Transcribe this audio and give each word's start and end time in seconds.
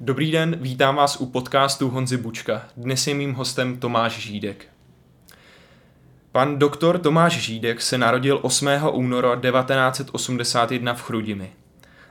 Dobrý 0.00 0.30
den, 0.30 0.56
vítám 0.60 0.96
vás 0.96 1.16
u 1.16 1.26
podcastu 1.26 1.88
Honzy 1.88 2.16
Bučka. 2.16 2.68
Dnes 2.76 3.06
je 3.06 3.14
mým 3.14 3.34
hostem 3.34 3.76
Tomáš 3.76 4.18
Žídek. 4.18 4.66
Pan 6.32 6.58
doktor 6.58 6.98
Tomáš 6.98 7.32
Žídek 7.32 7.82
se 7.82 7.98
narodil 7.98 8.38
8. 8.42 8.68
února 8.90 9.40
1981 9.40 10.94
v 10.94 11.02
Chrudimi. 11.02 11.52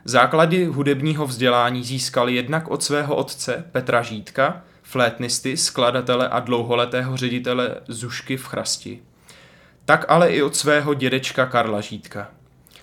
Základy 0.04 0.64
hudebního 0.64 1.26
vzdělání 1.26 1.84
získal 1.84 2.28
jednak 2.28 2.68
od 2.68 2.82
svého 2.82 3.16
otce 3.16 3.64
Petra 3.72 4.02
Žídka, 4.02 4.62
flétnisty, 4.82 5.56
skladatele 5.56 6.28
a 6.28 6.40
dlouholetého 6.40 7.16
ředitele 7.16 7.76
Zušky 7.88 8.36
v 8.36 8.46
Chrasti. 8.46 9.02
Tak 9.84 10.04
ale 10.08 10.30
i 10.30 10.42
od 10.42 10.56
svého 10.56 10.94
dědečka 10.94 11.46
Karla 11.46 11.80
Žídka, 11.80 12.28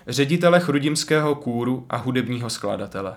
ředitele 0.06 0.60
chrudimského 0.60 1.34
kůru 1.34 1.86
a 1.90 1.96
hudebního 1.96 2.50
skladatele. 2.50 3.14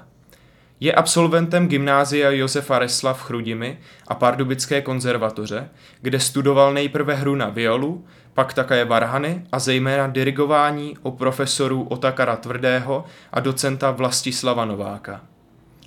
Je 0.79 0.93
absolventem 0.93 1.67
gymnázia 1.67 2.31
Josefa 2.31 2.79
Resla 2.79 3.13
v 3.13 3.21
Chrudimi 3.21 3.77
a 4.07 4.15
Pardubické 4.15 4.81
konzervatoře, 4.81 5.69
kde 6.01 6.19
studoval 6.19 6.73
nejprve 6.73 7.15
hru 7.15 7.35
na 7.35 7.49
violu, 7.49 8.05
pak 8.33 8.53
také 8.53 8.85
varhany 8.85 9.43
a 9.51 9.59
zejména 9.59 10.07
dirigování 10.07 10.97
o 11.01 11.11
profesorů 11.11 11.83
Otakara 11.83 12.35
Tvrdého 12.35 13.05
a 13.31 13.39
docenta 13.39 13.91
Vlastislava 13.91 14.65
Nováka. 14.65 15.21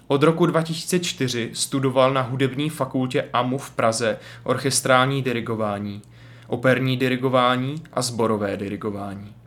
Od 0.07 0.23
roku 0.23 0.47
2004 0.47 1.51
studoval 1.53 2.13
na 2.13 2.23
hudební 2.23 2.71
fakultě 2.71 3.25
AMU 3.33 3.59
v 3.59 3.71
Praze 3.71 4.19
orchestrální 4.45 5.23
dirigování, 5.23 6.03
operní 6.47 6.97
dirigování 6.97 7.83
a 7.93 8.03
sborové 8.03 8.57
dirigování. 8.57 9.40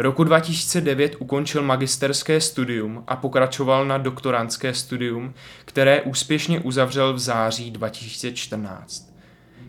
Roku 0.00 0.24
2009 0.24 1.16
ukončil 1.18 1.62
magisterské 1.62 2.40
studium 2.40 3.04
a 3.06 3.16
pokračoval 3.16 3.86
na 3.86 3.98
doktorantské 3.98 4.74
studium, 4.74 5.34
které 5.64 6.02
úspěšně 6.02 6.60
uzavřel 6.60 7.12
v 7.14 7.18
září 7.18 7.70
2014. 7.70 9.14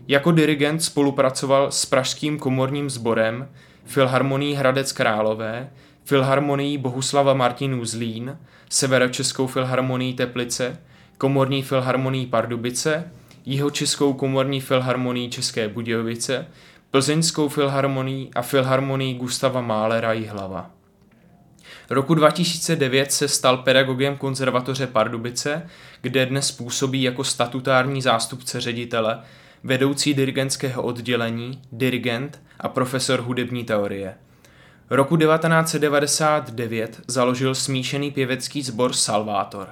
Jako 0.08 0.32
dirigent 0.32 0.82
spolupracoval 0.82 1.72
s 1.72 1.86
Pražským 1.86 2.38
komorním 2.38 2.90
sborem, 2.90 3.48
Filharmonií 3.84 4.54
Hradec 4.54 4.92
Králové, 4.92 5.70
Filharmonií 6.04 6.78
Bohuslava 6.78 7.34
Martinů 7.34 7.84
Zlín, 7.84 8.38
Severočeskou 8.68 9.46
filharmonií 9.46 10.14
Teplice, 10.14 10.78
Komorní 11.18 11.62
filharmonií 11.62 12.26
Pardubice, 12.26 13.12
Jihočeskou 13.46 14.12
komorní 14.12 14.60
filharmonií 14.60 15.30
České 15.30 15.68
Budějovice, 15.68 16.46
Plzeňskou 16.90 17.48
filharmonií 17.48 18.30
a 18.34 18.42
Filharmonií 18.42 19.14
Gustava 19.14 19.60
Málera 19.60 20.12
Jihlava. 20.12 20.70
Roku 21.90 22.14
2009 22.14 23.12
se 23.12 23.28
stal 23.28 23.56
pedagogem 23.56 24.16
konzervatoře 24.16 24.86
Pardubice, 24.86 25.66
kde 26.00 26.26
dnes 26.26 26.52
působí 26.52 27.02
jako 27.02 27.24
statutární 27.24 28.02
zástupce 28.02 28.60
ředitele, 28.60 29.20
vedoucí 29.64 30.14
dirigentského 30.14 30.82
oddělení, 30.82 31.62
dirigent 31.72 32.42
a 32.60 32.68
profesor 32.68 33.20
hudební 33.20 33.64
teorie. 33.64 34.14
Roku 34.90 35.16
1999 35.16 37.00
založil 37.06 37.54
smíšený 37.54 38.10
pěvecký 38.10 38.62
sbor 38.62 38.92
Salvátor. 38.92 39.68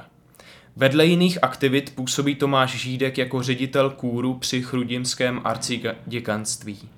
Vedle 0.77 1.07
jiných 1.07 1.39
aktivit 1.43 1.95
působí 1.95 2.35
Tomáš 2.35 2.77
Žídek 2.77 3.19
jako 3.19 3.43
ředitel 3.43 3.91
kůru 3.91 4.35
při 4.35 4.63
chrudimském 4.63 5.41
arciděkanství. 5.45 6.89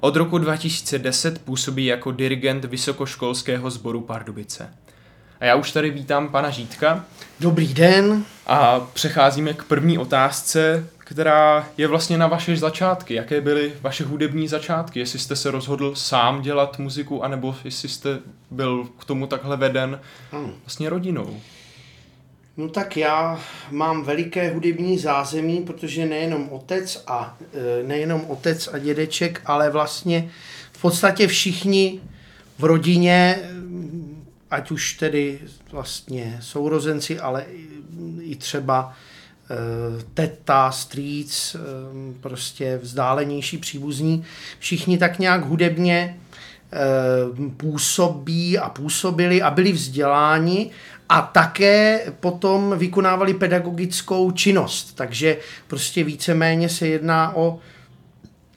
Od 0.00 0.16
roku 0.16 0.38
2010 0.38 1.44
působí 1.44 1.86
jako 1.86 2.12
dirigent 2.12 2.64
Vysokoškolského 2.64 3.70
sboru 3.70 4.00
Pardubice. 4.00 4.74
A 5.40 5.44
já 5.44 5.54
už 5.54 5.72
tady 5.72 5.90
vítám 5.90 6.28
pana 6.28 6.50
Žídka. 6.50 7.04
Dobrý 7.40 7.74
den. 7.74 8.24
A 8.46 8.80
přecházíme 8.80 9.54
k 9.54 9.64
první 9.64 9.98
otázce, 9.98 10.86
která 10.98 11.68
je 11.76 11.88
vlastně 11.88 12.18
na 12.18 12.26
vaše 12.26 12.56
začátky. 12.56 13.14
Jaké 13.14 13.40
byly 13.40 13.72
vaše 13.80 14.04
hudební 14.04 14.48
začátky? 14.48 14.98
Jestli 14.98 15.18
jste 15.18 15.36
se 15.36 15.50
rozhodl 15.50 15.94
sám 15.94 16.42
dělat 16.42 16.78
muziku, 16.78 17.24
anebo 17.24 17.54
jestli 17.64 17.88
jste 17.88 18.18
byl 18.50 18.88
k 18.98 19.04
tomu 19.04 19.26
takhle 19.26 19.56
veden 19.56 20.00
vlastně 20.64 20.90
rodinou? 20.90 21.40
No 22.58 22.68
tak 22.68 22.96
já 22.96 23.40
mám 23.70 24.04
veliké 24.04 24.50
hudební 24.50 24.98
zázemí, 24.98 25.60
protože 25.60 26.06
nejenom 26.06 26.48
otec 26.50 27.04
a 27.06 27.36
e, 27.54 27.82
nejenom 27.82 28.24
otec 28.28 28.68
a 28.72 28.78
dědeček, 28.78 29.40
ale 29.46 29.70
vlastně 29.70 30.30
v 30.72 30.80
podstatě 30.80 31.26
všichni 31.26 32.00
v 32.58 32.64
rodině, 32.64 33.38
ať 34.50 34.70
už 34.70 34.92
tedy 34.92 35.40
vlastně 35.72 36.38
sourozenci, 36.42 37.20
ale 37.20 37.44
i 38.20 38.36
třeba 38.36 38.92
e, 39.50 39.54
teta, 40.14 40.70
strýc, 40.70 41.56
e, 41.56 41.58
prostě 42.20 42.78
vzdálenější 42.82 43.58
příbuzní, 43.58 44.24
všichni 44.58 44.98
tak 44.98 45.18
nějak 45.18 45.44
hudebně 45.44 46.16
působí 47.56 48.58
a 48.58 48.68
působili 48.68 49.42
a 49.42 49.50
byli 49.50 49.72
vzděláni 49.72 50.70
a 51.08 51.22
také 51.22 52.00
potom 52.20 52.74
vykonávali 52.78 53.34
pedagogickou 53.34 54.30
činnost. 54.30 54.92
Takže 54.96 55.38
prostě 55.66 56.04
víceméně 56.04 56.68
se 56.68 56.88
jedná 56.88 57.36
o 57.36 57.58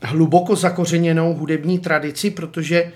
hluboko 0.02 0.56
zakořeněnou 0.56 1.34
hudební 1.34 1.80
tradici, 1.80 2.32
protože 2.32 2.92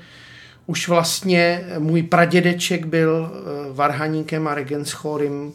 už 0.66 0.88
vlastně 0.88 1.66
můj 1.80 2.04
pradědeček 2.04 2.86
byl 2.86 3.32
eh, 3.32 3.74
varhaníkem 3.74 4.48
a 4.48 4.54
regenschorem 4.54 5.52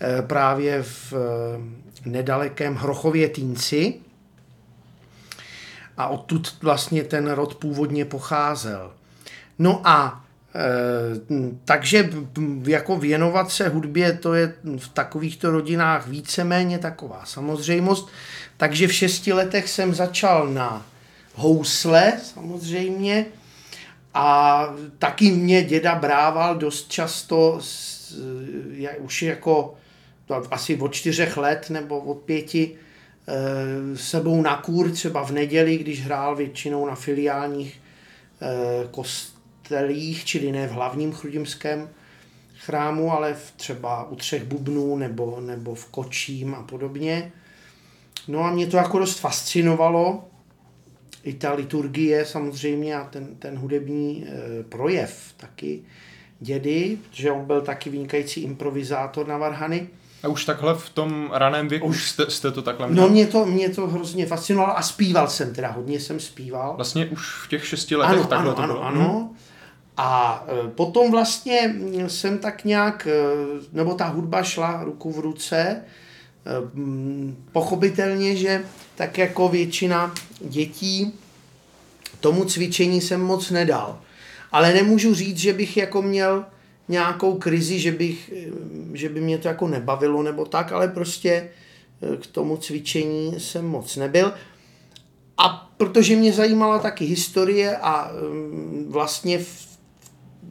eh, 0.00 0.22
právě 0.22 0.82
v 0.82 1.12
eh, 1.12 2.08
nedalekém 2.10 2.74
Hrochově 2.74 3.28
Týnci 3.28 3.94
a 5.96 6.08
odtud 6.08 6.56
vlastně 6.62 7.04
ten 7.04 7.30
rod 7.30 7.54
původně 7.54 8.04
pocházel. 8.04 8.92
No 9.58 9.80
a 9.84 10.25
takže 11.64 12.10
jako 12.66 12.96
věnovat 12.96 13.50
se 13.50 13.68
hudbě, 13.68 14.12
to 14.12 14.34
je 14.34 14.54
v 14.78 14.88
takovýchto 14.88 15.50
rodinách 15.50 16.08
víceméně 16.08 16.78
taková 16.78 17.22
samozřejmost. 17.24 18.08
Takže 18.56 18.88
v 18.88 18.92
šesti 18.92 19.32
letech 19.32 19.68
jsem 19.68 19.94
začal 19.94 20.48
na 20.48 20.86
housle 21.34 22.12
samozřejmě 22.22 23.26
a 24.14 24.66
taky 24.98 25.30
mě 25.30 25.62
děda 25.62 25.94
brával 25.94 26.56
dost 26.56 26.90
často 26.90 27.60
už 28.98 29.22
jako 29.22 29.74
asi 30.50 30.76
od 30.76 30.94
čtyřech 30.94 31.36
let 31.36 31.70
nebo 31.70 31.98
od 31.98 32.18
pěti 32.18 32.74
eh, 33.28 33.96
sebou 33.96 34.42
na 34.42 34.56
kůr 34.56 34.90
třeba 34.90 35.24
v 35.24 35.30
neděli, 35.30 35.78
když 35.78 36.04
hrál 36.04 36.36
většinou 36.36 36.86
na 36.86 36.94
filiálních 36.94 37.80
eh, 38.42 38.88
kost 38.90 39.35
kostelích, 39.66 40.24
čili 40.24 40.52
ne 40.52 40.66
v 40.66 40.70
hlavním 40.70 41.12
chrudimském 41.12 41.88
chrámu, 42.58 43.12
ale 43.12 43.34
v 43.34 43.52
třeba 43.56 44.10
u 44.10 44.16
třech 44.16 44.44
bubnů 44.44 44.96
nebo, 44.96 45.40
nebo 45.40 45.74
v 45.74 45.86
kočím 45.86 46.54
a 46.54 46.62
podobně. 46.62 47.32
No 48.28 48.44
a 48.44 48.50
mě 48.50 48.66
to 48.66 48.76
jako 48.76 48.98
dost 48.98 49.18
fascinovalo, 49.18 50.24
i 51.24 51.32
ta 51.32 51.52
liturgie 51.52 52.24
samozřejmě 52.24 52.96
a 52.96 53.04
ten, 53.04 53.36
ten 53.38 53.58
hudební 53.58 54.26
e, 54.26 54.62
projev 54.62 55.34
taky 55.36 55.82
dědy, 56.40 56.98
protože 57.10 57.30
on 57.30 57.44
byl 57.44 57.60
taky 57.60 57.90
vynikající 57.90 58.40
improvizátor 58.40 59.28
na 59.28 59.38
varhany. 59.38 59.88
A 60.22 60.28
už 60.28 60.44
takhle 60.44 60.74
v 60.74 60.90
tom 60.90 61.30
raném 61.32 61.68
věku 61.68 61.86
už 61.86 62.10
jste, 62.10 62.30
jste 62.30 62.52
to 62.52 62.62
takhle 62.62 62.88
měl? 62.88 63.04
No 63.04 63.08
mě 63.10 63.26
to, 63.26 63.46
mě 63.46 63.68
to 63.68 63.86
hrozně 63.86 64.26
fascinovalo 64.26 64.78
a 64.78 64.82
zpíval 64.82 65.28
jsem 65.28 65.54
teda, 65.54 65.70
hodně 65.70 66.00
jsem 66.00 66.20
zpíval. 66.20 66.76
Vlastně 66.76 67.06
už 67.06 67.44
v 67.44 67.48
těch 67.48 67.66
šesti 67.66 67.96
letech 67.96 68.18
ano, 68.18 68.26
takhle 68.26 68.54
ano, 68.54 68.54
to 68.54 68.62
ano, 68.62 68.74
bylo? 68.74 68.84
Ano, 68.84 69.34
a 69.96 70.44
e, 70.48 70.68
potom 70.68 71.10
vlastně 71.10 71.74
jsem 72.06 72.38
tak 72.38 72.64
nějak, 72.64 73.06
e, 73.06 73.12
nebo 73.72 73.94
ta 73.94 74.06
hudba 74.06 74.42
šla 74.42 74.84
ruku 74.84 75.12
v 75.12 75.18
ruce, 75.18 75.56
e, 75.56 75.82
pochopitelně, 77.52 78.36
že 78.36 78.64
tak 78.94 79.18
jako 79.18 79.48
většina 79.48 80.14
dětí 80.40 81.14
tomu 82.20 82.44
cvičení 82.44 83.00
jsem 83.00 83.20
moc 83.20 83.50
nedal. 83.50 84.00
Ale 84.52 84.74
nemůžu 84.74 85.14
říct, 85.14 85.38
že 85.38 85.52
bych 85.52 85.76
jako 85.76 86.02
měl 86.02 86.44
nějakou 86.88 87.38
krizi, 87.38 87.78
že, 87.78 87.92
bych, 87.92 88.32
že 88.92 89.08
by 89.08 89.20
mě 89.20 89.38
to 89.38 89.48
jako 89.48 89.68
nebavilo 89.68 90.22
nebo 90.22 90.44
tak, 90.44 90.72
ale 90.72 90.88
prostě 90.88 91.48
k 92.22 92.26
tomu 92.26 92.56
cvičení 92.56 93.40
jsem 93.40 93.66
moc 93.66 93.96
nebyl. 93.96 94.32
A 95.38 95.70
protože 95.76 96.16
mě 96.16 96.32
zajímala 96.32 96.78
taky 96.78 97.04
historie 97.04 97.76
a 97.76 98.10
vlastně 98.88 99.38
v 99.38 99.65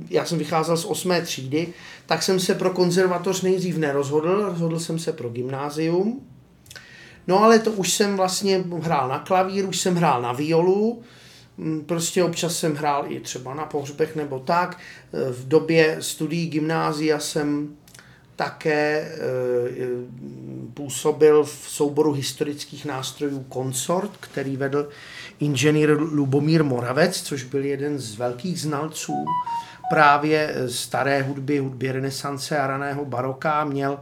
já 0.09 0.25
jsem 0.25 0.37
vycházel 0.37 0.77
z 0.77 0.85
osmé 0.85 1.21
třídy, 1.21 1.67
tak 2.05 2.23
jsem 2.23 2.39
se 2.39 2.55
pro 2.55 2.69
konzervatoř 2.69 3.41
nejdřív 3.41 3.77
nerozhodl, 3.77 4.45
rozhodl 4.45 4.79
jsem 4.79 4.99
se 4.99 5.13
pro 5.13 5.29
gymnázium. 5.29 6.21
No 7.27 7.43
ale 7.43 7.59
to 7.59 7.71
už 7.71 7.93
jsem 7.93 8.17
vlastně 8.17 8.63
hrál 8.81 9.09
na 9.09 9.19
klavír, 9.19 9.65
už 9.65 9.79
jsem 9.79 9.95
hrál 9.95 10.21
na 10.21 10.31
violu, 10.31 11.01
mm, 11.57 11.81
prostě 11.85 12.23
občas 12.23 12.57
jsem 12.57 12.75
hrál 12.75 13.05
i 13.07 13.19
třeba 13.19 13.53
na 13.53 13.65
pohřbech 13.65 14.15
nebo 14.15 14.39
tak. 14.39 14.77
V 15.31 15.47
době 15.47 15.97
studií 15.99 16.47
gymnázia 16.47 17.19
jsem 17.19 17.75
také 18.35 18.99
e, 18.99 19.17
působil 20.73 21.43
v 21.43 21.65
souboru 21.67 22.11
historických 22.11 22.85
nástrojů 22.85 23.45
Consort, 23.53 24.11
který 24.19 24.57
vedl 24.57 24.89
inženýr 25.39 25.97
Lubomír 25.99 26.63
Moravec, 26.63 27.21
což 27.21 27.43
byl 27.43 27.65
jeden 27.65 27.99
z 27.99 28.15
velkých 28.15 28.61
znalců 28.61 29.25
právě 29.89 30.55
staré 30.67 31.21
hudby, 31.21 31.57
hudby 31.57 31.91
renesance 31.91 32.59
a 32.59 32.67
raného 32.67 33.05
baroka. 33.05 33.63
Měl, 33.63 33.99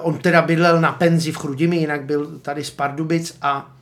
on 0.00 0.18
teda 0.18 0.42
bydlel 0.42 0.80
na 0.80 0.92
penzi 0.92 1.32
v 1.32 1.36
Chrudimi, 1.36 1.76
jinak 1.76 2.04
byl 2.04 2.38
tady 2.38 2.64
z 2.64 2.70
Pardubic 2.70 3.36
a 3.42 3.72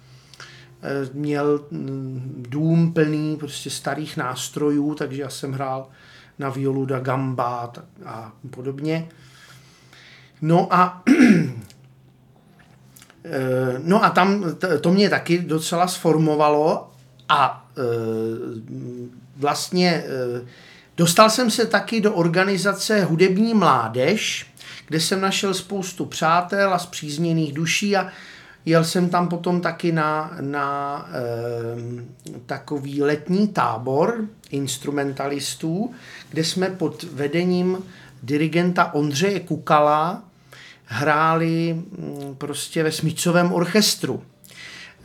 e, 0.82 1.10
měl 1.12 1.64
mm, 1.70 2.44
dům 2.48 2.92
plný 2.92 3.36
prostě 3.36 3.70
starých 3.70 4.16
nástrojů, 4.16 4.94
takže 4.94 5.22
já 5.22 5.28
jsem 5.28 5.52
hrál 5.52 5.86
na 6.38 6.50
violu 6.50 6.86
da 6.86 6.98
gamba 6.98 7.72
a 8.06 8.32
podobně. 8.50 9.08
No 10.42 10.74
a 10.74 11.02
e, 13.24 13.78
no 13.84 14.04
a 14.04 14.10
tam 14.10 14.44
to 14.80 14.92
mě 14.92 15.10
taky 15.10 15.38
docela 15.38 15.86
sformovalo 15.86 16.88
a 17.28 17.68
vlastně 19.36 20.04
Dostal 20.96 21.30
jsem 21.30 21.50
se 21.50 21.66
taky 21.66 22.00
do 22.00 22.14
organizace 22.14 23.04
Hudební 23.04 23.54
mládež, 23.54 24.46
kde 24.86 25.00
jsem 25.00 25.20
našel 25.20 25.54
spoustu 25.54 26.04
přátel 26.04 26.74
a 26.74 26.78
zpřízněných 26.78 27.52
duší 27.52 27.96
a 27.96 28.12
jel 28.64 28.84
jsem 28.84 29.08
tam 29.08 29.28
potom 29.28 29.60
taky 29.60 29.92
na, 29.92 30.36
na 30.40 31.06
e, 31.08 32.42
takový 32.46 33.02
letní 33.02 33.48
tábor 33.48 34.24
instrumentalistů, 34.50 35.94
kde 36.30 36.44
jsme 36.44 36.70
pod 36.70 37.02
vedením 37.02 37.78
dirigenta 38.22 38.94
Ondřeje 38.94 39.40
Kukala 39.40 40.22
hráli 40.84 41.74
mm, 41.74 42.34
prostě 42.38 42.82
ve 42.82 42.92
smícovém 42.92 43.52
orchestru. 43.52 44.22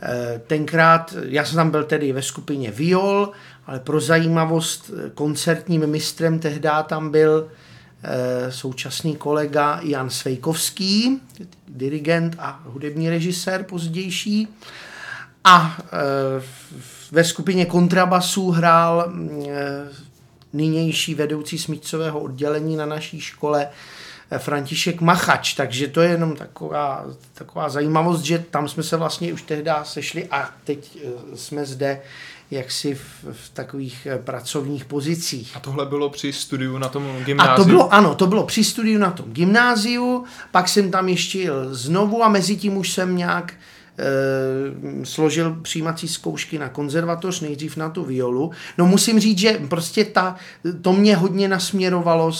E, 0.02 0.40
tenkrát, 0.46 1.14
já 1.22 1.44
jsem 1.44 1.56
tam 1.56 1.70
byl 1.70 1.84
tedy 1.84 2.12
ve 2.12 2.22
skupině 2.22 2.70
Viol 2.70 3.32
ale 3.68 3.80
pro 3.80 4.00
zajímavost 4.00 4.90
eh, 4.90 5.10
koncertním 5.10 5.86
mistrem 5.86 6.38
tehdy 6.38 6.68
tam 6.86 7.10
byl 7.10 7.48
e, 8.02 8.52
současný 8.52 9.16
kolega 9.16 9.80
Jan 9.82 10.10
Svejkovský, 10.10 11.20
dirigent 11.68 12.36
a 12.38 12.62
hudební 12.64 13.10
režisér 13.10 13.62
pozdější. 13.62 14.48
A 15.44 15.78
ve 17.10 17.24
skupině 17.24 17.66
kontrabasů 17.66 18.50
hrál 18.50 19.12
e, 19.46 19.88
nynější 20.52 21.14
vedoucí 21.14 21.58
smícového 21.58 22.20
oddělení 22.20 22.76
na 22.76 22.86
naší 22.86 23.20
škole 23.20 23.68
František 24.38 25.00
Machač, 25.00 25.54
takže 25.54 25.88
to 25.88 26.00
je 26.00 26.10
jenom 26.10 26.36
taková, 26.36 27.04
taková 27.34 27.68
zajímavost, 27.68 28.20
že 28.20 28.44
tam 28.50 28.68
jsme 28.68 28.82
se 28.82 28.96
vlastně 28.96 29.32
už 29.32 29.42
tehdy 29.42 29.70
sešli 29.82 30.28
a 30.30 30.50
teď 30.64 30.98
jsme 31.34 31.66
zde 31.66 32.00
jaksi 32.50 32.94
v, 32.94 33.24
v 33.32 33.50
takových 33.52 34.06
eh, 34.06 34.18
pracovních 34.18 34.84
pozicích. 34.84 35.56
A 35.56 35.60
tohle 35.60 35.86
bylo 35.86 36.10
při 36.10 36.32
studiu 36.32 36.78
na 36.78 36.88
tom 36.88 37.24
gymnáziu? 37.24 37.52
A 37.52 37.56
to 37.56 37.64
bylo, 37.64 37.94
ano, 37.94 38.14
to 38.14 38.26
bylo 38.26 38.44
při 38.44 38.64
studiu 38.64 38.98
na 38.98 39.10
tom 39.10 39.32
gymnáziu, 39.32 40.24
pak 40.50 40.68
jsem 40.68 40.90
tam 40.90 41.08
ještě 41.08 41.38
jel 41.38 41.74
znovu 41.74 42.24
a 42.24 42.28
mezi 42.28 42.56
tím 42.56 42.76
už 42.76 42.92
jsem 42.92 43.16
nějak 43.16 43.52
e, 43.52 43.56
složil 45.04 45.56
přijímací 45.62 46.08
zkoušky 46.08 46.58
na 46.58 46.68
konzervatoř, 46.68 47.40
nejdřív 47.40 47.76
na 47.76 47.88
tu 47.88 48.04
violu. 48.04 48.50
No 48.78 48.86
musím 48.86 49.20
říct, 49.20 49.38
že 49.38 49.60
prostě 49.68 50.04
ta, 50.04 50.36
to 50.82 50.92
mě 50.92 51.16
hodně 51.16 51.48
nasměrovalo 51.48 52.32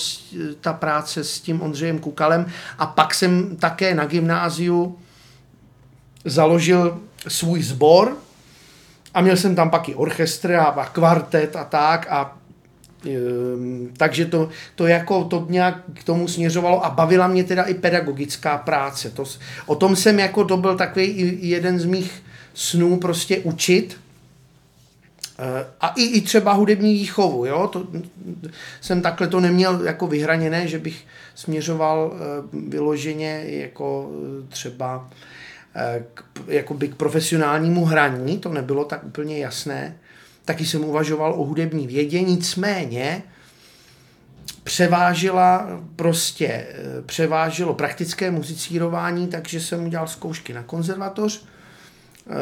ta 0.61 0.73
práce 0.73 1.25
s 1.25 1.41
tím 1.41 1.63
Ondřejem 1.63 1.99
Kukalem 1.99 2.47
a 2.79 2.87
pak 2.87 3.15
jsem 3.15 3.57
také 3.57 3.95
na 3.95 4.05
gymnáziu 4.05 4.99
založil 6.25 6.99
svůj 7.29 7.63
sbor, 7.63 8.17
a 9.15 9.21
měl 9.21 9.37
jsem 9.37 9.55
tam 9.55 9.71
pak 9.71 9.89
i 9.89 9.95
orchestr 9.95 10.55
a 10.55 10.91
kvartet 10.93 11.57
a 11.57 11.65
tak 11.65 12.07
a 12.11 12.38
takže 13.97 14.27
to, 14.27 14.49
to 14.75 14.87
jako 14.87 15.25
to 15.25 15.47
nějak 15.49 15.83
k 15.95 16.05
tomu 16.05 16.29
směřovalo 16.29 16.85
a 16.85 16.91
bavila 16.91 17.27
mě 17.27 17.45
teda 17.45 17.63
i 17.63 17.75
pedagogická 17.75 18.59
práce. 18.59 19.11
To, 19.11 19.25
o 19.67 19.75
tom 19.75 19.97
jsem 19.97 20.19
jako, 20.19 20.45
to 20.45 20.57
byl 20.57 20.77
takový 20.77 21.39
jeden 21.49 21.79
z 21.79 21.85
mých 21.85 22.23
snů 22.55 22.97
prostě 22.97 23.39
učit 23.39 24.01
uh, 25.39 25.45
a 25.81 25.89
i, 25.89 26.05
i 26.05 26.21
třeba 26.21 26.53
hudební 26.53 26.95
výchovu, 26.95 27.47
jo, 27.47 27.69
to, 27.73 27.87
jsem 28.81 29.03
takhle 29.03 29.29
to 29.29 29.41
neměl 29.41 29.85
jako 29.85 30.07
vyhraněné, 30.07 30.69
že 30.69 30.79
bych 30.79 31.05
směřoval 31.35 32.13
uh, 32.13 32.61
vyloženě 32.71 33.45
jako 33.47 34.11
třeba 34.49 35.09
k, 36.15 36.25
jakoby 36.47 36.89
k 36.89 36.95
profesionálnímu 36.95 37.85
hraní, 37.85 38.39
to 38.39 38.49
nebylo 38.49 38.85
tak 38.85 39.05
úplně 39.05 39.39
jasné. 39.39 39.97
Taky 40.49 40.67
jsem 40.67 40.85
uvažoval 40.85 41.33
o 41.33 41.45
hudební 41.45 41.87
vědě, 41.87 42.23
nicméně 42.23 43.23
převážila 44.65 45.69
prostě, 45.97 46.47
eh, 46.47 47.03
převážilo 47.07 47.75
praktické 47.75 48.31
muzicírování, 48.31 49.29
takže 49.29 49.61
jsem 49.61 49.87
udělal 49.87 50.07
zkoušky 50.07 50.53
na 50.53 50.63
konzervatoř 50.63 51.45
eh, 52.27 52.33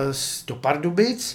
do 0.47 0.57
Pardubic. 0.57 1.35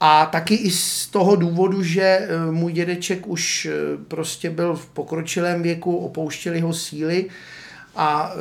A 0.00 0.26
taky 0.26 0.54
i 0.54 0.70
z 0.70 1.06
toho 1.06 1.36
důvodu, 1.36 1.82
že 1.82 2.02
eh, 2.02 2.28
můj 2.50 2.72
dědeček 2.72 3.26
už 3.26 3.68
prostě 4.08 4.50
byl 4.50 4.76
v 4.76 4.86
pokročilém 4.86 5.62
věku, 5.62 5.96
opouštěli 5.96 6.60
ho 6.60 6.72
síly, 6.72 7.26
a 7.96 8.32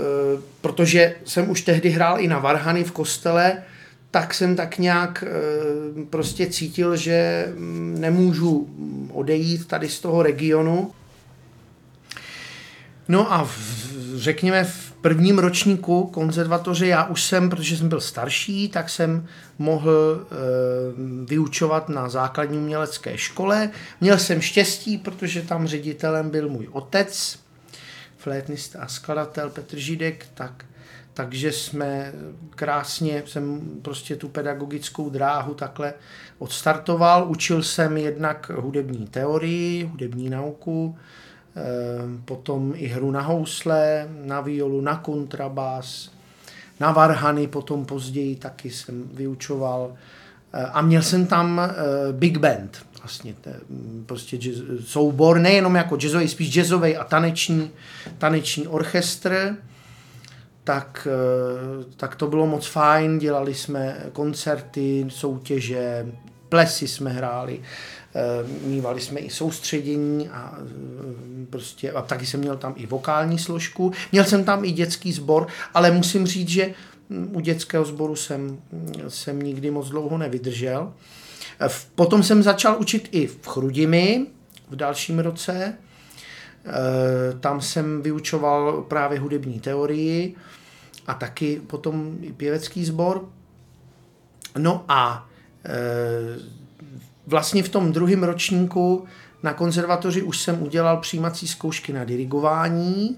protože 0.61 1.15
jsem 1.25 1.49
už 1.49 1.61
tehdy 1.61 1.89
hrál 1.89 2.19
i 2.19 2.27
na 2.27 2.39
varhany 2.39 2.83
v 2.83 2.91
kostele, 2.91 3.63
tak 4.13 4.33
jsem 4.33 4.55
tak 4.55 4.77
nějak 4.77 5.23
e, 5.23 6.05
prostě 6.05 6.47
cítil, 6.47 6.95
že 6.95 7.47
mm, 7.55 7.95
nemůžu 7.99 8.69
odejít 9.13 9.67
tady 9.67 9.89
z 9.89 9.99
toho 9.99 10.23
regionu. 10.23 10.91
No 13.07 13.33
a 13.33 13.43
v, 13.43 13.57
řekněme 14.15 14.63
v 14.63 14.91
prvním 14.91 15.39
ročníku 15.39 16.03
konzervatoře 16.03 16.87
já 16.87 17.05
už 17.05 17.23
jsem, 17.23 17.49
protože 17.49 17.77
jsem 17.77 17.89
byl 17.89 18.01
starší, 18.01 18.69
tak 18.69 18.89
jsem 18.89 19.27
mohl 19.57 20.21
e, 20.21 20.35
vyučovat 21.25 21.89
na 21.89 22.09
základní 22.09 22.57
umělecké 22.57 23.17
škole. 23.17 23.69
Měl 24.01 24.17
jsem 24.17 24.41
štěstí, 24.41 24.97
protože 24.97 25.41
tam 25.41 25.67
ředitelem 25.67 26.29
byl 26.29 26.49
můj 26.49 26.67
otec, 26.71 27.39
flétnista 28.17 28.79
a 28.81 28.87
skladatel 28.87 29.49
Petr 29.49 29.77
Židek, 29.77 30.25
tak, 30.33 30.65
takže 31.13 31.51
jsme 31.51 32.11
krásně, 32.49 33.23
jsem 33.25 33.61
prostě 33.81 34.15
tu 34.15 34.27
pedagogickou 34.27 35.09
dráhu 35.09 35.53
takhle 35.53 35.93
odstartoval. 36.39 37.29
Učil 37.29 37.63
jsem 37.63 37.97
jednak 37.97 38.49
hudební 38.49 39.07
teorii, 39.07 39.83
hudební 39.83 40.29
nauku, 40.29 40.97
eh, 41.55 41.61
potom 42.25 42.73
i 42.75 42.87
hru 42.87 43.11
na 43.11 43.21
housle, 43.21 44.07
na 44.23 44.41
violu, 44.41 44.81
na 44.81 44.97
kontrabás, 44.97 46.11
na 46.79 46.91
varhany, 46.91 47.47
potom 47.47 47.85
později 47.85 48.35
taky 48.35 48.69
jsem 48.69 49.03
vyučoval. 49.13 49.93
Eh, 50.53 50.65
a 50.65 50.81
měl 50.81 51.01
jsem 51.01 51.25
tam 51.25 51.59
eh, 51.59 51.73
big 52.11 52.37
band, 52.37 52.85
vlastně 53.01 53.33
te, 53.41 53.59
prostě 54.05 54.37
jazz, 54.37 54.57
soubor, 54.85 55.39
nejenom 55.39 55.75
jako 55.75 55.97
jazzový, 55.97 56.27
spíš 56.27 56.53
jazzový 56.53 56.97
a 56.97 57.03
taneční, 57.03 57.71
taneční 58.17 58.67
orchestr, 58.67 59.57
tak, 60.63 61.07
eh, 61.11 61.85
tak 61.97 62.15
to 62.15 62.27
bylo 62.27 62.47
moc 62.47 62.67
fajn, 62.67 63.19
dělali 63.19 63.53
jsme 63.53 63.97
koncerty, 64.13 65.05
soutěže, 65.09 66.05
plesy 66.49 66.87
jsme 66.87 67.09
hráli, 67.09 67.61
eh, 68.15 68.21
mývali 68.67 69.01
jsme 69.01 69.19
i 69.19 69.29
soustředění 69.29 70.29
a 70.29 70.57
eh, 70.57 71.45
prostě 71.49 71.91
a 71.91 72.01
taky 72.01 72.25
jsem 72.25 72.39
měl 72.39 72.57
tam 72.57 72.73
i 72.77 72.85
vokální 72.85 73.39
složku. 73.39 73.91
Měl 74.11 74.23
jsem 74.23 74.43
tam 74.43 74.65
i 74.65 74.71
dětský 74.71 75.11
sbor, 75.13 75.47
ale 75.73 75.91
musím 75.91 76.27
říct, 76.27 76.49
že 76.49 76.73
hm, 77.09 77.31
u 77.33 77.39
dětského 77.39 77.85
sboru 77.85 78.15
jsem, 78.15 78.57
jsem 79.07 79.41
nikdy 79.41 79.71
moc 79.71 79.89
dlouho 79.89 80.17
nevydržel. 80.17 80.93
Potom 81.95 82.23
jsem 82.23 82.43
začal 82.43 82.77
učit 82.79 83.09
i 83.11 83.27
v 83.27 83.47
Chrudimi 83.47 84.25
v 84.69 84.75
dalším 84.75 85.19
roce. 85.19 85.77
E, 86.65 87.39
tam 87.39 87.61
jsem 87.61 88.01
vyučoval 88.01 88.81
právě 88.81 89.19
hudební 89.19 89.59
teorii 89.59 90.35
a 91.07 91.13
taky 91.13 91.61
potom 91.67 92.17
i 92.21 92.33
pěvecký 92.33 92.85
sbor. 92.85 93.29
No 94.57 94.85
a 94.87 95.27
e, 95.65 95.71
vlastně 97.27 97.63
v 97.63 97.69
tom 97.69 97.91
druhém 97.91 98.23
ročníku 98.23 99.05
na 99.43 99.53
konzervatoři 99.53 100.21
už 100.21 100.39
jsem 100.39 100.63
udělal 100.63 100.97
přijímací 100.97 101.47
zkoušky 101.47 101.93
na 101.93 102.03
dirigování 102.03 103.17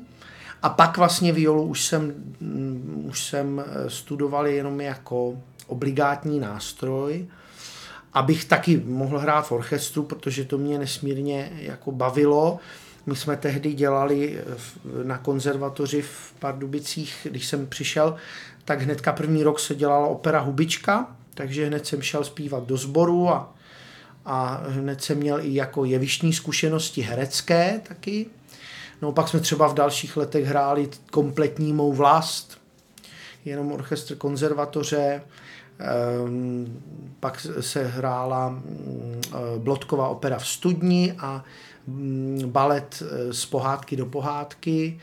a 0.62 0.70
pak 0.70 0.98
vlastně 0.98 1.34
violu 1.34 1.64
už 1.64 1.86
jsem, 1.86 2.14
mm, 2.40 3.06
už 3.10 3.24
jsem 3.24 3.64
e, 3.66 3.90
studoval 3.90 4.48
jenom 4.48 4.82
jako 4.82 5.38
obligátní 5.68 6.40
nástroj 6.40 7.28
abych 8.16 8.46
taky 8.46 8.82
mohl 8.86 9.20
hrát 9.20 9.48
v 9.48 9.52
orchestru, 9.52 10.04
protože 10.04 10.46
to 10.46 10.58
mě 10.58 10.80
nesmírně 10.80 11.52
jako 11.56 11.92
bavilo. 11.92 12.60
My 13.05 13.15
jsme 13.15 13.38
tehdy 13.38 13.74
dělali 13.74 14.39
na 15.03 15.17
konzervatoři 15.17 16.01
v 16.01 16.33
Pardubicích, 16.39 17.27
když 17.29 17.47
jsem 17.47 17.67
přišel, 17.67 18.15
tak 18.65 18.81
hnedka 18.81 19.13
první 19.13 19.43
rok 19.43 19.59
se 19.59 19.75
dělala 19.75 20.07
opera 20.07 20.39
Hubička, 20.39 21.15
takže 21.33 21.65
hned 21.65 21.88
jsem 21.88 22.01
šel 22.01 22.24
zpívat 22.24 22.65
do 22.65 22.77
sboru 22.77 23.29
a, 23.29 23.55
a 24.25 24.63
hned 24.67 25.03
jsem 25.03 25.17
měl 25.17 25.39
i 25.39 25.55
jako 25.55 25.85
jevištní 25.85 26.33
zkušenosti 26.33 27.01
herecké 27.01 27.81
taky. 27.88 28.25
No 29.01 29.12
pak 29.12 29.27
jsme 29.27 29.39
třeba 29.39 29.67
v 29.67 29.74
dalších 29.74 30.17
letech 30.17 30.45
hráli 30.45 30.89
kompletní 31.12 31.74
mou 31.74 31.93
vlast, 31.93 32.57
jenom 33.45 33.71
orchestr 33.71 34.15
konzervatoře, 34.15 35.21
ehm, 35.79 36.81
pak 37.19 37.47
se 37.59 37.88
hrála 37.88 38.50
mm, 38.50 39.21
e, 39.27 39.59
Blotková 39.59 40.07
opera 40.07 40.38
v 40.38 40.47
Studni 40.47 41.15
a 41.19 41.43
balet 42.46 43.04
e, 43.04 43.34
z 43.34 43.46
pohádky 43.46 43.96
do 43.96 44.06
pohádky. 44.06 45.00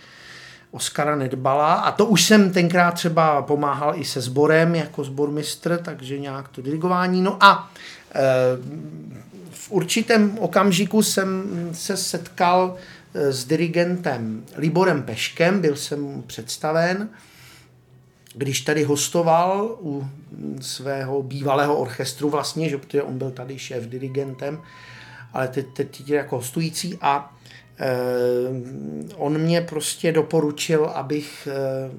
Oskara 0.70 1.16
Nedbala 1.16 1.74
a 1.74 1.92
to 1.92 2.06
už 2.06 2.24
jsem 2.24 2.50
tenkrát 2.50 2.90
třeba 2.90 3.42
pomáhal 3.42 3.94
i 3.96 4.04
se 4.04 4.20
sborem 4.20 4.74
jako 4.74 5.04
sbormistr, 5.04 5.78
takže 5.84 6.18
nějak 6.18 6.48
to 6.48 6.62
dirigování. 6.62 7.22
No 7.22 7.44
a 7.44 7.70
e, 8.14 8.20
v 9.50 9.70
určitém 9.70 10.38
okamžiku 10.38 11.02
jsem 11.02 11.44
se 11.72 11.96
setkal 11.96 12.76
e, 13.14 13.32
s 13.32 13.44
dirigentem 13.44 14.44
Liborem 14.56 15.02
Peškem, 15.02 15.60
byl 15.60 15.76
jsem 15.76 16.22
představen, 16.26 17.08
když 18.34 18.60
tady 18.60 18.84
hostoval 18.84 19.76
u 19.80 20.06
svého 20.60 21.22
bývalého 21.22 21.76
orchestru 21.76 22.30
vlastně, 22.30 22.68
že 22.68 22.78
protože 22.78 23.02
on 23.02 23.18
byl 23.18 23.30
tady 23.30 23.58
šéf 23.58 23.86
dirigentem, 23.86 24.58
ale 25.32 25.48
teď, 25.48 25.66
teď 25.72 26.08
jako 26.08 26.36
hostující 26.36 26.98
a 27.00 27.36
Eh, 27.78 29.12
on 29.16 29.38
mě 29.38 29.60
prostě 29.60 30.12
doporučil, 30.12 30.84
abych 30.84 31.48
eh, 31.50 31.90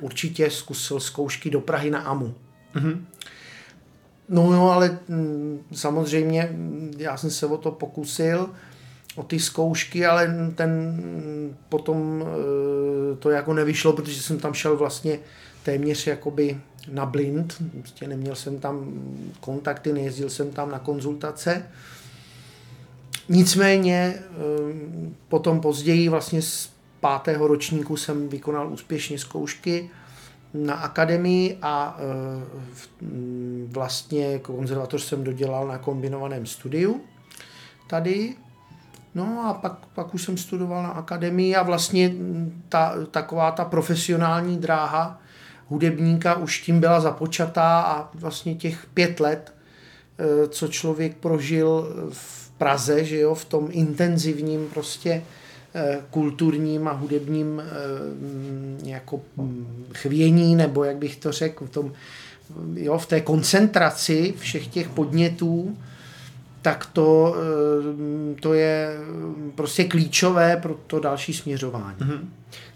určitě 0.00 0.50
zkusil 0.50 1.00
zkoušky 1.00 1.50
do 1.50 1.60
Prahy 1.60 1.90
na 1.90 1.98
AMU. 1.98 2.34
Mm-hmm. 2.74 3.04
No 4.28 4.52
jo, 4.52 4.62
ale 4.62 4.98
mm, 5.08 5.60
samozřejmě 5.72 6.48
mm, 6.52 6.94
já 6.98 7.16
jsem 7.16 7.30
se 7.30 7.46
o 7.46 7.56
to 7.56 7.70
pokusil, 7.70 8.50
o 9.16 9.22
ty 9.22 9.40
zkoušky, 9.40 10.06
ale 10.06 10.52
ten 10.54 10.70
mm, 10.70 11.56
potom 11.68 12.24
eh, 12.26 13.16
to 13.16 13.30
jako 13.30 13.54
nevyšlo, 13.54 13.92
protože 13.92 14.22
jsem 14.22 14.38
tam 14.38 14.54
šel 14.54 14.76
vlastně 14.76 15.18
téměř 15.62 16.06
jakoby 16.06 16.60
na 16.90 17.06
blind, 17.06 17.62
prostě 17.80 18.08
neměl 18.08 18.34
jsem 18.34 18.58
tam 18.58 18.92
kontakty, 19.40 19.92
nejezdil 19.92 20.30
jsem 20.30 20.50
tam 20.50 20.70
na 20.70 20.78
konzultace. 20.78 21.66
Nicméně 23.28 24.14
ehm, 24.14 25.16
potom 25.28 25.60
později 25.60 26.08
vlastně 26.08 26.42
z 26.42 26.70
pátého 27.00 27.46
ročníku 27.46 27.96
jsem 27.96 28.28
vykonal 28.28 28.72
úspěšně 28.72 29.18
zkoušky 29.18 29.90
na 30.54 30.74
akademii 30.74 31.58
a 31.62 31.98
ehm, 31.98 33.68
vlastně 33.72 34.38
konzervatoř 34.38 35.02
jsem 35.02 35.24
dodělal 35.24 35.68
na 35.68 35.78
kombinovaném 35.78 36.46
studiu 36.46 37.00
tady. 37.86 38.34
No 39.14 39.44
a 39.46 39.54
pak, 39.54 39.86
pak 39.94 40.14
už 40.14 40.22
jsem 40.22 40.36
studoval 40.36 40.82
na 40.82 40.88
akademii 40.88 41.56
a 41.56 41.62
vlastně 41.62 42.12
ta, 42.68 42.94
taková 43.10 43.50
ta 43.50 43.64
profesionální 43.64 44.58
dráha 44.58 45.20
hudebníka 45.66 46.34
už 46.34 46.60
tím 46.60 46.80
byla 46.80 47.00
započatá 47.00 47.80
a 47.80 48.10
vlastně 48.14 48.54
těch 48.54 48.86
pět 48.94 49.20
let, 49.20 49.54
eh, 50.18 50.48
co 50.48 50.68
člověk 50.68 51.16
prožil 51.16 51.88
v 52.10 52.41
Praze, 52.62 53.04
že 53.04 53.18
jo, 53.18 53.34
v 53.34 53.44
tom 53.44 53.68
intenzivním 53.70 54.68
prostě 54.74 55.22
eh, 55.74 55.98
kulturním 56.10 56.88
a 56.88 56.92
hudebním 56.92 57.62
eh, 57.64 58.88
jako 58.90 59.20
hm, 59.36 59.86
chvění, 59.94 60.56
nebo 60.56 60.84
jak 60.84 60.96
bych 60.96 61.16
to 61.16 61.32
řekl, 61.32 61.66
v, 61.66 61.70
tom, 61.70 61.92
jo, 62.74 62.98
v 62.98 63.06
té 63.06 63.20
koncentraci 63.20 64.34
všech 64.38 64.66
těch 64.66 64.88
podnětů, 64.88 65.76
tak 66.62 66.86
to, 66.86 67.36
eh, 67.36 68.40
to 68.40 68.54
je 68.54 68.96
prostě 69.54 69.84
klíčové 69.84 70.56
pro 70.56 70.74
to 70.86 71.00
další 71.00 71.34
směřování. 71.34 71.98
Mm-hmm. 71.98 72.20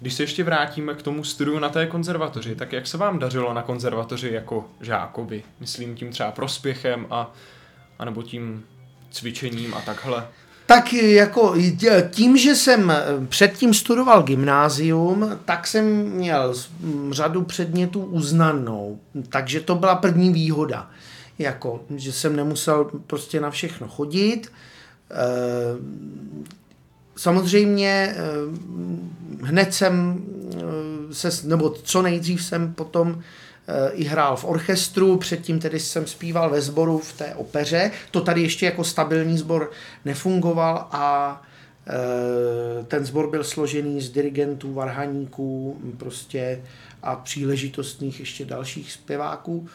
Když 0.01 0.15
se 0.15 0.23
ještě 0.23 0.45
vrátíme 0.45 0.95
k 0.95 1.03
tomu 1.03 1.25
studiu 1.25 1.59
na 1.59 1.69
té 1.69 1.87
konzervatoři, 1.87 2.55
tak 2.55 2.73
jak 2.73 2.87
se 2.87 2.99
vám 2.99 3.19
dařilo 3.19 3.55
na 3.55 3.63
konzervatoři 3.63 4.31
jako 4.33 4.65
žákovi? 4.81 5.43
Myslím 5.61 5.97
tím 5.97 6.11
třeba 6.11 6.31
prospěchem 6.31 7.07
a 7.11 7.35
anebo 7.99 8.23
tím 8.23 8.65
cvičením 9.17 9.75
a 9.75 9.81
takhle? 9.81 10.29
Tak 10.67 10.93
jako 10.93 11.55
tím, 12.11 12.37
že 12.37 12.55
jsem 12.55 12.93
předtím 13.29 13.75
studoval 13.75 14.23
gymnázium, 14.23 15.39
tak 15.45 15.67
jsem 15.67 15.87
měl 16.11 16.55
řadu 17.11 17.43
předmětů 17.43 18.05
uznanou, 18.05 18.99
takže 19.29 19.61
to 19.61 19.75
byla 19.75 19.95
první 19.95 20.33
výhoda. 20.33 20.91
Jako, 21.39 21.85
že 21.97 22.13
jsem 22.13 22.37
nemusel 22.37 22.91
prostě 23.07 23.41
na 23.41 23.51
všechno 23.51 23.89
chodit. 23.89 24.53
Eh, 25.11 25.17
samozřejmě 27.17 28.15
eh, 28.17 28.17
hned 29.43 29.75
jsem 29.75 30.25
eh, 30.55 31.15
se, 31.15 31.47
nebo 31.49 31.71
co 31.71 32.03
nejdřív 32.03 32.45
jsem 32.45 32.75
potom 32.75 33.23
i 33.93 34.05
hrál 34.05 34.37
v 34.37 34.45
orchestru, 34.45 35.17
předtím 35.17 35.59
tedy 35.59 35.81
jsem 35.81 36.07
zpíval 36.07 36.51
ve 36.51 36.61
sboru 36.61 36.99
v 36.99 37.13
té 37.13 37.35
opeře. 37.35 37.91
To 38.11 38.21
tady 38.21 38.43
ještě 38.43 38.67
jako 38.67 38.85
stabilní 38.85 39.39
sbor 39.39 39.71
nefungoval 40.05 40.89
a 40.91 41.43
e, 42.81 42.85
ten 42.85 43.05
sbor 43.05 43.31
byl 43.31 43.45
složený 43.45 44.01
z 44.01 44.11
dirigentů, 44.11 44.75
varhaníků 44.75 45.81
prostě 45.97 46.63
a 47.03 47.17
příležitostných 47.17 48.21
ještě 48.21 48.45
dalších 48.45 48.93
zpěváků. 48.93 49.69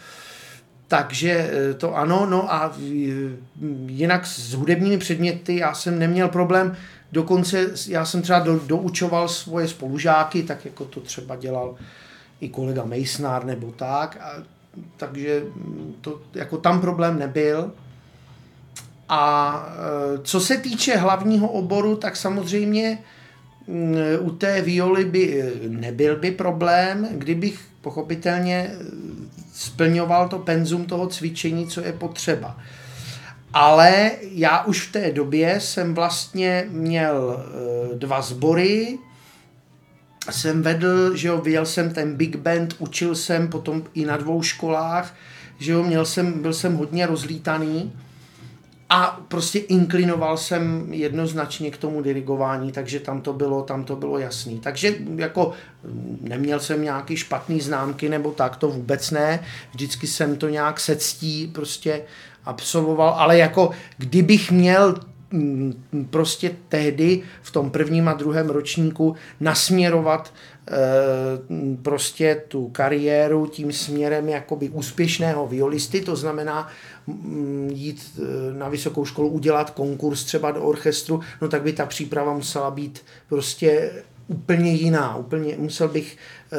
Takže 0.87 1.31
e, 1.31 1.73
to 1.73 1.95
ano, 1.95 2.25
no 2.25 2.53
a 2.53 2.73
jinak 3.85 4.25
s 4.25 4.53
hudebními 4.53 4.97
předměty 4.97 5.55
já 5.57 5.73
jsem 5.73 5.99
neměl 5.99 6.27
problém, 6.27 6.75
dokonce 7.11 7.67
já 7.87 8.05
jsem 8.05 8.21
třeba 8.21 8.39
do, 8.39 8.59
doučoval 8.59 9.27
svoje 9.27 9.67
spolužáky, 9.67 10.43
tak 10.43 10.65
jako 10.65 10.85
to 10.85 10.99
třeba 10.99 11.35
dělal 11.35 11.75
i 12.41 12.49
kolega 12.49 12.85
Mejsnár 12.85 13.45
nebo 13.45 13.71
tak, 13.71 14.17
a, 14.21 14.43
takže 14.97 15.43
to, 16.01 16.21
jako 16.33 16.57
tam 16.57 16.81
problém 16.81 17.19
nebyl. 17.19 17.71
A 19.09 19.65
e, 20.15 20.19
co 20.23 20.39
se 20.39 20.57
týče 20.57 20.97
hlavního 20.97 21.47
oboru, 21.47 21.95
tak 21.95 22.15
samozřejmě 22.15 22.99
mm, 23.67 23.95
u 24.19 24.29
té 24.29 24.61
violy 24.61 25.05
by 25.05 25.41
e, 25.41 25.69
nebyl 25.69 26.15
by 26.15 26.31
problém, 26.31 27.07
kdybych 27.11 27.59
pochopitelně 27.81 28.55
e, 28.55 28.77
splňoval 29.53 30.29
to 30.29 30.39
penzum 30.39 30.85
toho 30.85 31.07
cvičení, 31.07 31.67
co 31.67 31.81
je 31.81 31.93
potřeba. 31.93 32.57
Ale 33.53 34.11
já 34.21 34.63
už 34.63 34.87
v 34.87 34.91
té 34.91 35.11
době 35.11 35.59
jsem 35.59 35.93
vlastně 35.93 36.65
měl 36.69 37.45
dva 37.93 38.21
sbory, 38.21 38.97
jsem 40.29 40.61
vedl, 40.61 41.15
že 41.15 41.27
jo, 41.27 41.37
vyjel 41.37 41.65
jsem 41.65 41.93
ten 41.93 42.15
big 42.15 42.35
band, 42.35 42.75
učil 42.79 43.15
jsem 43.15 43.47
potom 43.47 43.83
i 43.93 44.05
na 44.05 44.17
dvou 44.17 44.41
školách, 44.41 45.15
že 45.59 45.71
jo, 45.71 45.83
měl 45.83 46.05
jsem, 46.05 46.41
byl 46.41 46.53
jsem 46.53 46.75
hodně 46.75 47.05
rozlítaný 47.05 47.93
a 48.89 49.21
prostě 49.27 49.59
inklinoval 49.59 50.37
jsem 50.37 50.93
jednoznačně 50.93 51.71
k 51.71 51.77
tomu 51.77 52.01
dirigování, 52.01 52.71
takže 52.71 52.99
tam 52.99 53.21
to 53.21 53.33
bylo, 53.33 53.63
tam 53.63 53.83
to 53.83 53.95
bylo 53.95 54.17
jasný. 54.17 54.59
Takže 54.59 54.95
jako 55.15 55.51
neměl 56.21 56.59
jsem 56.59 56.83
nějaký 56.83 57.17
špatný 57.17 57.61
známky 57.61 58.09
nebo 58.09 58.31
tak, 58.31 58.55
to 58.55 58.67
vůbec 58.67 59.11
ne. 59.11 59.39
Vždycky 59.71 60.07
jsem 60.07 60.35
to 60.35 60.49
nějak 60.49 60.79
se 60.79 60.95
ctí 60.95 61.47
prostě 61.47 62.01
absolvoval, 62.45 63.09
ale 63.09 63.37
jako 63.37 63.71
kdybych 63.97 64.51
měl 64.51 64.95
Mm, 64.95 65.10
prostě 66.09 66.51
tehdy 66.69 67.21
v 67.41 67.51
tom 67.51 67.71
prvním 67.71 68.07
a 68.07 68.13
druhém 68.13 68.49
ročníku 68.49 69.15
nasměrovat 69.39 70.33
eh, 70.67 70.73
prostě 71.81 72.43
tu 72.47 72.67
kariéru 72.67 73.47
tím 73.47 73.73
směrem 73.73 74.29
jakoby 74.29 74.69
úspěšného 74.69 75.47
violisty, 75.47 76.01
to 76.01 76.15
znamená 76.15 76.67
mm, 77.07 77.69
jít 77.73 78.19
eh, 78.19 78.53
na 78.53 78.69
vysokou 78.69 79.05
školu, 79.05 79.27
udělat 79.27 79.69
konkurs 79.69 80.23
třeba 80.23 80.51
do 80.51 80.61
orchestru, 80.61 81.21
no 81.41 81.47
tak 81.47 81.61
by 81.61 81.73
ta 81.73 81.85
příprava 81.85 82.33
musela 82.33 82.71
být 82.71 83.01
prostě 83.29 83.91
úplně 84.27 84.71
jiná. 84.71 85.15
Úplně 85.15 85.55
musel 85.57 85.87
bych 85.87 86.17
eh, 86.51 86.57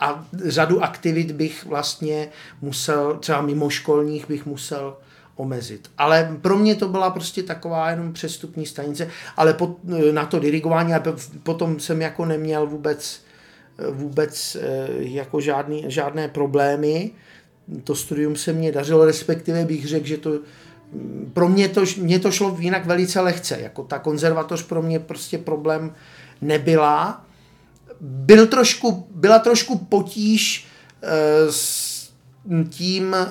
a 0.00 0.26
řadu 0.44 0.82
aktivit 0.82 1.32
bych 1.32 1.66
vlastně 1.66 2.28
musel, 2.60 3.16
třeba 3.20 3.40
mimoškolních 3.42 4.28
bych 4.28 4.46
musel 4.46 4.96
omezit. 5.42 5.90
Ale 5.98 6.38
pro 6.42 6.56
mě 6.56 6.74
to 6.74 6.88
byla 6.88 7.10
prostě 7.10 7.42
taková 7.42 7.90
jenom 7.90 8.12
přestupní 8.12 8.66
stanice, 8.66 9.08
ale 9.36 9.54
pot, 9.54 9.78
na 10.12 10.26
to 10.26 10.38
dirigování, 10.38 10.94
a 10.94 11.02
potom 11.42 11.80
jsem 11.80 12.02
jako 12.02 12.24
neměl 12.24 12.66
vůbec, 12.66 13.20
vůbec 13.90 14.56
eh, 14.60 14.88
jako 14.98 15.40
žádný, 15.40 15.84
žádné 15.86 16.28
problémy. 16.28 17.10
To 17.84 17.94
studium 17.94 18.36
se 18.36 18.52
mě 18.52 18.72
dařilo, 18.72 19.04
respektive 19.04 19.64
bych 19.64 19.86
řekl, 19.86 20.06
že 20.06 20.16
to 20.16 20.30
pro 21.32 21.48
mě 21.48 21.68
to, 21.68 21.84
mě 21.96 22.18
to 22.18 22.30
šlo 22.30 22.56
jinak 22.58 22.86
velice 22.86 23.20
lehce. 23.20 23.60
Jako 23.60 23.82
ta 23.82 23.98
konzervatoř 23.98 24.62
pro 24.62 24.82
mě 24.82 24.98
prostě 24.98 25.38
problém 25.38 25.94
nebyla. 26.40 27.24
Byl 28.00 28.46
trošku, 28.46 29.06
byla 29.14 29.38
trošku 29.38 29.78
potíž 29.78 30.66
e, 31.02 31.52
s 31.52 31.91
tím 32.68 33.14
e, 33.14 33.26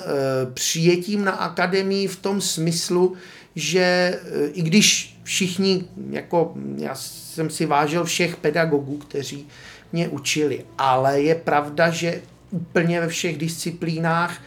přijetím 0.54 1.24
na 1.24 1.32
akademii 1.32 2.06
v 2.06 2.16
tom 2.16 2.40
smyslu, 2.40 3.16
že 3.54 3.80
e, 3.80 4.18
i 4.46 4.62
když 4.62 5.18
všichni, 5.22 5.84
jako 6.10 6.54
já 6.76 6.94
jsem 6.94 7.50
si 7.50 7.66
vážil 7.66 8.04
všech 8.04 8.36
pedagogů, 8.36 8.96
kteří 8.96 9.46
mě 9.92 10.08
učili, 10.08 10.64
ale 10.78 11.20
je 11.20 11.34
pravda, 11.34 11.90
že 11.90 12.22
úplně 12.50 13.00
ve 13.00 13.08
všech 13.08 13.38
disciplínách 13.38 14.40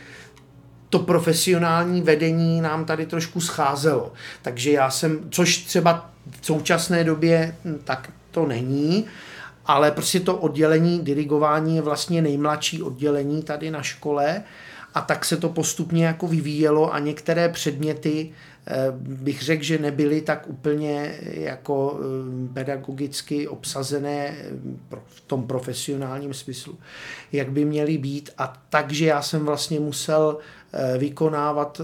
to 0.90 1.00
profesionální 1.00 2.02
vedení 2.02 2.62
nám 2.62 2.86
tady 2.86 3.06
trošku 3.06 3.42
scházelo. 3.42 4.14
Takže 4.42 4.72
já 4.72 4.90
jsem, 4.90 5.20
což 5.30 5.58
třeba 5.58 6.10
v 6.42 6.46
současné 6.46 7.04
době 7.04 7.56
hm, 7.66 7.80
tak 7.84 8.12
to 8.32 8.46
není, 8.46 9.06
ale 9.66 9.92
prostě 9.92 10.20
to 10.20 10.38
oddělení 10.38 11.00
dirigování 11.00 11.76
je 11.76 11.82
vlastně 11.82 12.22
nejmladší 12.22 12.84
oddělení 12.84 13.44
tady 13.44 13.72
na 13.72 13.82
škole 13.82 14.44
a 14.94 15.02
tak 15.02 15.26
se 15.26 15.38
to 15.38 15.50
postupně 15.50 16.06
jako 16.06 16.28
vyvíjelo 16.28 16.94
a 16.94 17.00
některé 17.00 17.50
předměty 17.50 18.32
Eh, 18.68 18.92
bych 18.98 19.42
řekl, 19.42 19.64
že 19.64 19.78
nebyly 19.78 20.22
tak 20.22 20.50
úplně 20.50 21.20
jako 21.22 22.00
eh, 22.00 22.54
pedagogicky 22.54 23.48
obsazené 23.48 24.28
eh, 24.28 24.52
v 25.06 25.22
tom 25.22 25.48
profesionálním 25.48 26.34
smyslu, 26.34 26.78
jak 27.32 27.52
by 27.52 27.66
měly 27.66 27.98
být. 27.98 28.30
A 28.38 28.54
takže 28.70 29.06
já 29.06 29.22
jsem 29.22 29.46
vlastně 29.46 29.80
musel 29.80 30.38
vykonávat, 30.98 31.82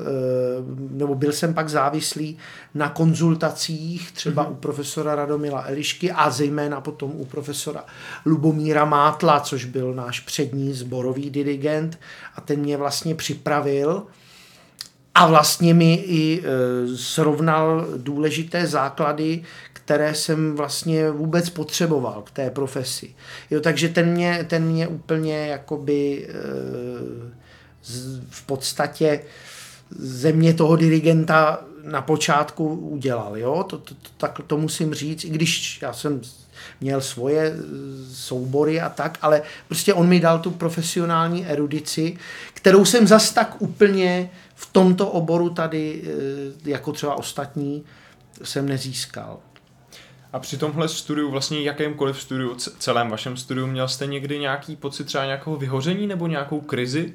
nebo 0.89 1.15
byl 1.15 1.31
jsem 1.31 1.53
pak 1.53 1.69
závislý 1.69 2.37
na 2.73 2.89
konzultacích, 2.89 4.11
třeba 4.11 4.45
mm-hmm. 4.45 4.51
u 4.51 4.55
profesora 4.55 5.15
Radomila 5.15 5.63
Elišky 5.67 6.11
a 6.11 6.29
zejména 6.29 6.81
potom 6.81 7.11
u 7.15 7.25
profesora 7.25 7.85
Lubomíra 8.25 8.85
Mátla, 8.85 9.39
což 9.39 9.65
byl 9.65 9.93
náš 9.93 10.19
přední 10.19 10.73
zborový 10.73 11.29
dirigent 11.29 11.99
a 12.35 12.41
ten 12.41 12.59
mě 12.59 12.77
vlastně 12.77 13.15
připravil 13.15 14.03
a 15.15 15.27
vlastně 15.27 15.73
mi 15.73 15.93
i 15.93 16.43
e, 16.43 16.97
srovnal 16.97 17.87
důležité 17.97 18.67
základy, 18.67 19.43
které 19.73 20.15
jsem 20.15 20.55
vlastně 20.55 21.11
vůbec 21.11 21.49
potřeboval 21.49 22.21
k 22.21 22.31
té 22.31 22.49
profesi. 22.49 23.15
Jo, 23.49 23.61
takže 23.61 23.89
ten 23.89 24.11
mě, 24.11 24.45
ten 24.49 24.63
mě 24.63 24.87
úplně 24.87 25.47
jakoby 25.47 26.27
e, 26.29 27.40
v 28.29 28.45
podstatě 28.45 29.23
země 29.99 30.53
toho 30.53 30.75
dirigenta 30.75 31.61
na 31.83 32.01
počátku 32.01 32.75
udělal. 32.75 33.37
Jo? 33.37 33.63
To, 33.63 33.77
to, 33.77 33.93
to, 33.93 34.09
tak 34.17 34.41
to 34.47 34.57
musím 34.57 34.93
říct, 34.93 35.23
i 35.23 35.29
když 35.29 35.81
já 35.81 35.93
jsem 35.93 36.21
měl 36.81 37.01
svoje 37.01 37.55
soubory 38.13 38.81
a 38.81 38.89
tak, 38.89 39.17
ale 39.21 39.41
prostě 39.67 39.93
on 39.93 40.07
mi 40.07 40.19
dal 40.19 40.39
tu 40.39 40.51
profesionální 40.51 41.45
erudici, 41.45 42.17
kterou 42.53 42.85
jsem 42.85 43.07
zas 43.07 43.31
tak 43.31 43.55
úplně 43.61 44.29
v 44.55 44.73
tomto 44.73 45.09
oboru 45.09 45.49
tady, 45.49 46.01
eh, 46.65 46.69
jako 46.69 46.91
třeba 46.91 47.15
ostatní, 47.15 47.83
jsem 48.43 48.69
nezískal. 48.69 49.39
A 50.33 50.39
při 50.39 50.57
tomhle 50.57 50.89
studiu, 50.89 51.31
vlastně 51.31 51.61
jakémkoliv 51.61 52.21
studiu, 52.21 52.55
celém 52.55 53.09
vašem 53.09 53.37
studiu, 53.37 53.67
měl 53.67 53.87
jste 53.87 54.07
někdy 54.07 54.39
nějaký 54.39 54.75
pocit 54.75 55.03
třeba 55.03 55.25
nějakého 55.25 55.55
vyhoření 55.55 56.07
nebo 56.07 56.27
nějakou 56.27 56.61
krizi? 56.61 57.13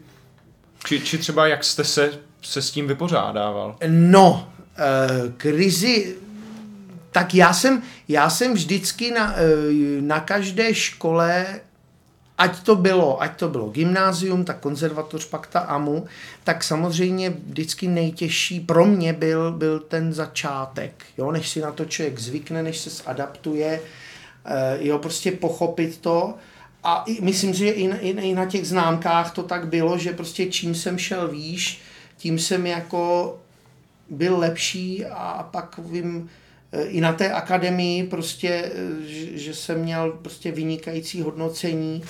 Či, 0.84 1.00
či 1.00 1.18
třeba 1.18 1.46
jak 1.46 1.64
jste 1.64 1.84
se, 1.84 2.12
se 2.42 2.62
s 2.62 2.70
tím 2.70 2.86
vypořádával? 2.86 3.76
No, 3.88 4.52
uh, 4.78 5.32
krizi, 5.36 6.16
tak 7.12 7.34
já 7.34 7.52
jsem, 7.52 7.82
já 8.08 8.30
jsem 8.30 8.54
vždycky 8.54 9.10
na, 9.10 9.32
uh, 9.32 10.02
na 10.02 10.20
každé 10.20 10.74
škole 10.74 11.60
ať 12.38 12.62
to 12.62 12.76
bylo, 12.76 13.22
ať 13.22 13.38
to 13.38 13.48
bylo 13.48 13.68
gymnázium, 13.68 14.44
tak 14.44 14.60
konzervatoř, 14.60 15.24
pak 15.24 15.46
ta 15.46 15.60
AMU, 15.60 16.06
tak 16.44 16.64
samozřejmě 16.64 17.30
vždycky 17.30 17.88
nejtěžší 17.88 18.60
pro 18.60 18.86
mě 18.86 19.12
byl, 19.12 19.52
byl 19.52 19.80
ten 19.80 20.12
začátek, 20.12 21.04
jo, 21.18 21.32
než 21.32 21.48
si 21.48 21.60
na 21.60 21.72
to 21.72 21.84
člověk 21.84 22.18
zvykne, 22.18 22.62
než 22.62 22.78
se 22.78 23.02
adaptuje, 23.06 23.80
eh, 24.44 24.78
jo, 24.80 24.98
prostě 24.98 25.32
pochopit 25.32 25.98
to 26.00 26.34
a 26.86 27.02
i, 27.06 27.20
myslím 27.20 27.54
že 27.54 27.68
i 27.68 27.88
na, 27.88 27.96
i 27.98 28.34
na 28.34 28.46
těch 28.46 28.66
známkách 28.66 29.34
to 29.34 29.42
tak 29.42 29.68
bylo, 29.68 29.98
že 29.98 30.12
prostě 30.12 30.46
čím 30.46 30.74
jsem 30.74 30.98
šel 30.98 31.28
výš, 31.28 31.80
tím 32.16 32.38
jsem 32.38 32.66
jako 32.66 33.38
byl 34.10 34.38
lepší 34.38 35.04
a 35.04 35.48
pak 35.52 35.78
vím, 35.78 36.28
i 36.88 37.00
na 37.00 37.12
té 37.12 37.32
akademii 37.32 38.04
prostě, 38.04 38.48
eh, 38.48 39.06
že, 39.06 39.38
že 39.38 39.54
jsem 39.54 39.80
měl 39.80 40.12
prostě 40.22 40.52
vynikající 40.52 41.22
hodnocení 41.22 42.02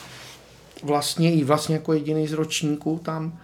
vlastně 0.82 1.34
i 1.34 1.44
vlastně 1.44 1.74
jako 1.74 1.92
jediný 1.92 2.26
z 2.28 2.32
ročníků 2.32 3.00
tam 3.04 3.38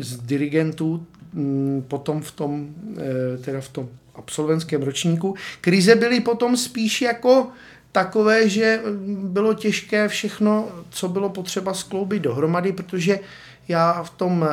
z 0.00 0.18
dirigentů 0.18 1.06
mm, 1.32 1.84
potom 1.88 2.22
v 2.22 2.30
tom, 2.30 2.68
eh, 2.96 3.38
teda 3.38 3.60
v 3.60 3.68
tom 3.68 3.88
absolventském 4.14 4.82
ročníku. 4.82 5.34
Krize 5.60 5.94
byly 5.94 6.20
potom 6.20 6.56
spíš 6.56 7.02
jako 7.02 7.48
takové, 7.92 8.48
že 8.48 8.82
bylo 9.06 9.54
těžké 9.54 10.08
všechno, 10.08 10.68
co 10.90 11.08
bylo 11.08 11.28
potřeba 11.28 11.74
skloubit 11.74 12.22
dohromady, 12.22 12.72
protože 12.72 13.20
já 13.68 14.02
v 14.02 14.10
tom, 14.10 14.46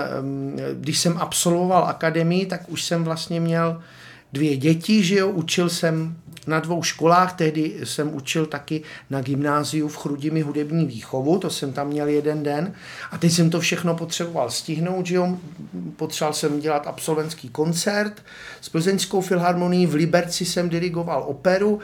když 0.73 0.99
jsem 0.99 1.17
absolvoval 1.17 1.85
akademii, 1.85 2.45
tak 2.45 2.69
už 2.69 2.83
jsem 2.83 3.03
vlastně 3.03 3.39
měl 3.39 3.81
dvě 4.33 4.57
děti, 4.57 5.03
že 5.03 5.15
jo, 5.15 5.29
učil 5.29 5.69
jsem 5.69 6.15
na 6.47 6.59
dvou 6.59 6.83
školách, 6.83 7.33
tehdy 7.33 7.75
jsem 7.83 8.15
učil 8.15 8.45
taky 8.45 8.81
na 9.09 9.21
gymnáziu 9.21 9.87
v 9.87 9.97
Chrudimi 9.97 10.41
hudební 10.41 10.85
výchovu, 10.85 11.39
to 11.39 11.49
jsem 11.49 11.73
tam 11.73 11.87
měl 11.87 12.07
jeden 12.07 12.43
den. 12.43 12.73
A 13.11 13.17
teď 13.17 13.31
jsem 13.31 13.49
to 13.49 13.59
všechno 13.59 13.95
potřeboval 13.95 14.51
stihnout, 14.51 15.05
že 15.05 15.15
jo, 15.15 15.37
potřeboval 15.95 16.33
jsem 16.33 16.59
dělat 16.59 16.87
absolventský 16.87 17.49
koncert 17.49 18.23
s 18.61 18.69
Plzeňskou 18.69 19.21
filharmonií, 19.21 19.87
v 19.87 19.93
Liberci 19.93 20.45
jsem 20.45 20.69
dirigoval 20.69 21.23
operu 21.27 21.79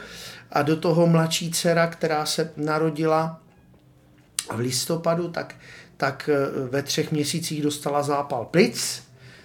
a 0.52 0.62
do 0.62 0.76
toho 0.76 1.06
mladší 1.06 1.50
dcera, 1.50 1.86
která 1.86 2.26
se 2.26 2.52
narodila 2.56 3.40
v 4.54 4.58
listopadu, 4.58 5.28
tak, 5.28 5.54
tak 5.96 6.30
eh, 6.32 6.68
ve 6.70 6.82
třech 6.82 7.12
měsících 7.12 7.62
dostala 7.62 8.02
zápal 8.02 8.44
plic, 8.44 9.02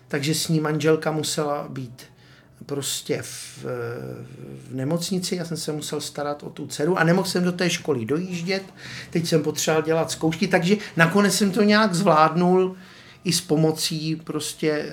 takže 0.08 0.36
s 0.36 0.48
ní 0.48 0.60
manželka 0.60 1.12
musela 1.12 1.68
být 1.70 2.04
prostě 2.66 3.22
v, 3.22 3.66
v 4.68 4.76
nemocnici, 4.76 5.36
já 5.36 5.46
jsem 5.46 5.58
se 5.58 5.72
musel 5.72 6.02
starat 6.02 6.44
o 6.44 6.50
tu 6.50 6.68
dceru 6.68 6.98
a 6.98 7.04
nemohl 7.04 7.28
jsem 7.28 7.44
do 7.44 7.52
té 7.52 7.70
školy 7.70 8.06
dojíždět, 8.06 8.64
teď 9.10 9.28
jsem 9.28 9.44
potřeboval 9.44 9.84
dělat 9.84 10.12
zkoušky, 10.12 10.48
takže 10.48 10.76
nakonec 10.98 11.34
jsem 11.34 11.52
to 11.52 11.64
nějak 11.64 11.94
zvládnul 11.94 12.76
i 13.24 13.34
s 13.34 13.42
pomocí 13.42 14.16
prostě 14.16 14.92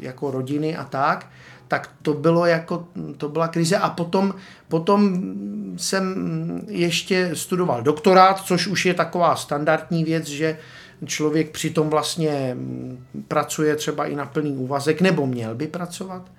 jako 0.00 0.30
rodiny 0.30 0.76
a 0.76 0.84
tak, 0.84 1.30
tak 1.68 1.90
to 2.02 2.14
bylo 2.14 2.46
jako, 2.46 2.88
to 3.16 3.28
byla 3.28 3.48
krize 3.48 3.76
a 3.76 3.90
potom, 3.90 4.34
potom 4.68 5.22
jsem 5.76 6.14
ještě 6.68 7.30
studoval 7.34 7.82
doktorát, 7.82 8.40
což 8.40 8.66
už 8.66 8.86
je 8.86 8.94
taková 8.94 9.36
standardní 9.36 10.04
věc, 10.04 10.26
že 10.26 10.58
člověk 11.04 11.50
přitom 11.50 11.90
vlastně 11.90 12.56
pracuje 13.28 13.76
třeba 13.76 14.06
i 14.06 14.16
na 14.16 14.26
plný 14.26 14.56
úvazek, 14.56 15.00
nebo 15.00 15.26
měl 15.26 15.54
by 15.54 15.66
pracovat. 15.66 16.30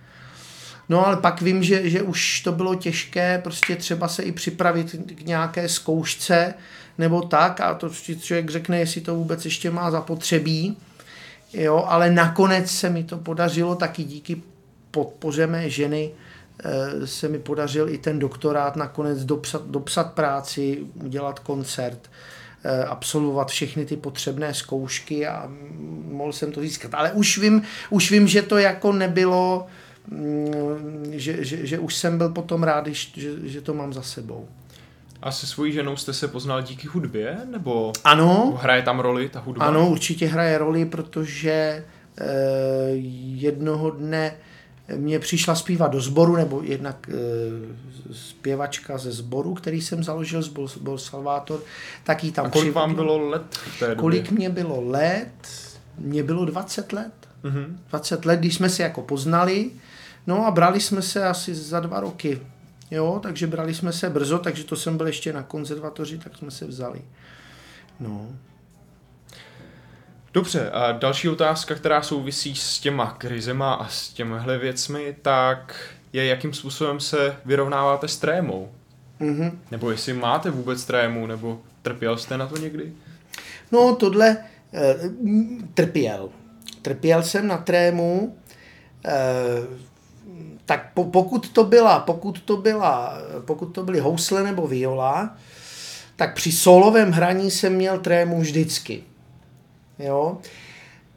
No 0.89 1.07
ale 1.07 1.17
pak 1.17 1.41
vím, 1.41 1.63
že, 1.63 1.89
že 1.89 2.01
už 2.01 2.41
to 2.41 2.51
bylo 2.51 2.75
těžké 2.75 3.39
prostě 3.43 3.75
třeba 3.75 4.07
se 4.07 4.23
i 4.23 4.31
připravit 4.31 4.95
k 5.15 5.21
nějaké 5.21 5.69
zkoušce 5.69 6.53
nebo 6.97 7.21
tak 7.21 7.61
a 7.61 7.73
to 7.73 7.89
člověk 8.19 8.49
řekne, 8.49 8.79
jestli 8.79 9.01
to 9.01 9.15
vůbec 9.15 9.45
ještě 9.45 9.71
má 9.71 9.91
zapotřebí. 9.91 10.77
Jo, 11.53 11.85
ale 11.87 12.11
nakonec 12.11 12.71
se 12.71 12.89
mi 12.89 13.03
to 13.03 13.17
podařilo 13.17 13.75
taky 13.75 14.03
díky 14.03 14.41
podpoře 14.97 15.47
mé 15.47 15.69
ženy 15.69 16.11
eh, 16.11 17.07
se 17.07 17.27
mi 17.27 17.39
podařil 17.39 17.89
i 17.89 17.97
ten 17.97 18.19
doktorát 18.19 18.75
nakonec 18.75 19.25
dopsat, 19.25 19.67
dopsat 19.67 20.13
práci, 20.13 20.85
udělat 21.03 21.39
koncert, 21.39 22.09
eh, 22.63 22.83
absolvovat 22.83 23.47
všechny 23.47 23.85
ty 23.85 23.97
potřebné 23.97 24.53
zkoušky 24.53 25.27
a 25.27 25.49
mohl 26.11 26.33
jsem 26.33 26.51
to 26.51 26.61
získat. 26.61 26.93
Ale 26.93 27.11
už 27.11 27.37
vím, 27.37 27.61
už 27.89 28.11
vím 28.11 28.27
že 28.27 28.41
to 28.41 28.57
jako 28.57 28.91
nebylo 28.91 29.67
Mm, 30.11 31.03
že, 31.11 31.43
že, 31.43 31.65
že 31.65 31.79
už 31.79 31.95
jsem 31.95 32.17
byl 32.17 32.29
potom 32.29 32.63
rád, 32.63 32.87
že, 32.87 33.31
že 33.43 33.61
to 33.61 33.73
mám 33.73 33.93
za 33.93 34.01
sebou. 34.01 34.47
A 35.21 35.31
se 35.31 35.47
svojí 35.47 35.73
ženou 35.73 35.95
jste 35.95 36.13
se 36.13 36.27
poznal 36.27 36.61
díky 36.61 36.87
hudbě? 36.87 37.37
Nebo 37.51 37.93
ano. 38.03 38.59
hraje 38.61 38.81
tam 38.81 38.99
roli 38.99 39.29
ta 39.29 39.39
hudba? 39.39 39.65
Ano, 39.65 39.89
určitě 39.89 40.27
hraje 40.27 40.57
roli, 40.57 40.85
protože 40.85 41.51
eh, 41.51 42.25
jednoho 43.35 43.91
dne 43.91 44.35
mě 44.95 45.19
přišla 45.19 45.55
zpívat 45.55 45.91
do 45.91 46.01
sboru, 46.01 46.35
nebo 46.35 46.61
jednak 46.63 47.09
e, 47.09 47.13
zpěvačka 48.13 48.97
ze 48.97 49.11
sboru, 49.11 49.53
který 49.53 49.81
jsem 49.81 50.03
založil, 50.03 50.41
zbor, 50.41 50.67
zbor 50.67 50.97
Salvátor, 50.97 51.59
tak 52.03 52.23
jí 52.23 52.31
tam 52.31 52.45
A 52.45 52.49
kolik 52.49 52.73
vám 52.73 52.95
bylo 52.95 53.29
let 53.29 53.43
v 53.51 53.79
té 53.79 53.85
době? 53.87 54.01
Kolik 54.01 54.31
mě 54.31 54.49
bylo 54.49 54.81
let? 54.81 55.31
Mně 55.97 56.23
bylo 56.23 56.45
20 56.45 56.93
let. 56.93 57.13
Mm-hmm. 57.43 57.65
20 57.89 58.25
let, 58.25 58.39
když 58.39 58.55
jsme 58.55 58.69
se 58.69 58.83
jako 58.83 59.01
poznali, 59.01 59.71
no 60.27 60.45
a 60.45 60.51
brali 60.51 60.79
jsme 60.79 61.01
se 61.01 61.25
asi 61.27 61.55
za 61.55 61.79
dva 61.79 61.99
roky. 61.99 62.41
Jo, 62.91 63.19
takže 63.23 63.47
brali 63.47 63.73
jsme 63.73 63.93
se 63.93 64.09
brzo, 64.09 64.39
takže 64.39 64.63
to 64.63 64.75
jsem 64.75 64.97
byl 64.97 65.07
ještě 65.07 65.33
na 65.33 65.43
konzervatoři, 65.43 66.17
tak 66.17 66.37
jsme 66.37 66.51
se 66.51 66.65
vzali. 66.65 67.01
No. 67.99 68.29
Dobře, 70.33 70.69
a 70.69 70.91
další 70.91 71.29
otázka, 71.29 71.75
která 71.75 72.01
souvisí 72.01 72.55
s 72.55 72.79
těma 72.79 73.11
krizema 73.11 73.73
a 73.73 73.87
s 73.87 74.09
těmhle 74.09 74.57
věcmi, 74.57 75.15
tak 75.21 75.75
je, 76.13 76.25
jakým 76.25 76.53
způsobem 76.53 76.99
se 76.99 77.35
vyrovnáváte 77.45 78.07
s 78.07 78.17
trémou? 78.17 78.71
Mm-hmm. 79.21 79.51
Nebo 79.71 79.91
jestli 79.91 80.13
máte 80.13 80.49
vůbec 80.51 80.85
trému, 80.85 81.27
nebo 81.27 81.59
trpěl 81.81 82.17
jste 82.17 82.37
na 82.37 82.47
to 82.47 82.57
někdy? 82.57 82.93
No, 83.71 83.95
tohle 83.95 84.37
e, 84.73 84.95
trpěl. 85.73 86.29
Trpěl 86.81 87.23
jsem 87.23 87.47
na 87.47 87.57
trému, 87.57 88.37
e, 89.05 89.15
tak 90.65 90.93
po, 90.93 91.03
pokud 91.03 91.49
to 91.49 91.63
byla, 91.63 91.99
pokud 91.99 92.41
to 92.41 92.57
byla, 92.57 93.17
pokud 93.45 93.65
to 93.65 93.83
byly 93.83 93.99
housle 93.99 94.43
nebo 94.43 94.67
viola, 94.67 95.37
tak 96.15 96.33
při 96.35 96.51
solovém 96.51 97.11
hraní 97.11 97.51
jsem 97.51 97.73
měl 97.73 97.99
trému 97.99 98.39
vždycky. 98.41 99.03
Jo? 99.99 100.37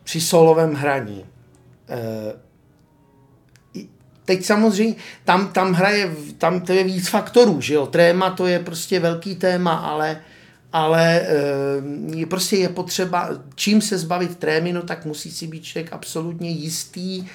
Při 0.05 0.21
solovém 0.21 0.75
hraní. 0.75 1.25
E, 1.89 2.51
teď 4.25 4.45
samozřejmě, 4.45 4.95
tam, 5.25 5.53
tam 5.53 5.73
hraje, 5.73 6.17
tam 6.39 6.61
to 6.61 6.73
je 6.73 6.85
víc 6.85 7.09
faktorů, 7.09 7.61
že 7.61 7.75
jo, 7.75 7.87
tréma 7.87 8.31
to 8.31 8.47
je 8.47 8.59
prostě 8.59 9.01
velký 9.01 9.37
téma, 9.37 9.75
ale, 9.75 10.21
ale 10.73 11.27
je 12.15 12.27
prostě 12.27 12.57
je 12.57 12.69
potřeba, 12.69 13.31
čím 13.55 13.81
se 13.81 13.99
zbavit 13.99 14.39
trémy, 14.39 14.73
no 14.73 14.83
tak 14.83 15.05
musí 15.05 15.31
si 15.31 15.47
být 15.47 15.65
člověk 15.65 15.93
absolutně 15.93 16.51
jistý, 16.51 17.27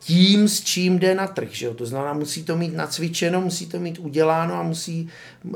tím, 0.00 0.48
s 0.48 0.60
čím 0.60 0.98
jde 0.98 1.14
na 1.14 1.26
trh. 1.26 1.48
Že 1.52 1.66
jo? 1.66 1.74
To 1.74 1.86
znamená, 1.86 2.12
musí 2.12 2.44
to 2.44 2.56
mít 2.56 2.74
nacvičeno, 2.74 3.40
musí 3.40 3.66
to 3.66 3.78
mít 3.78 3.98
uděláno 3.98 4.54
a 4.54 4.62
musí, 4.62 5.08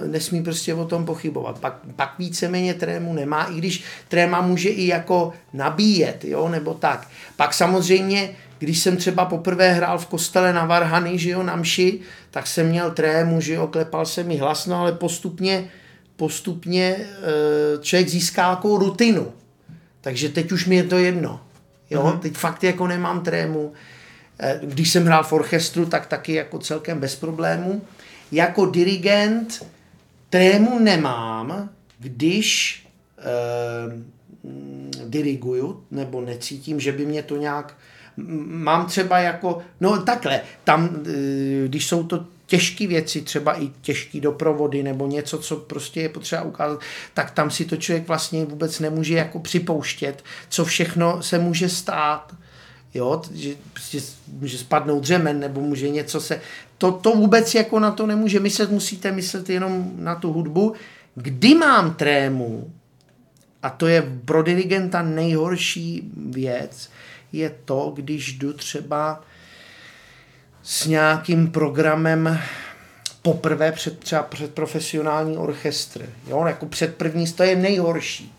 nesmí 0.07 0.42
prostě 0.42 0.74
o 0.74 0.85
tom 0.85 1.04
pochybovat. 1.04 1.59
Pak, 1.59 1.78
pak 1.96 2.14
víceméně 2.18 2.74
trému 2.74 3.12
nemá, 3.12 3.44
i 3.44 3.59
když 3.59 3.85
tréma 4.09 4.40
může 4.40 4.68
i 4.68 4.87
jako 4.87 5.33
nabíjet, 5.52 6.24
jo? 6.24 6.48
nebo 6.48 6.74
tak. 6.74 7.09
Pak 7.37 7.54
samozřejmě, 7.54 8.30
když 8.59 8.78
jsem 8.78 8.96
třeba 8.96 9.24
poprvé 9.24 9.72
hrál 9.72 9.98
v 9.98 10.07
kostele 10.07 10.52
na 10.52 10.64
Varhany, 10.64 11.18
že 11.18 11.30
jo, 11.30 11.42
na 11.42 11.57
mši, 11.57 12.00
tak 12.30 12.46
jsem 12.46 12.68
měl 12.68 12.90
trému, 12.90 13.40
že 13.40 13.54
jo, 13.54 13.66
klepal 13.66 14.07
se 14.07 14.22
mi 14.22 14.37
hlasno, 14.37 14.80
ale 14.80 14.92
postupně, 14.92 15.68
postupně 16.16 16.96
eh, 16.98 17.78
člověk 17.80 18.09
získá 18.09 18.50
jako 18.50 18.78
rutinu. 18.78 19.33
Takže 20.00 20.28
teď 20.28 20.52
už 20.52 20.66
mi 20.66 20.76
je 20.76 20.85
to 20.85 20.98
jedno. 20.98 21.40
Jo, 21.90 22.02
mm-hmm. 22.02 22.18
teď 22.18 22.35
fakt 22.35 22.64
jako 22.64 22.87
nemám 22.87 23.20
trému 23.20 23.72
když 24.62 24.92
jsem 24.92 25.05
hrál 25.05 25.25
v 25.25 25.33
orchestru, 25.33 25.87
tak 25.87 26.07
taky 26.07 26.33
jako 26.33 26.59
celkem 26.59 27.01
bez 27.01 27.16
problémů. 27.16 27.83
Jako 28.33 28.66
dirigent 28.66 29.66
trému 30.31 30.79
nemám, 30.79 31.70
když 31.99 32.81
eh, 33.18 33.25
diriguju, 35.05 35.85
nebo 35.90 36.20
necítím, 36.20 36.81
že 36.81 36.92
by 36.92 37.07
mě 37.07 37.23
to 37.23 37.37
nějak... 37.37 37.77
Mám 38.47 38.87
třeba 38.87 39.18
jako... 39.18 39.59
No 39.81 40.03
takhle, 40.03 40.40
tam, 40.64 41.03
eh, 41.07 41.68
když 41.68 41.87
jsou 41.87 42.05
to 42.05 42.27
těžké 42.47 42.87
věci, 42.87 43.23
třeba 43.23 43.61
i 43.61 43.70
těžké 43.81 44.20
doprovody 44.20 44.83
nebo 44.83 45.07
něco, 45.07 45.38
co 45.38 45.57
prostě 45.57 46.01
je 46.01 46.09
potřeba 46.09 46.42
ukázat, 46.42 46.81
tak 47.14 47.31
tam 47.31 47.51
si 47.51 47.64
to 47.64 47.77
člověk 47.77 48.09
vlastně 48.09 48.44
vůbec 48.44 48.81
nemůže 48.81 49.14
jako 49.14 49.38
připouštět, 49.38 50.25
co 50.49 50.64
všechno 50.64 51.23
se 51.23 51.38
může 51.38 51.68
stát 51.68 52.35
jo, 52.94 53.22
že 53.33 53.54
prostě 53.72 54.00
může 54.28 54.59
spadnout 54.59 55.02
dřemen 55.02 55.40
nebo 55.40 55.61
může 55.61 55.88
něco 55.88 56.20
se, 56.20 56.40
to, 56.78 56.92
to 56.92 57.11
vůbec 57.11 57.54
jako 57.54 57.80
na 57.80 57.90
to 57.90 58.07
nemůže 58.07 58.40
myslet, 58.40 58.70
musíte 58.70 59.12
myslet 59.12 59.50
jenom 59.50 59.92
na 59.96 60.14
tu 60.14 60.33
hudbu. 60.33 60.74
Kdy 61.14 61.54
mám 61.54 61.94
trému, 61.94 62.72
a 63.62 63.70
to 63.70 63.87
je 63.87 64.02
pro 64.24 64.42
dirigenta 64.42 65.02
nejhorší 65.02 66.11
věc, 66.16 66.90
je 67.33 67.54
to, 67.64 67.92
když 67.96 68.33
jdu 68.33 68.52
třeba 68.52 69.20
s 70.62 70.87
nějakým 70.87 71.50
programem 71.50 72.38
poprvé 73.22 73.72
před, 73.72 73.98
třeba 73.98 74.22
před 74.22 74.54
profesionální 74.54 75.37
orchestr. 75.37 76.09
Jo, 76.26 76.44
jako 76.46 76.66
před 76.66 76.94
první, 76.94 77.33
to 77.33 77.42
je 77.42 77.57
nejhorší. 77.57 78.33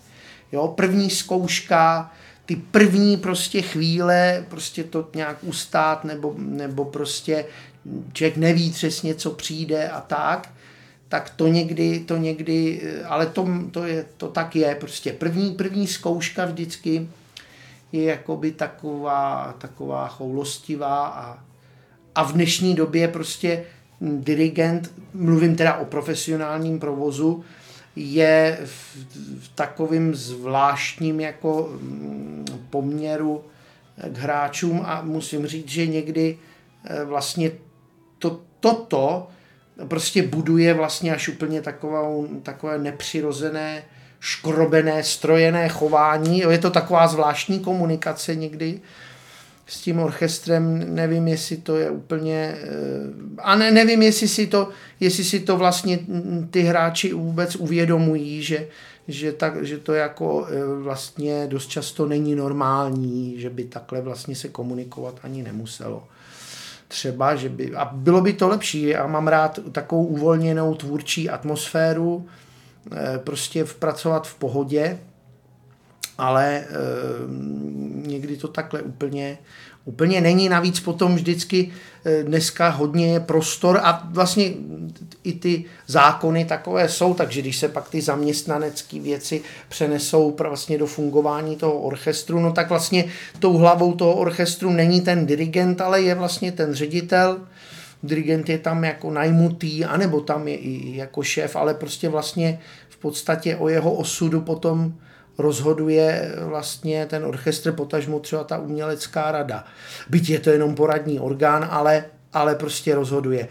Jo, 0.51 0.67
první 0.67 1.09
zkouška, 1.09 2.11
ty 2.45 2.55
první 2.55 3.17
prostě 3.17 3.61
chvíle, 3.61 4.45
prostě 4.49 4.83
to 4.83 5.07
nějak 5.15 5.37
ustát, 5.41 6.03
nebo, 6.03 6.35
nebo 6.37 6.85
prostě 6.85 7.45
člověk 8.13 8.37
neví 8.37 8.71
přesně, 8.71 9.15
co 9.15 9.31
přijde 9.31 9.89
a 9.89 10.01
tak, 10.01 10.49
tak 11.09 11.29
to 11.29 11.47
někdy, 11.47 11.99
to 11.99 12.17
někdy, 12.17 12.81
ale 13.05 13.25
to, 13.25 13.47
to, 13.71 13.83
je, 13.83 14.05
to 14.17 14.27
tak 14.27 14.55
je, 14.55 14.75
prostě. 14.75 15.13
První, 15.13 15.51
první 15.51 15.87
zkouška 15.87 16.45
vždycky 16.45 17.09
je 17.91 18.03
jakoby 18.03 18.51
taková, 18.51 19.55
taková 19.57 20.07
choulostivá 20.07 21.07
a, 21.07 21.39
a 22.15 22.23
v 22.23 22.33
dnešní 22.33 22.75
době 22.75 23.07
prostě 23.07 23.63
dirigent, 24.01 24.91
mluvím 25.13 25.55
teda 25.55 25.77
o 25.77 25.85
profesionálním 25.85 26.79
provozu, 26.79 27.43
je 27.95 28.59
v, 28.65 28.97
v 29.39 29.49
takovým 29.55 30.15
zvláštním 30.15 31.19
jako 31.19 31.69
mm, 31.81 32.45
poměru 32.69 33.43
k 34.03 34.17
hráčům 34.17 34.81
a 34.85 35.01
musím 35.01 35.47
říct, 35.47 35.69
že 35.69 35.87
někdy 35.87 36.37
eh, 36.85 37.05
vlastně 37.05 37.51
to, 38.19 38.41
toto 38.59 39.27
prostě 39.87 40.23
buduje 40.23 40.73
vlastně 40.73 41.15
až 41.15 41.27
úplně 41.27 41.61
takovou, 41.61 42.27
takové 42.43 42.77
nepřirozené, 42.77 43.83
škrobené, 44.19 45.03
strojené 45.03 45.69
chování. 45.69 46.39
Je 46.39 46.57
to 46.57 46.69
taková 46.69 47.07
zvláštní 47.07 47.59
komunikace 47.59 48.35
někdy, 48.35 48.81
s 49.67 49.81
tím 49.81 49.99
orchestrem, 49.99 50.95
nevím, 50.95 51.27
jestli 51.27 51.57
to 51.57 51.75
je 51.75 51.89
úplně, 51.89 52.55
eh, 52.57 52.67
a 53.37 53.55
ne, 53.55 53.71
nevím, 53.71 54.01
jestli 54.01 54.27
si 54.27 54.47
to, 54.47 54.69
jestli 54.99 55.23
si 55.23 55.39
to 55.39 55.57
vlastně 55.57 55.99
ty 56.51 56.61
hráči 56.61 57.13
vůbec 57.13 57.55
uvědomují, 57.55 58.43
že, 58.43 58.67
že, 59.07 59.31
tak, 59.31 59.65
že 59.65 59.77
to 59.77 59.93
jako 59.93 60.47
eh, 60.49 60.65
vlastně 60.81 61.47
dost 61.47 61.67
často 61.67 62.05
není 62.05 62.35
normální, 62.35 63.39
že 63.39 63.49
by 63.49 63.63
takhle 63.63 64.01
vlastně 64.01 64.35
se 64.35 64.47
komunikovat 64.49 65.19
ani 65.23 65.43
nemuselo. 65.43 66.03
Třeba, 66.87 67.35
že 67.35 67.49
by, 67.49 67.75
a 67.75 67.85
bylo 67.85 68.21
by 68.21 68.33
to 68.33 68.47
lepší, 68.47 68.81
já 68.81 69.07
mám 69.07 69.27
rád 69.27 69.59
takovou 69.71 70.05
uvolněnou 70.05 70.75
tvůrčí 70.75 71.29
atmosféru, 71.29 72.27
eh, 72.91 73.19
prostě 73.23 73.65
pracovat 73.79 74.27
v 74.27 74.35
pohodě, 74.35 74.99
ale 76.17 76.55
e, 76.55 76.65
někdy 78.07 78.37
to 78.37 78.47
takhle 78.47 78.81
úplně, 78.81 79.37
úplně 79.85 80.21
není. 80.21 80.49
Navíc 80.49 80.79
potom 80.79 81.15
vždycky 81.15 81.71
e, 82.05 82.23
dneska 82.23 82.69
hodně 82.69 83.13
je 83.13 83.19
prostor 83.19 83.79
a 83.83 84.07
vlastně 84.11 84.53
i 85.23 85.33
ty 85.33 85.65
zákony 85.87 86.45
takové 86.45 86.89
jsou, 86.89 87.13
takže 87.13 87.41
když 87.41 87.57
se 87.57 87.69
pak 87.69 87.89
ty 87.89 88.01
zaměstnanecké 88.01 88.99
věci 88.99 89.41
přenesou 89.69 90.35
vlastně 90.39 90.77
do 90.77 90.87
fungování 90.87 91.55
toho 91.55 91.79
orchestru, 91.79 92.39
no 92.39 92.51
tak 92.51 92.69
vlastně 92.69 93.05
tou 93.39 93.57
hlavou 93.57 93.93
toho 93.93 94.13
orchestru 94.13 94.69
není 94.69 95.01
ten 95.01 95.25
dirigent, 95.25 95.81
ale 95.81 96.01
je 96.01 96.15
vlastně 96.15 96.51
ten 96.51 96.73
ředitel, 96.73 97.39
dirigent 98.03 98.49
je 98.49 98.57
tam 98.57 98.83
jako 98.83 99.11
najmutý, 99.11 99.85
anebo 99.85 100.21
tam 100.21 100.47
je 100.47 100.55
i 100.55 100.97
jako 100.97 101.23
šéf, 101.23 101.55
ale 101.55 101.73
prostě 101.73 102.09
vlastně 102.09 102.59
v 102.89 102.97
podstatě 102.97 103.55
o 103.55 103.69
jeho 103.69 103.93
osudu 103.93 104.41
potom 104.41 104.93
rozhoduje 105.37 106.35
vlastně 106.41 107.05
ten 107.05 107.25
orchestr, 107.25 107.71
potažmo 107.71 108.19
třeba 108.19 108.43
ta 108.43 108.57
umělecká 108.57 109.31
rada. 109.31 109.65
Byť 110.09 110.29
je 110.29 110.39
to 110.39 110.49
jenom 110.49 110.75
poradní 110.75 111.19
orgán, 111.19 111.67
ale, 111.71 112.05
ale 112.33 112.55
prostě 112.55 112.95
rozhoduje. 112.95 113.47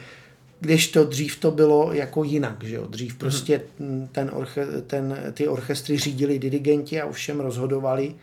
Když 0.61 0.89
to 0.89 1.05
dřív 1.05 1.37
to 1.37 1.51
bylo 1.51 1.93
jako 1.93 2.25
jinak, 2.25 2.65
že 2.65 2.75
jo? 2.75 2.87
Dřív 2.87 3.15
prostě 3.15 3.61
ten 4.13 4.31
orche, 4.33 4.67
ten, 4.87 5.17
ty 5.33 5.49
orchestry 5.49 5.99
řídili 5.99 6.39
dirigenti 6.39 7.01
a 7.01 7.07
ovšem 7.07 7.41
rozhodovali. 7.41 8.15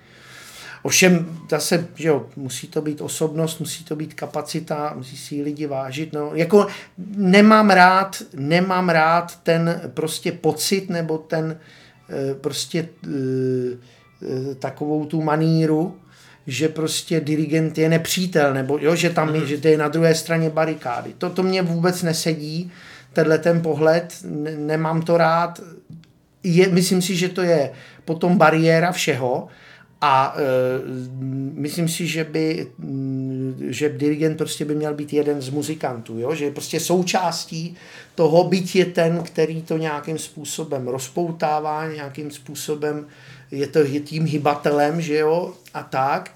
Ovšem 0.84 1.40
zase, 1.50 1.88
že 1.96 2.08
jo, 2.08 2.26
musí 2.36 2.68
to 2.68 2.82
být 2.82 3.02
osobnost, 3.02 3.60
musí 3.60 3.84
to 3.84 3.96
být 3.96 4.14
kapacita, 4.14 4.94
musí 4.96 5.18
si 5.18 5.42
lidi 5.42 5.68
vážit. 5.68 6.14
No, 6.14 6.32
jako 6.34 6.68
nemám 7.16 7.70
rád, 7.70 8.22
nemám 8.34 8.90
rád 8.90 9.40
ten 9.44 9.82
prostě 9.94 10.32
pocit 10.32 10.90
nebo 10.90 11.18
ten, 11.18 11.60
prostě 12.42 12.90
eh, 13.04 13.10
eh, 14.24 14.56
takovou 14.56 15.06
tu 15.06 15.22
maníru, 15.22 15.96
že 16.48 16.70
prostě 16.70 17.20
dirigent 17.20 17.78
je 17.78 17.90
nepřítel, 17.90 18.54
nebo 18.54 18.78
jo, 18.82 18.96
že 18.96 19.10
tam 19.10 19.36
je, 19.36 19.42
mhm. 19.42 19.48
že 19.48 19.58
to 19.58 19.68
je 19.68 19.78
na 19.78 19.88
druhé 19.88 20.16
straně 20.16 20.50
barikády. 20.50 21.14
To, 21.18 21.30
to 21.30 21.44
mě 21.44 21.62
vůbec 21.62 22.04
nesedí, 22.04 22.72
tenhle 23.14 23.38
ten 23.38 23.62
pohled, 23.62 24.16
nemám 24.58 25.02
to 25.02 25.18
rád. 25.18 25.62
Je, 26.44 26.68
myslím 26.68 27.02
si, 27.02 27.16
že 27.16 27.30
to 27.30 27.42
je 27.42 27.72
potom 28.06 28.38
bariéra 28.38 28.92
všeho, 28.92 29.48
A 30.02 30.34
e, 30.34 30.42
myslím 31.54 31.88
si, 31.88 32.08
že 32.08 32.24
by, 32.24 32.68
že 33.60 33.90
dirigent 33.90 34.38
prostě 34.38 34.66
by 34.66 34.76
měl 34.76 34.94
být 34.94 35.14
jeden 35.14 35.42
z 35.42 35.50
muzikantů, 35.50 36.20
jo? 36.20 36.36
že 36.36 36.46
je 36.46 36.52
prostě 36.52 36.80
součástí 36.80 37.78
toho, 38.16 38.44
byť 38.44 38.76
je 38.76 38.86
ten, 38.86 39.24
který 39.24 39.62
to 39.62 39.78
nějakým 39.78 40.18
způsobem 40.18 40.88
rozpoutává, 40.88 41.88
nějakým 41.88 42.32
způsobem 42.32 43.06
je 43.52 43.68
to 43.68 43.80
je 43.80 44.00
tím 44.00 44.26
hybatelem, 44.26 45.02
že 45.02 45.18
jo, 45.18 45.54
a 45.74 45.84
tak, 45.84 46.32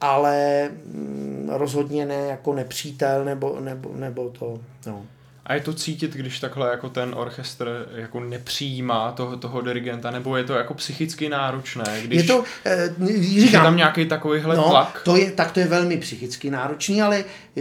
ale 0.00 0.68
mm, 0.68 1.50
rozhodně 1.52 2.06
ne 2.06 2.26
jako 2.26 2.54
nepřítel 2.54 3.24
nebo, 3.24 3.60
nebo, 3.60 3.90
nebo 3.94 4.30
to, 4.30 4.60
no. 4.86 5.06
A 5.46 5.54
je 5.54 5.60
to 5.60 5.74
cítit, 5.74 6.12
když 6.12 6.40
takhle 6.40 6.70
jako 6.70 6.88
ten 6.88 7.14
orchestr 7.16 7.88
jako 7.94 8.20
nepřijímá 8.20 9.12
toho, 9.12 9.36
toho 9.36 9.60
dirigenta, 9.60 10.10
nebo 10.10 10.36
je 10.36 10.44
to 10.44 10.52
jako 10.52 10.74
psychicky 10.74 11.28
náročné, 11.28 11.84
když 12.04 12.22
je, 12.22 12.28
to, 12.28 12.44
eh, 12.64 12.94
říkám, 13.20 13.44
je 13.44 13.50
tam 13.50 13.76
nějaký 13.76 14.06
takovýhle 14.06 14.56
no, 14.56 14.68
tlak? 14.68 15.02
To 15.04 15.16
je, 15.16 15.30
tak 15.30 15.52
to 15.52 15.60
je 15.60 15.66
velmi 15.66 15.96
psychicky 15.96 16.50
náročný, 16.50 17.02
ale 17.02 17.24
eh, 17.56 17.60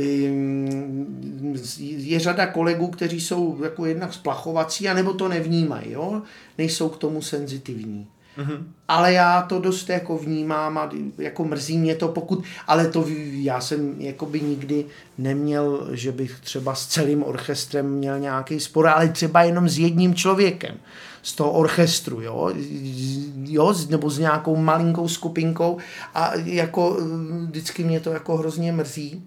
je 1.80 2.20
řada 2.20 2.46
kolegů, 2.46 2.88
kteří 2.88 3.22
jsou 3.22 3.64
jako 3.64 3.86
jednak 3.86 4.14
splachovací, 4.14 4.90
anebo 4.90 5.14
to 5.14 5.28
nevnímají, 5.28 5.92
jo? 5.92 6.22
nejsou 6.58 6.90
k 6.90 6.98
tomu 6.98 7.22
senzitivní. 7.22 8.08
Mm-hmm. 8.38 8.64
Ale 8.88 9.14
já 9.14 9.42
to 9.42 9.60
dost 9.60 9.90
jako 9.90 10.18
vnímám 10.18 10.78
a 10.78 10.90
jako 11.18 11.44
mrzí 11.46 11.78
mě 11.78 11.96
to, 11.96 12.08
pokud, 12.08 12.44
ale 12.68 12.88
to 12.88 13.06
já 13.32 13.62
jsem 13.62 13.96
jako 14.02 14.26
by 14.26 14.42
nikdy 14.42 14.86
neměl, 15.18 15.88
že 15.92 16.12
bych 16.12 16.40
třeba 16.40 16.76
s 16.76 16.88
celým 16.88 17.24
orchestrem 17.24 17.90
měl 17.90 18.20
nějaký 18.20 18.60
spor, 18.60 18.88
ale 18.88 19.10
třeba 19.10 19.44
jenom 19.44 19.70
s 19.70 19.80
jedním 19.80 20.16
člověkem 20.16 20.78
z 21.24 21.36
toho 21.36 21.52
orchestru, 21.52 22.22
jo, 22.22 22.54
jo, 23.44 23.74
nebo 23.90 24.10
s 24.10 24.20
nějakou 24.20 24.56
malinkou 24.56 25.08
skupinkou 25.08 25.78
a 26.16 26.32
jako 26.36 26.98
vždycky 27.48 27.84
mě 27.84 28.00
to 28.00 28.12
jako 28.12 28.38
hrozně 28.38 28.72
mrzí, 28.72 29.24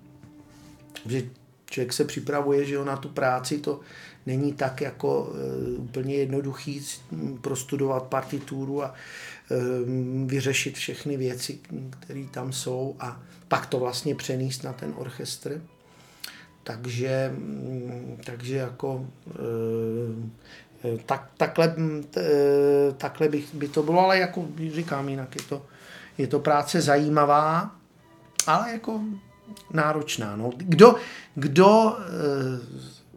že 1.07 1.23
člověk 1.71 1.93
se 1.93 2.05
připravuje, 2.05 2.65
že 2.65 2.75
jo, 2.75 2.85
na 2.85 2.97
tu 2.97 3.09
práci, 3.09 3.59
to 3.59 3.81
není 4.27 4.53
tak 4.53 4.81
jako 4.81 5.23
uh, 5.23 5.85
úplně 5.85 6.15
jednoduchý 6.15 6.87
prostudovat 7.41 8.03
partituru 8.03 8.85
a 8.85 8.95
uh, 9.51 9.57
vyřešit 10.27 10.77
všechny 10.77 11.17
věci, 11.17 11.59
které 11.91 12.25
tam 12.31 12.53
jsou 12.53 12.97
a 13.01 13.23
pak 13.49 13.67
to 13.67 13.79
vlastně 13.79 14.15
přenést 14.15 14.63
na 14.63 14.73
ten 14.73 14.95
orchestr. 14.97 15.63
Takže, 16.63 17.35
mm, 17.37 18.21
takže 18.25 18.57
jako 18.57 18.95
uh, 18.95 19.07
tak, 21.07 21.31
takhle, 21.37 21.77
t, 22.11 22.23
takhle 22.97 23.29
by, 23.29 23.45
by 23.53 23.69
to 23.69 23.83
bylo, 23.83 24.01
ale 24.01 24.19
jako 24.19 24.47
říkám 24.73 25.09
jinak, 25.09 25.37
je 25.37 25.43
to, 25.43 25.67
je 26.19 26.27
to 26.27 26.41
práce 26.41 26.81
zajímavá, 26.81 27.77
ale 28.47 28.73
jako 28.73 29.01
náročná. 29.73 30.37
No. 30.37 30.51
Kdo, 30.57 30.95
kdo 31.35 31.97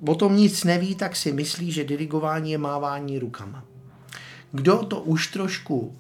o 0.08 0.16
tom 0.16 0.36
nic 0.36 0.64
neví, 0.64 0.96
tak 0.96 1.16
si 1.16 1.32
myslí, 1.32 1.72
že 1.72 1.84
dirigování 1.84 2.52
je 2.52 2.58
mávání 2.58 3.20
rukama. 3.20 3.64
Kdo 4.52 4.78
to 4.78 5.02
už 5.02 5.28
trošku 5.28 5.96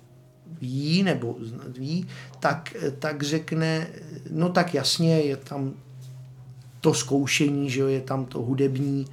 ví 0.62 1.04
nebo 1.04 1.38
ví, 1.68 2.08
tak, 2.39 2.74
tak 3.00 3.24
řekne, 3.24 3.88
no 4.30 4.50
tak 4.50 4.74
jasně, 4.74 5.22
je 5.22 5.38
tam 5.38 5.74
to 6.82 6.94
zkoušení, 6.94 7.70
že 7.70 7.80
jo, 7.80 7.88
je 7.88 8.02
tam 8.02 8.26
to 8.26 8.39
hudební, 8.39 9.08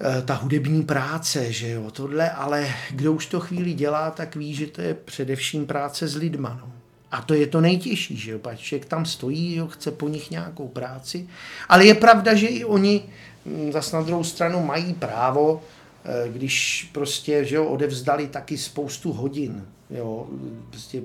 eh, 0.00 0.22
ta 0.22 0.34
hudební 0.34 0.82
práce, 0.82 1.52
že 1.52 1.70
jo, 1.70 1.90
tohle, 1.90 2.30
ale 2.30 2.74
kdo 2.90 3.12
už 3.12 3.26
to 3.26 3.40
chvíli 3.40 3.72
dělá, 3.72 4.10
tak 4.10 4.36
ví, 4.36 4.54
že 4.54 4.66
to 4.66 4.80
je 4.80 4.94
především 4.94 5.66
práce 5.66 6.08
s 6.08 6.16
lidma, 6.16 6.60
no. 6.62 6.77
A 7.10 7.22
to 7.22 7.34
je 7.34 7.46
to 7.46 7.60
nejtěžší, 7.60 8.16
že 8.16 8.30
jo, 8.30 8.40
člověk 8.56 8.84
tam 8.88 9.06
stojí, 9.06 9.54
jo, 9.54 9.66
chce 9.66 9.90
po 9.90 10.08
nich 10.08 10.30
nějakou 10.30 10.68
práci, 10.68 11.28
ale 11.68 11.86
je 11.86 11.94
pravda, 11.94 12.34
že 12.34 12.46
i 12.46 12.64
oni 12.64 13.02
Mm, 13.48 13.72
zas 13.72 13.92
na 13.92 14.02
druhou 14.02 14.24
stranu 14.24 14.62
mají 14.62 14.94
právo, 14.94 15.62
eh, 16.04 16.28
když 16.28 16.88
prostě 16.92 17.44
že 17.44 17.56
jo, 17.56 17.64
odevzdali 17.64 18.26
taky 18.26 18.58
spoustu 18.58 19.12
hodin, 19.12 19.66
jo, 19.90 20.26
prostě 20.70 21.02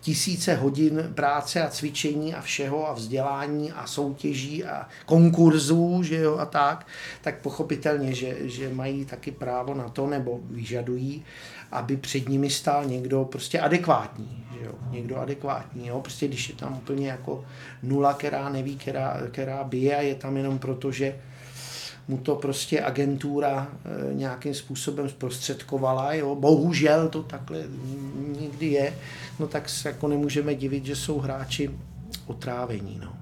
tisíce 0.00 0.54
hodin 0.54 1.12
práce 1.14 1.62
a 1.62 1.68
cvičení 1.70 2.34
a 2.34 2.40
všeho 2.40 2.88
a 2.88 2.92
vzdělání 2.92 3.72
a 3.72 3.86
soutěží 3.86 4.64
a 4.64 4.88
konkurzů, 5.06 6.02
že 6.02 6.16
jo, 6.16 6.36
a 6.36 6.46
tak, 6.46 6.86
tak 7.20 7.40
pochopitelně, 7.40 8.14
že, 8.14 8.36
že 8.40 8.74
mají 8.74 9.04
taky 9.04 9.30
právo 9.30 9.74
na 9.74 9.88
to, 9.88 10.06
nebo 10.06 10.40
vyžadují, 10.50 11.24
aby 11.72 11.96
před 11.96 12.28
nimi 12.28 12.50
stál 12.50 12.84
někdo 12.84 13.24
prostě 13.24 13.60
adekvátní, 13.60 14.44
že 14.58 14.66
jo, 14.66 14.72
někdo 14.90 15.16
adekvátní, 15.16 15.86
jo, 15.86 16.00
prostě 16.00 16.28
když 16.28 16.48
je 16.48 16.54
tam 16.54 16.74
úplně 16.74 17.08
jako 17.08 17.44
nula, 17.82 18.14
která 18.14 18.48
neví, 18.48 18.76
která, 18.76 19.20
která 19.30 19.64
bije 19.64 19.96
a 19.96 20.00
je 20.00 20.14
tam 20.14 20.36
jenom 20.36 20.58
proto, 20.58 20.92
že 20.92 21.16
mu 22.08 22.18
to 22.18 22.36
prostě 22.36 22.82
agentura 22.82 23.68
e, 24.10 24.14
nějakým 24.14 24.54
způsobem 24.54 25.08
zprostředkovala, 25.08 26.14
jo, 26.14 26.34
bohužel 26.34 27.08
to 27.08 27.22
takhle 27.22 27.58
nikdy 28.40 28.66
je, 28.66 28.94
no 29.38 29.46
tak 29.46 29.68
se 29.68 29.88
jako 29.88 30.08
nemůžeme 30.08 30.54
divit, 30.54 30.86
že 30.86 30.96
jsou 30.96 31.18
hráči 31.18 31.70
otrávení, 32.26 33.00
no. 33.02 33.16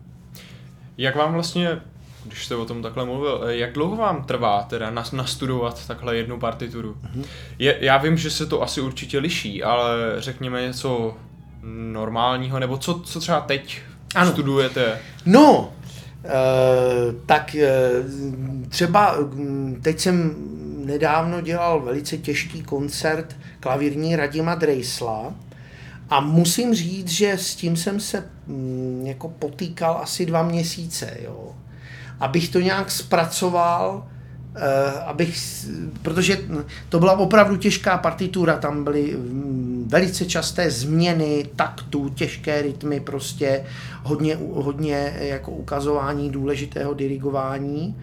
Jak 0.98 1.16
vám 1.16 1.33
vlastně 1.33 1.80
když 2.24 2.44
jste 2.44 2.56
o 2.56 2.64
tom 2.64 2.82
takhle 2.82 3.04
mluvil, 3.04 3.44
e, 3.44 3.56
jak 3.56 3.72
dlouho 3.72 3.96
vám 3.96 4.24
trvá 4.24 4.62
teda 4.62 4.90
nastudovat 5.12 5.87
takhle 5.87 6.16
jednu 6.16 6.38
partituru? 6.38 6.92
Mm-hmm. 6.92 7.24
Je, 7.58 7.76
já 7.80 7.96
vím, 7.96 8.16
že 8.16 8.30
se 8.30 8.46
to 8.46 8.62
asi 8.62 8.80
určitě 8.80 9.18
liší, 9.18 9.62
ale 9.62 9.87
řekněme 10.18 10.62
něco 10.62 11.16
normálního, 11.92 12.58
nebo 12.58 12.76
co, 12.78 13.00
co 13.00 13.20
třeba 13.20 13.40
teď 13.40 13.80
ano. 14.14 14.30
studujete? 14.30 14.98
No, 15.26 15.72
Uh, 16.24 17.14
tak 17.26 17.56
uh, 17.56 18.68
třeba 18.68 19.18
um, 19.18 19.78
teď 19.82 20.00
jsem 20.00 20.34
nedávno 20.84 21.40
dělal 21.40 21.80
velice 21.80 22.18
těžký 22.18 22.62
koncert 22.62 23.37
klavírní 23.60 24.16
Radima 24.16 24.54
Drejsla 24.54 25.34
a 26.10 26.20
musím 26.20 26.74
říct, 26.74 27.08
že 27.08 27.32
s 27.32 27.54
tím 27.54 27.76
jsem 27.76 28.00
se 28.00 28.30
um, 28.46 29.06
jako 29.06 29.28
potýkal 29.28 29.98
asi 30.02 30.26
dva 30.26 30.42
měsíce, 30.42 31.16
jo. 31.24 31.54
Abych 32.20 32.48
to 32.48 32.61
nějak 32.61 32.90
zpracoval, 32.90 34.07
Uh, 34.55 35.03
abych, 35.07 35.38
protože 36.03 36.38
to 36.88 36.98
byla 36.98 37.18
opravdu 37.18 37.57
těžká 37.57 37.98
partitura, 37.98 38.57
tam 38.57 38.85
byly 38.85 39.16
mm, 39.16 39.85
velice 39.88 40.24
časté 40.24 40.70
změny 40.70 41.46
taktů, 41.57 42.09
těžké 42.09 42.62
rytmy, 42.62 43.00
prostě 43.00 43.64
hodně, 44.03 44.38
hodně 44.53 45.16
jako 45.18 45.50
ukazování 45.50 46.31
důležitého 46.31 46.94
dirigování, 46.94 47.96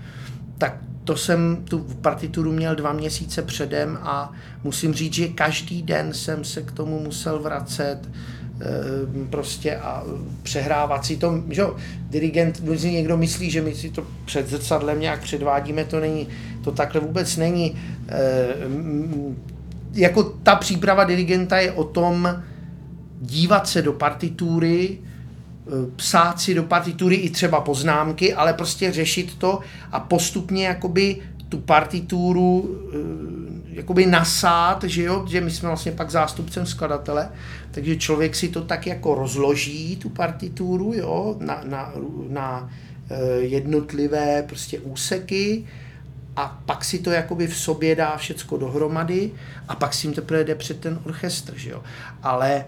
tak 0.57 0.77
to 1.03 1.17
jsem 1.17 1.63
tu 1.69 1.79
partituru 1.79 2.51
měl 2.51 2.75
dva 2.75 2.93
měsíce 2.93 3.41
předem 3.41 3.99
a 4.01 4.31
musím 4.63 4.93
říct, 4.93 5.13
že 5.13 5.27
každý 5.27 5.81
den 5.81 6.13
jsem 6.13 6.43
se 6.43 6.61
k 6.61 6.71
tomu 6.71 6.99
musel 6.99 7.39
vracet, 7.39 7.99
Eh, 8.05 8.40
prostě 9.29 9.75
a 9.75 10.03
přehrávat 10.43 11.05
si 11.05 11.17
to, 11.17 11.43
že 11.49 11.61
jo, 11.61 11.75
dirigent, 12.09 12.61
si 12.75 12.91
někdo 12.91 13.17
myslí, 13.17 13.51
že 13.51 13.61
my 13.61 13.75
si 13.75 13.89
to 13.89 14.07
před 14.25 14.49
zrcadlem 14.49 14.99
nějak 14.99 15.21
předvádíme, 15.21 15.85
to 15.85 15.99
není, 15.99 16.27
to 16.63 16.71
takhle 16.71 17.01
vůbec 17.01 17.37
není. 17.37 17.75
Eh, 18.09 18.55
jako 19.93 20.23
ta 20.23 20.55
příprava 20.55 21.03
dirigenta 21.03 21.57
je 21.57 21.71
o 21.71 21.83
tom 21.83 22.43
dívat 23.21 23.67
se 23.67 23.81
do 23.81 23.93
partitury, 23.93 24.97
eh, 24.97 25.69
psát 25.95 26.41
si 26.41 26.53
do 26.53 26.63
partitury 26.63 27.15
i 27.15 27.29
třeba 27.29 27.61
poznámky, 27.61 28.33
ale 28.33 28.53
prostě 28.53 28.91
řešit 28.91 29.35
to 29.37 29.59
a 29.91 29.99
postupně 29.99 30.65
jakoby 30.65 31.17
tu 31.49 31.57
partituru 31.57 32.77
jakoby 33.71 34.05
nasát, 34.05 34.83
že 34.83 35.03
jo, 35.03 35.25
že 35.29 35.41
my 35.41 35.51
jsme 35.51 35.67
vlastně 35.67 35.91
pak 35.91 36.09
zástupcem 36.09 36.65
skladatele, 36.65 37.29
takže 37.71 37.95
člověk 37.95 38.35
si 38.35 38.49
to 38.49 38.61
tak 38.61 38.87
jako 38.87 39.15
rozloží, 39.15 39.95
tu 39.95 40.09
partituru, 40.09 40.93
jo, 40.93 41.35
na, 41.39 41.61
na, 41.65 41.93
na 42.29 42.69
eh, 43.09 43.15
jednotlivé 43.39 44.43
prostě 44.47 44.79
úseky 44.79 45.65
a 46.35 46.61
pak 46.65 46.85
si 46.85 46.99
to 46.99 47.11
jakoby 47.11 47.47
v 47.47 47.57
sobě 47.57 47.95
dá 47.95 48.17
všecko 48.17 48.57
dohromady 48.57 49.31
a 49.67 49.75
pak 49.75 49.93
si 49.93 50.07
jim 50.07 50.13
teprve 50.13 50.43
jde 50.43 50.55
před 50.55 50.79
ten 50.79 50.99
orchestr, 51.05 51.53
že 51.57 51.69
jo. 51.69 51.83
Ale 52.23 52.65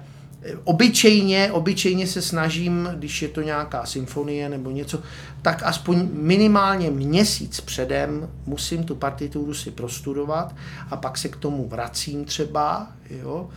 Obyčejně, 0.64 1.52
obyčejně 1.52 2.08
se 2.08 2.22
snažím, 2.22 2.90
když 2.96 3.22
je 3.22 3.28
to 3.28 3.42
nějaká 3.42 3.86
symfonie 3.86 4.50
nebo 4.50 4.72
něco, 4.72 5.00
tak 5.42 5.64
aspoň 5.64 6.10
minimálně 6.14 6.92
měsíc 6.92 7.62
předem 7.62 8.30
musím 8.46 8.84
tu 8.84 8.96
partituru 8.96 9.54
si 9.54 9.72
prostudovat 9.72 10.56
a 10.90 10.98
pak 10.98 11.18
se 11.18 11.30
k 11.30 11.36
tomu 11.36 11.68
vracím 11.68 12.26
třeba, 12.26 12.88
jo. 13.10 13.50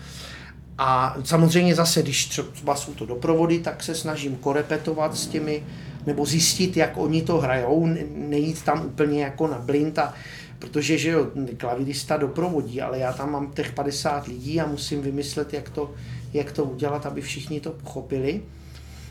A 0.78 1.16
samozřejmě 1.24 1.74
zase, 1.74 2.02
když 2.02 2.26
třeba 2.26 2.76
jsou 2.76 2.94
to 2.94 3.06
doprovody, 3.06 3.58
tak 3.58 3.82
se 3.82 3.94
snažím 3.94 4.36
korepetovat 4.36 5.16
s 5.16 5.26
těmi, 5.26 5.64
nebo 6.06 6.26
zjistit, 6.26 6.76
jak 6.76 6.96
oni 6.96 7.22
to 7.22 7.38
hrajou, 7.38 7.86
nejít 8.14 8.62
tam 8.62 8.86
úplně 8.86 9.24
jako 9.24 9.46
na 9.46 9.58
blind 9.58 9.98
a 9.98 10.14
protože 10.58 10.98
že 10.98 11.10
jo, 11.10 11.26
klavirista 11.56 12.16
doprovodí, 12.16 12.82
ale 12.82 12.98
já 12.98 13.12
tam 13.12 13.32
mám 13.32 13.52
těch 13.52 13.72
50 13.72 14.26
lidí 14.26 14.60
a 14.60 14.66
musím 14.66 15.02
vymyslet, 15.02 15.52
jak 15.52 15.70
to, 15.70 15.94
jak 16.36 16.52
to 16.52 16.64
udělat, 16.64 17.06
aby 17.06 17.20
všichni 17.20 17.60
to 17.60 17.70
pochopili. 17.70 18.42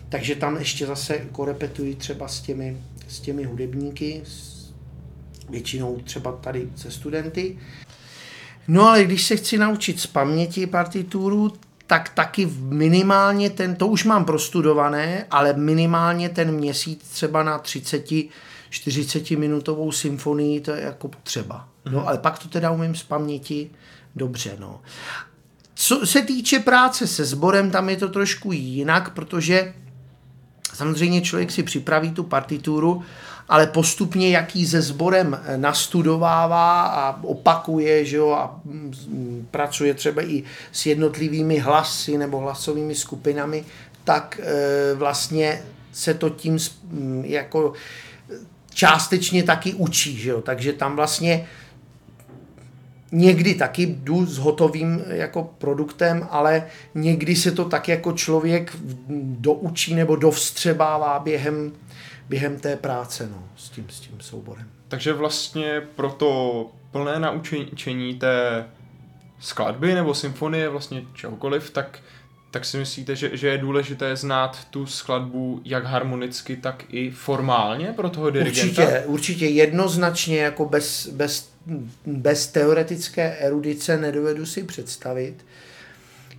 Takže 0.09 0.35
tam 0.35 0.57
ještě 0.57 0.85
zase 0.85 1.17
korepetuji 1.31 1.95
třeba 1.95 2.27
s 2.27 2.41
těmi, 2.41 2.77
s 3.07 3.19
těmi 3.19 3.43
hudebníky, 3.43 4.21
s, 4.25 4.55
většinou 5.49 5.97
třeba 5.97 6.31
tady 6.31 6.69
se 6.75 6.91
studenty. 6.91 7.57
No 8.67 8.87
ale 8.87 9.03
když 9.03 9.25
se 9.25 9.35
chci 9.35 9.57
naučit 9.57 9.99
z 9.99 10.07
paměti 10.07 10.67
partituru, 10.67 11.53
tak 11.87 12.09
taky 12.09 12.49
minimálně 12.59 13.49
ten, 13.49 13.75
to 13.75 13.87
už 13.87 14.03
mám 14.03 14.25
prostudované, 14.25 15.25
ale 15.31 15.53
minimálně 15.53 16.29
ten 16.29 16.51
měsíc 16.51 16.99
třeba 17.09 17.43
na 17.43 17.59
30, 17.59 18.05
40 18.69 19.31
minutovou 19.31 19.91
symfonii, 19.91 20.61
to 20.61 20.71
je 20.71 20.81
jako 20.81 21.07
potřeba. 21.07 21.67
No, 21.85 21.99
mhm. 21.99 22.07
ale 22.07 22.17
pak 22.17 22.39
to 22.39 22.47
teda 22.47 22.71
umím 22.71 22.95
z 22.95 23.03
paměti 23.03 23.69
dobře, 24.15 24.57
no. 24.59 24.81
Co 25.75 26.05
se 26.05 26.21
týče 26.21 26.59
práce 26.59 27.07
se 27.07 27.25
sborem, 27.25 27.71
tam 27.71 27.89
je 27.89 27.97
to 27.97 28.09
trošku 28.09 28.51
jinak, 28.51 29.13
protože 29.13 29.73
samozřejmě 30.73 31.21
člověk 31.21 31.51
si 31.51 31.63
připraví 31.63 32.11
tu 32.11 32.23
partituru, 32.23 33.03
ale 33.49 33.67
postupně, 33.67 34.29
jaký 34.29 34.67
se 34.67 34.81
sborem 34.81 35.39
nastudovává 35.55 36.81
a 36.81 37.23
opakuje, 37.23 38.05
že 38.05 38.17
jo, 38.17 38.29
a 38.31 38.59
mm, 38.63 39.47
pracuje 39.51 39.93
třeba 39.93 40.21
i 40.21 40.43
s 40.71 40.85
jednotlivými 40.85 41.59
hlasy 41.59 42.17
nebo 42.17 42.39
hlasovými 42.39 42.95
skupinami, 42.95 43.65
tak 44.03 44.39
e, 44.43 44.95
vlastně 44.95 45.63
se 45.91 46.13
to 46.13 46.29
tím 46.29 46.57
mm, 46.83 47.23
jako 47.25 47.73
částečně 48.73 49.43
taky 49.43 49.73
učí, 49.73 50.17
že 50.17 50.29
jo? 50.29 50.41
takže 50.41 50.73
tam 50.73 50.95
vlastně 50.95 51.47
někdy 53.11 53.55
taky 53.55 53.85
jdu 53.85 54.25
s 54.25 54.37
hotovým 54.37 55.03
jako 55.07 55.43
produktem, 55.57 56.27
ale 56.31 56.67
někdy 56.95 57.35
se 57.35 57.51
to 57.51 57.65
tak 57.65 57.87
jako 57.87 58.11
člověk 58.11 58.77
doučí 59.21 59.95
nebo 59.95 60.15
dovstřebává 60.15 61.19
během, 61.19 61.71
během 62.29 62.59
té 62.59 62.75
práce 62.75 63.29
no, 63.31 63.43
s, 63.55 63.69
tím, 63.69 63.85
s 63.89 63.99
tím 63.99 64.15
souborem. 64.19 64.67
Takže 64.87 65.13
vlastně 65.13 65.81
pro 65.95 66.09
to 66.11 66.71
plné 66.91 67.19
naučení 67.19 68.15
té 68.15 68.65
skladby 69.39 69.93
nebo 69.93 70.13
symfonie, 70.13 70.69
vlastně 70.69 71.03
čehokoliv, 71.13 71.69
tak 71.69 71.99
tak 72.55 72.65
si 72.65 72.77
myslíte, 72.77 73.15
že, 73.15 73.37
že 73.37 73.47
je 73.47 73.57
důležité 73.57 74.15
znát 74.15 74.65
tu 74.69 74.85
skladbu 74.85 75.61
jak 75.65 75.85
harmonicky, 75.85 76.57
tak 76.57 76.83
i 76.89 77.11
formálně 77.11 77.93
pro 77.95 78.09
toho 78.09 78.29
dirigenta? 78.29 78.81
Určitě, 78.81 79.03
určitě 79.05 79.47
jednoznačně 79.47 80.41
jako 80.41 80.65
bez, 80.65 81.07
bez, 81.07 81.54
bez 82.05 82.47
teoretické 82.47 83.37
erudice 83.37 83.97
nedovedu 83.97 84.45
si 84.45 84.63
představit, 84.63 85.45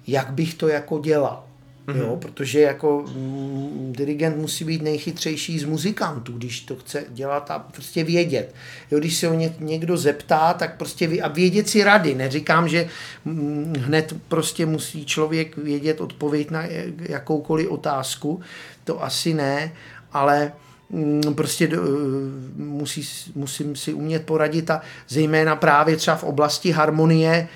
jak 0.07 0.31
bych 0.31 0.55
to 0.55 0.69
jako 0.69 0.99
dělal. 0.99 1.45
Mm-hmm. 1.87 1.97
Jo, 1.97 2.17
protože 2.17 2.61
jako 2.61 3.05
mm, 3.15 3.93
dirigent 3.97 4.37
musí 4.37 4.65
být 4.65 4.83
nejchytřejší 4.83 5.59
z 5.59 5.65
muzikantů, 5.65 6.33
když 6.33 6.61
to 6.61 6.77
chce 6.77 7.05
dělat 7.09 7.51
a 7.51 7.59
prostě 7.59 8.05
vědět. 8.05 8.55
Jo, 8.91 8.99
když 8.99 9.17
se 9.17 9.29
o 9.29 9.35
ně, 9.35 9.55
někdo 9.61 9.97
zeptá, 9.97 10.55
tak 10.55 10.77
prostě 10.77 11.07
ví, 11.07 11.23
a 11.23 11.29
vědět 11.29 11.69
si 11.69 11.85
rady. 11.85 12.15
Neříkám, 12.15 12.69
že 12.69 12.89
mm, 13.25 13.75
hned 13.79 14.15
prostě 14.29 14.67
musí 14.67 15.05
člověk 15.05 15.57
vědět 15.57 16.01
odpověď 16.01 16.51
na 16.51 16.63
jakoukoliv 16.99 17.69
otázku, 17.69 18.41
to 18.85 19.05
asi 19.05 19.35
ne, 19.35 19.73
ale 20.13 20.53
prostě 21.35 21.67
do, 21.67 21.83
musí, 22.57 23.03
musím 23.35 23.77
si 23.77 23.93
umět 23.93 24.27
poradit 24.27 24.71
a 24.71 24.81
zejména 25.09 25.57
právě 25.57 25.97
třeba 25.97 26.17
v 26.17 26.25
oblasti 26.25 26.71
harmonie 26.71 27.49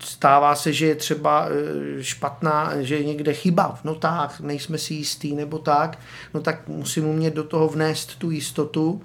stává 0.00 0.54
se, 0.54 0.72
že 0.72 0.86
je 0.86 0.94
třeba 0.94 1.48
e, 1.48 2.02
špatná, 2.02 2.72
že 2.80 2.96
je 2.96 3.04
někde 3.04 3.32
chyba 3.32 3.78
v 3.80 3.84
notách, 3.84 4.40
nejsme 4.40 4.78
si 4.78 4.94
jistý 4.94 5.34
nebo 5.34 5.58
tak, 5.58 5.98
no 6.34 6.40
tak 6.40 6.68
musím 6.68 7.06
umět 7.06 7.34
do 7.34 7.44
toho 7.44 7.68
vnést 7.68 8.18
tu 8.18 8.30
jistotu, 8.30 9.02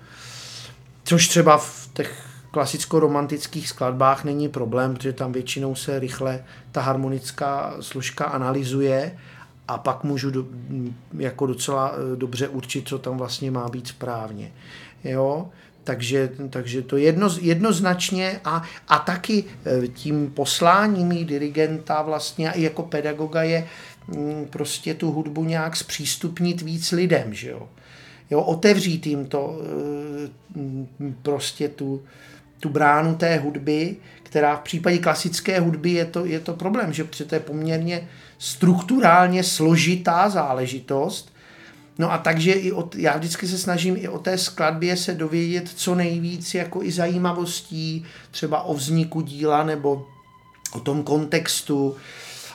což 1.04 1.28
třeba 1.28 1.58
v 1.58 1.90
těch 1.94 2.26
klasicko-romantických 2.52 3.70
skladbách 3.70 4.24
není 4.24 4.50
problém, 4.50 4.94
protože 4.94 5.14
tam 5.14 5.32
většinou 5.32 5.76
se 5.76 6.00
rychle 6.00 6.44
ta 6.72 6.82
harmonická 6.82 7.74
složka 7.80 8.26
analyzuje 8.26 9.18
a 9.68 9.78
pak 9.78 10.04
můžu 10.04 10.32
do, 10.32 10.46
jako 11.18 11.46
docela 11.46 11.96
e, 12.14 12.16
dobře 12.16 12.48
určit, 12.48 12.88
co 12.88 13.00
tam 13.00 13.18
vlastně 13.18 13.52
má 13.52 13.70
být 13.70 13.88
správně. 13.88 14.52
Jo? 15.04 15.50
Takže, 15.84 16.30
takže 16.50 16.82
to 16.82 16.98
jedno, 16.98 17.30
jednoznačně 17.42 18.40
a, 18.46 18.64
a 18.88 19.00
taky 19.00 19.44
e, 19.66 19.88
tím 19.88 20.32
posláním 20.32 21.26
dirigenta 21.26 22.02
vlastně 22.02 22.52
i 22.52 22.62
jako 22.62 22.84
pedagoga 22.84 23.44
je 23.44 23.68
mm, 24.08 24.48
prostě 24.50 24.94
tu 24.94 25.12
hudbu 25.12 25.44
nějak 25.44 25.76
zpřístupnit 25.76 26.62
víc 26.62 26.92
lidem, 26.92 27.34
že 27.34 27.50
jo. 27.50 27.70
jo 28.30 28.42
otevřít 28.42 29.08
jim 29.08 29.26
to 29.26 29.60
e, 30.56 30.60
mm, 30.60 31.16
prostě 31.22 31.70
tu, 31.70 32.04
tu 32.60 32.70
bránu 32.70 33.16
té 33.16 33.38
hudby, 33.38 33.96
která 34.24 34.56
v 34.56 34.62
případě 34.62 34.98
klasické 34.98 35.60
hudby 35.60 35.92
je 35.92 36.06
to, 36.06 36.26
je 36.26 36.40
to 36.40 36.54
problém, 36.54 36.94
že 36.94 37.04
to 37.04 37.36
je 37.36 37.40
poměrně 37.40 38.08
strukturálně 38.38 39.44
složitá 39.44 40.30
záležitost, 40.30 41.36
No 41.98 42.12
a 42.12 42.18
takže 42.18 42.52
i 42.52 42.72
od, 42.72 42.96
já 42.96 43.18
vždycky 43.18 43.48
se 43.48 43.58
snažím 43.58 43.96
i 43.98 44.08
o 44.08 44.20
té 44.20 44.38
skladbě 44.38 44.98
se 44.98 45.14
dovědět 45.14 45.70
co 45.76 45.96
nejvíc 45.96 46.54
jako 46.54 46.84
i 46.84 46.92
zajímavostí, 46.92 48.06
třeba 48.32 48.62
o 48.62 48.74
vzniku 48.74 49.22
díla 49.22 49.64
nebo 49.64 50.08
o 50.74 50.80
tom 50.80 51.04
kontextu, 51.04 51.96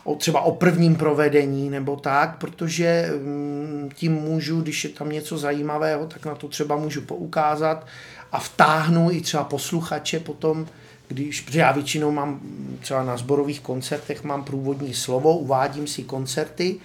o, 0.04 0.14
třeba 0.14 0.40
o 0.40 0.52
prvním 0.52 0.96
provedení 0.96 1.70
nebo 1.70 1.96
tak, 1.96 2.38
protože 2.38 3.12
mm, 3.22 3.90
tím 3.94 4.12
můžu, 4.12 4.60
když 4.60 4.84
je 4.84 4.90
tam 4.90 5.08
něco 5.08 5.38
zajímavého, 5.38 6.06
tak 6.06 6.26
na 6.26 6.34
to 6.34 6.48
třeba 6.48 6.76
můžu 6.76 7.00
poukázat 7.00 7.86
a 8.32 8.38
vtáhnu 8.38 9.10
i 9.10 9.20
třeba 9.20 9.44
posluchače 9.44 10.20
potom, 10.20 10.66
když, 11.10 11.40
protože 11.40 11.60
já 11.60 11.72
většinou 11.72 12.10
mám 12.10 12.40
třeba 12.80 13.04
na 13.04 13.16
sborových 13.16 13.60
koncertech 13.60 14.24
mám 14.24 14.44
průvodní 14.44 14.94
slovo, 14.94 15.38
uvádím 15.38 15.86
si 15.86 16.02
koncerty 16.02 16.76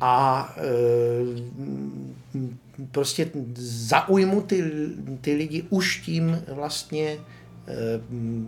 a 0.00 0.54
e, 0.56 0.62
prostě 2.90 3.30
zaujmu 3.56 4.40
ty, 4.40 4.64
ty 5.20 5.34
lidi 5.34 5.64
už 5.70 6.00
tím 6.00 6.42
vlastně, 6.48 7.06
e, 7.08 7.18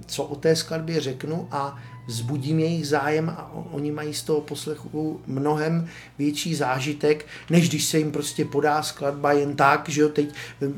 co 0.06 0.24
o 0.24 0.36
té 0.36 0.56
skladbě 0.56 1.00
řeknu 1.00 1.48
a 1.50 1.78
vzbudím 2.06 2.58
jejich 2.58 2.88
zájem 2.88 3.30
a 3.30 3.52
oni 3.72 3.92
mají 3.92 4.14
z 4.14 4.22
toho 4.22 4.40
poslechu 4.40 5.20
mnohem 5.26 5.88
větší 6.18 6.54
zážitek, 6.54 7.26
než 7.50 7.68
když 7.68 7.84
se 7.84 7.98
jim 7.98 8.12
prostě 8.12 8.44
podá 8.44 8.82
skladba 8.82 9.32
jen 9.32 9.56
tak, 9.56 9.88
že 9.88 10.00
jo, 10.00 10.08
teď, 10.08 10.34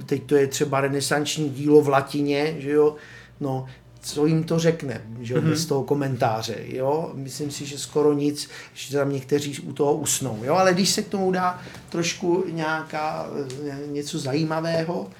teď 0.06 0.22
to 0.22 0.36
je 0.36 0.46
třeba 0.46 0.80
renesanční 0.80 1.50
dílo 1.50 1.82
v 1.82 1.88
latině, 1.88 2.54
že 2.58 2.70
jo, 2.70 2.96
no, 3.40 3.66
co 4.08 4.26
jim 4.26 4.44
to 4.44 4.58
řekne, 4.58 5.02
že 5.20 5.34
mm-hmm. 5.34 5.48
bez 5.48 5.66
toho 5.66 5.82
komentáře, 5.84 6.56
jo, 6.66 7.10
myslím 7.14 7.50
si, 7.50 7.66
že 7.66 7.78
skoro 7.78 8.12
nic, 8.12 8.50
že 8.74 8.98
tam 8.98 9.12
někteří 9.12 9.60
u 9.60 9.72
toho 9.72 9.94
usnou, 9.94 10.40
jo, 10.42 10.54
ale 10.54 10.74
když 10.74 10.88
se 10.88 11.02
k 11.02 11.08
tomu 11.08 11.32
dá 11.32 11.62
trošku 11.88 12.44
nějaká, 12.50 13.26
eh, 13.70 13.86
něco 13.86 14.18
zajímavého, 14.18 15.10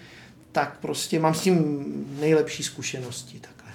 tak 0.52 0.78
prostě 0.78 1.20
mám 1.20 1.34
s 1.34 1.40
tím 1.40 1.84
nejlepší 2.20 2.62
zkušenosti, 2.62 3.40
takhle. 3.40 3.72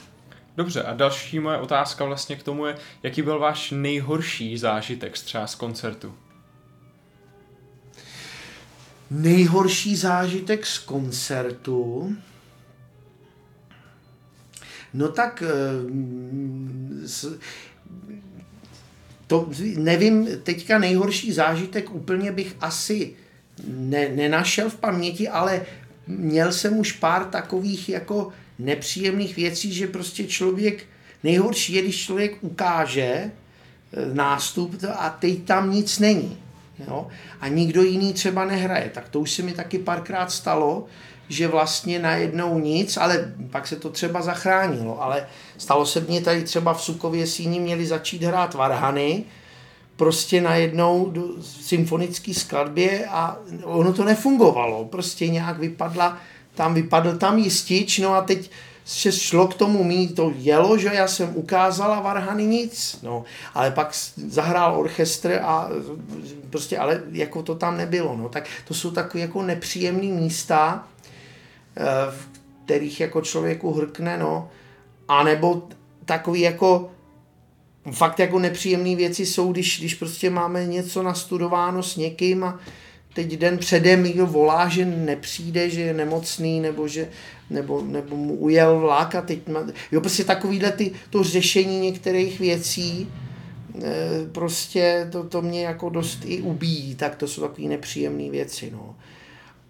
Dobře, 0.57 0.83
a 0.83 0.93
další 0.93 1.39
moje 1.39 1.57
otázka 1.57 2.05
vlastně 2.05 2.35
k 2.35 2.43
tomu 2.43 2.65
je, 2.65 2.75
jaký 3.03 3.21
byl 3.21 3.39
váš 3.39 3.71
nejhorší 3.71 4.57
zážitek 4.57 5.13
třeba 5.13 5.47
z 5.47 5.55
koncertu? 5.55 6.13
Nejhorší 9.11 9.95
zážitek 9.95 10.65
z 10.65 10.79
koncertu? 10.79 12.15
No 14.93 15.07
tak 15.09 15.43
eh, 15.45 15.49
to 19.27 19.49
nevím, 19.75 20.27
teďka 20.43 20.79
nejhorší 20.79 21.31
zážitek 21.31 21.91
úplně 21.91 22.31
bych 22.31 22.55
asi 22.61 23.13
ne, 23.67 24.09
nenašel 24.09 24.69
v 24.69 24.75
paměti, 24.75 25.27
ale 25.27 25.65
měl 26.07 26.51
jsem 26.51 26.77
už 26.77 26.91
pár 26.91 27.25
takových 27.25 27.89
jako 27.89 28.29
nepříjemných 28.59 29.35
věcí, 29.35 29.73
že 29.73 29.87
prostě 29.87 30.23
člověk, 30.23 30.85
nejhorší 31.23 31.73
je, 31.73 31.81
když 31.81 32.05
člověk 32.05 32.37
ukáže 32.41 33.03
eh, 33.03 33.31
nástup 34.13 34.83
a 34.97 35.09
teď 35.09 35.43
tam 35.43 35.71
nic 35.71 35.99
není. 35.99 36.37
Jo? 36.87 37.07
A 37.41 37.47
nikdo 37.47 37.83
jiný 37.83 38.13
třeba 38.13 38.45
nehraje. 38.45 38.91
Tak 38.93 39.09
to 39.09 39.19
už 39.19 39.31
se 39.31 39.41
mi 39.41 39.51
taky 39.51 39.79
párkrát 39.79 40.31
stalo, 40.31 40.85
že 41.29 41.47
vlastně 41.47 41.99
najednou 41.99 42.59
nic, 42.59 42.97
ale 42.97 43.33
pak 43.51 43.67
se 43.67 43.75
to 43.75 43.89
třeba 43.89 44.21
zachránilo. 44.21 45.03
Ale 45.03 45.27
stalo 45.57 45.85
se 45.85 45.99
mně 45.99 46.21
tady 46.21 46.43
třeba 46.43 46.73
v 46.73 46.81
Sukově 46.81 47.27
síni 47.27 47.59
měli 47.59 47.85
začít 47.85 48.23
hrát 48.23 48.53
varhany, 48.53 49.23
prostě 49.95 50.41
najednou 50.41 51.09
do 51.09 51.23
symfonické 51.41 52.33
skladbě 52.33 53.05
a 53.05 53.37
ono 53.63 53.93
to 53.93 54.05
nefungovalo. 54.05 54.85
Prostě 54.85 55.27
nějak 55.27 55.59
vypadla, 55.59 56.17
tam 56.55 56.73
vypadl 56.73 57.17
tam 57.17 57.37
jistič, 57.37 57.99
no 57.99 58.15
a 58.15 58.21
teď 58.21 58.49
že 58.85 59.11
šlo 59.11 59.47
k 59.47 59.53
tomu 59.53 59.83
mít, 59.83 60.15
to 60.15 60.31
jelo, 60.35 60.77
že 60.77 60.89
já 60.93 61.07
jsem 61.07 61.31
ukázala 61.35 61.99
Varhany 61.99 62.45
nic, 62.45 62.99
no, 63.03 63.23
ale 63.53 63.71
pak 63.71 63.91
zahrál 64.27 64.79
orchestr 64.79 65.39
a 65.43 65.69
prostě, 66.49 66.77
ale 66.77 67.03
jako 67.11 67.43
to 67.43 67.55
tam 67.55 67.77
nebylo, 67.77 68.17
no, 68.17 68.29
tak 68.29 68.47
to 68.67 68.73
jsou 68.73 68.91
takové 68.91 69.21
jako 69.21 69.41
nepříjemné 69.41 70.07
místa, 70.07 70.87
v 72.11 72.29
kterých 72.65 72.99
jako 72.99 73.21
člověku 73.21 73.73
hrkne, 73.73 74.17
no, 74.17 74.49
anebo 75.07 75.67
takový 76.05 76.41
jako 76.41 76.91
fakt 77.91 78.19
jako 78.19 78.39
nepříjemné 78.39 78.95
věci 78.95 79.25
jsou, 79.25 79.51
když, 79.51 79.79
když 79.79 79.95
prostě 79.95 80.29
máme 80.29 80.65
něco 80.65 81.03
nastudováno 81.03 81.83
s 81.83 81.95
někým 81.97 82.43
a 82.43 82.59
teď 83.13 83.37
den 83.37 83.57
předem 83.57 84.03
někdo 84.03 84.27
volá, 84.27 84.69
že 84.69 84.85
nepřijde, 84.85 85.69
že 85.69 85.81
je 85.81 85.93
nemocný, 85.93 86.59
nebo, 86.59 86.87
že, 86.87 87.09
nebo, 87.49 87.81
nebo 87.81 88.17
mu 88.17 88.35
ujel 88.35 88.79
vlak 88.79 89.15
a 89.15 89.21
teď 89.21 89.47
má, 89.47 89.67
jo, 89.91 90.01
prostě 90.01 90.23
takovýhle 90.23 90.71
ty, 90.71 90.91
to 91.09 91.23
řešení 91.23 91.79
některých 91.79 92.39
věcí, 92.39 93.11
e, 93.83 94.29
prostě 94.31 95.07
to, 95.11 95.23
to 95.23 95.41
mě 95.41 95.65
jako 95.65 95.89
dost 95.89 96.19
i 96.25 96.41
ubíjí, 96.41 96.95
tak 96.95 97.15
to 97.15 97.27
jsou 97.27 97.41
takové 97.41 97.67
nepříjemné 97.67 98.29
věci, 98.29 98.71
no. 98.71 98.95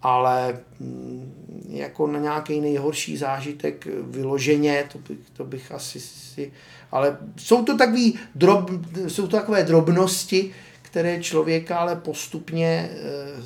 Ale 0.04 0.60
mm, 0.80 1.68
jako 1.70 2.08
na 2.08 2.20
nějaký 2.20 2.62
nejhorší 2.62 3.18
zážitek 3.18 3.88
vyloženě, 4.02 4.86
to 4.92 4.98
bych, 4.98 5.18
to 5.34 5.44
bych 5.44 5.72
asi 5.72 6.00
si, 6.00 6.52
ale 6.92 7.18
jsou 7.38 7.64
to, 7.64 7.78
takový 7.78 8.20
drob, 8.36 8.72
jsou 9.08 9.28
to 9.28 9.38
takové 9.38 9.64
drobnosti, 9.64 10.52
které 10.82 11.24
člověka 11.24 11.78
ale 11.78 11.96
postupně 11.96 12.68
e, 12.68 12.90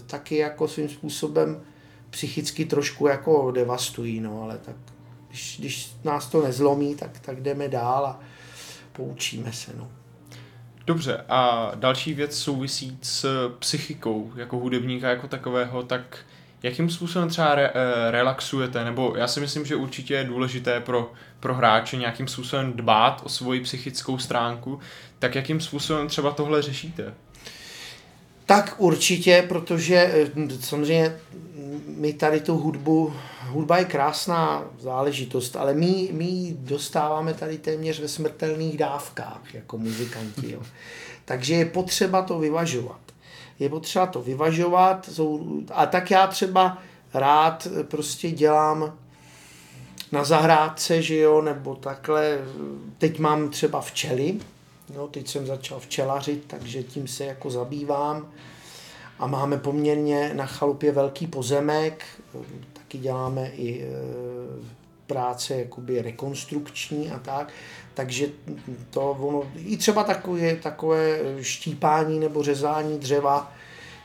taky 0.08 0.38
jako 0.38 0.68
svým 0.68 0.90
způsobem 0.90 1.62
psychicky 2.10 2.66
trošku 2.66 3.08
jako 3.08 3.52
devastují, 3.52 4.20
no, 4.20 4.42
ale 4.42 4.58
tak 4.58 4.76
když, 5.30 5.56
když 5.60 5.92
nás 6.04 6.28
to 6.28 6.44
nezlomí, 6.44 6.96
tak, 6.96 7.20
tak 7.20 7.42
jdeme 7.42 7.68
dál 7.68 8.06
a 8.06 8.20
poučíme 8.92 9.54
se, 9.54 9.72
no. 9.78 9.92
Dobře, 10.86 11.24
a 11.30 11.72
další 11.76 12.14
věc 12.14 12.38
souvisí 12.38 12.98
s 13.02 13.50
psychikou 13.60 14.32
jako 14.36 14.58
hudebníka 14.58 15.10
jako 15.10 15.28
takového, 15.28 15.84
tak 15.84 16.18
jakým 16.64 16.90
způsobem 16.90 17.30
třeba 17.30 17.56
re, 17.56 17.72
e, 17.74 18.12
relaxujete, 18.12 18.84
nebo 18.84 19.14
já 19.18 19.28
si 19.28 19.40
myslím, 19.40 19.66
že 19.66 19.76
určitě 19.76 20.14
je 20.14 20.24
důležité 20.24 20.80
pro, 20.80 21.12
pro 21.40 21.56
hráče 21.56 21.98
nějakým 21.98 22.28
způsobem 22.28 22.74
dbát 22.74 23.22
o 23.26 23.30
svoji 23.30 23.62
psychickou 23.62 24.18
stránku, 24.18 24.80
tak 25.20 25.36
jakým 25.36 25.62
způsobem 25.62 26.08
třeba 26.08 26.32
tohle 26.32 26.62
řešíte? 26.62 27.14
Tak 28.46 28.76
určitě, 28.78 29.46
protože 29.50 29.96
eh, 29.96 30.30
samozřejmě 30.60 31.20
my 31.88 32.14
tady 32.14 32.40
tu 32.40 32.58
hudbu, 32.58 33.14
hudba 33.42 33.78
je 33.78 33.86
krásná 33.86 34.64
záležitost, 34.80 35.56
ale 35.56 35.74
my, 35.74 36.10
my 36.12 36.56
dostáváme 36.60 37.34
tady 37.34 37.58
téměř 37.58 38.00
ve 38.00 38.08
smrtelných 38.08 38.78
dávkách 38.78 39.54
jako 39.54 39.78
muzikanti. 39.78 40.52
Jo. 40.52 40.62
Takže 41.26 41.56
je 41.56 41.66
potřeba 41.66 42.22
to 42.22 42.40
vyvažovat. 42.40 43.00
Je 43.60 43.70
potřeba 43.70 44.06
to 44.06 44.22
vyvažovat 44.22 45.10
a 45.72 45.86
tak 45.86 46.12
já 46.12 46.28
třeba 46.28 46.78
rád 47.14 47.68
prostě 47.84 48.32
dělám 48.32 48.98
na 50.12 50.24
zahrádce, 50.24 51.02
že 51.02 51.18
jo, 51.18 51.42
nebo 51.42 51.76
takhle. 51.76 52.40
Teď 52.98 53.20
mám 53.20 53.50
třeba 53.50 53.82
včely, 53.82 54.40
jo, 54.96 55.08
teď 55.08 55.28
jsem 55.28 55.46
začal 55.46 55.80
včelařit, 55.80 56.44
takže 56.48 56.84
tím 56.84 57.08
se 57.08 57.26
jako 57.26 57.50
zabývám. 57.50 58.32
A 59.20 59.28
máme 59.28 59.58
poměrně 59.58 60.32
na 60.34 60.46
chalupě 60.46 60.92
velký 60.92 61.28
pozemek, 61.28 62.06
taky 62.74 62.98
děláme 62.98 63.52
i 63.56 63.84
e, 63.84 63.88
práce 65.08 65.56
jakoby 65.56 66.02
rekonstrukční 66.02 67.12
a 67.12 67.20
tak. 67.20 67.54
Takže 67.98 68.28
to 68.90 69.12
ono, 69.12 69.44
i 69.56 69.78
třeba 69.78 70.04
takové, 70.04 70.56
takové 70.56 71.20
štípání 71.42 72.20
nebo 72.20 72.44
řezání 72.44 73.00
dřeva 73.00 73.54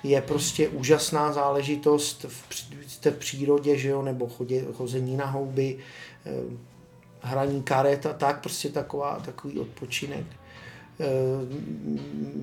je 0.02 0.22
prostě 0.22 0.68
úžasná 0.68 1.32
záležitost 1.32 2.26
v, 2.28 2.64
jste 2.86 3.10
v 3.10 3.16
přírodě, 3.16 3.78
že 3.78 3.88
jo, 3.88 4.02
nebo 4.02 4.28
chodě, 4.28 4.64
chození 4.72 5.16
na 5.16 5.26
houby, 5.26 5.78
eh, 6.26 6.30
hraní 7.20 7.62
karet 7.62 8.06
a 8.06 8.12
tak, 8.12 8.40
prostě 8.40 8.68
taková, 8.68 9.20
takový 9.24 9.58
odpočinek 9.58 10.24
eh, 11.00 11.06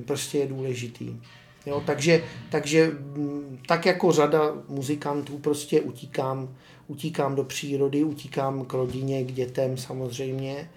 prostě 0.05 0.37
je 0.37 0.47
důležitý. 0.47 1.21
Jo, 1.65 1.83
takže, 1.85 2.23
takže 2.51 2.91
mm, 2.91 3.59
tak 3.67 3.85
jako 3.85 4.11
řada 4.11 4.53
muzikantů 4.67 5.37
prostě 5.37 5.81
utíkám, 5.81 6.55
utíkám 6.87 7.35
do 7.35 7.43
přírody, 7.43 8.03
utíkám 8.03 8.65
k 8.65 8.73
rodině, 8.73 9.23
k 9.23 9.31
dětem 9.31 9.77
samozřejmě, 9.77 10.69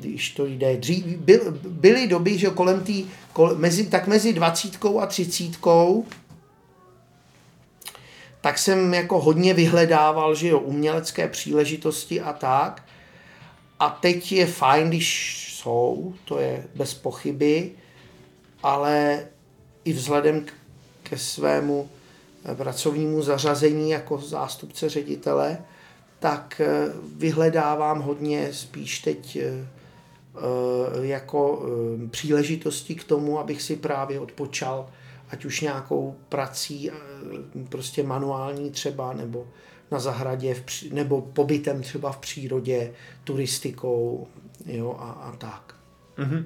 když 0.00 0.30
to 0.30 0.46
jde. 0.46 0.76
Dřív, 0.76 1.04
byl, 1.04 1.58
byly 1.68 2.06
doby, 2.06 2.38
že 2.38 2.50
kolem 2.50 2.80
tý, 2.80 3.06
kol, 3.32 3.54
mezi, 3.54 3.86
tak 3.86 4.06
mezi 4.06 4.32
dvacítkou 4.32 5.00
a 5.00 5.06
třicítkou 5.06 6.06
tak 8.40 8.58
jsem 8.58 8.94
jako 8.94 9.20
hodně 9.20 9.54
vyhledával, 9.54 10.34
že 10.34 10.48
jo, 10.48 10.58
umělecké 10.58 11.28
příležitosti 11.28 12.20
a 12.20 12.32
tak. 12.32 12.82
A 13.78 13.90
teď 13.90 14.32
je 14.32 14.46
fajn, 14.46 14.88
když 14.88 15.46
jsou, 15.58 16.14
to 16.24 16.38
je 16.38 16.66
bez 16.74 16.94
pochyby, 16.94 17.70
ale 18.62 19.26
i 19.84 19.92
vzhledem 19.92 20.46
ke 21.02 21.18
svému 21.18 21.90
pracovnímu 22.54 23.22
zařazení 23.22 23.90
jako 23.90 24.18
zástupce 24.18 24.88
ředitele, 24.88 25.58
tak 26.18 26.60
eh, 26.64 26.92
vyhledávám 27.16 28.00
hodně 28.00 28.48
spíš 28.52 28.98
teď 28.98 29.36
eh, 29.36 29.66
Eh, 29.79 29.79
jako 31.02 31.66
eh, 32.04 32.08
příležitosti 32.08 32.94
k 32.94 33.04
tomu, 33.04 33.38
abych 33.38 33.62
si 33.62 33.76
právě 33.76 34.20
odpočal, 34.20 34.88
ať 35.30 35.44
už 35.44 35.60
nějakou 35.60 36.16
prací, 36.28 36.90
eh, 36.90 36.94
prostě 37.68 38.02
manuální 38.02 38.70
třeba, 38.70 39.12
nebo 39.12 39.46
na 39.90 39.98
zahradě, 39.98 40.64
nebo 40.92 41.20
pobytem 41.20 41.82
třeba 41.82 42.12
v 42.12 42.18
přírodě, 42.18 42.92
turistikou, 43.24 44.28
jo, 44.66 44.96
a, 44.98 45.10
a 45.10 45.36
tak. 45.36 45.74
Mm-hmm. 46.18 46.44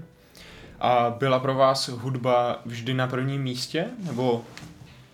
A 0.80 1.14
byla 1.18 1.38
pro 1.38 1.54
vás 1.54 1.88
hudba 1.88 2.62
vždy 2.66 2.94
na 2.94 3.06
prvním 3.06 3.42
místě? 3.42 3.86
Nebo 3.98 4.44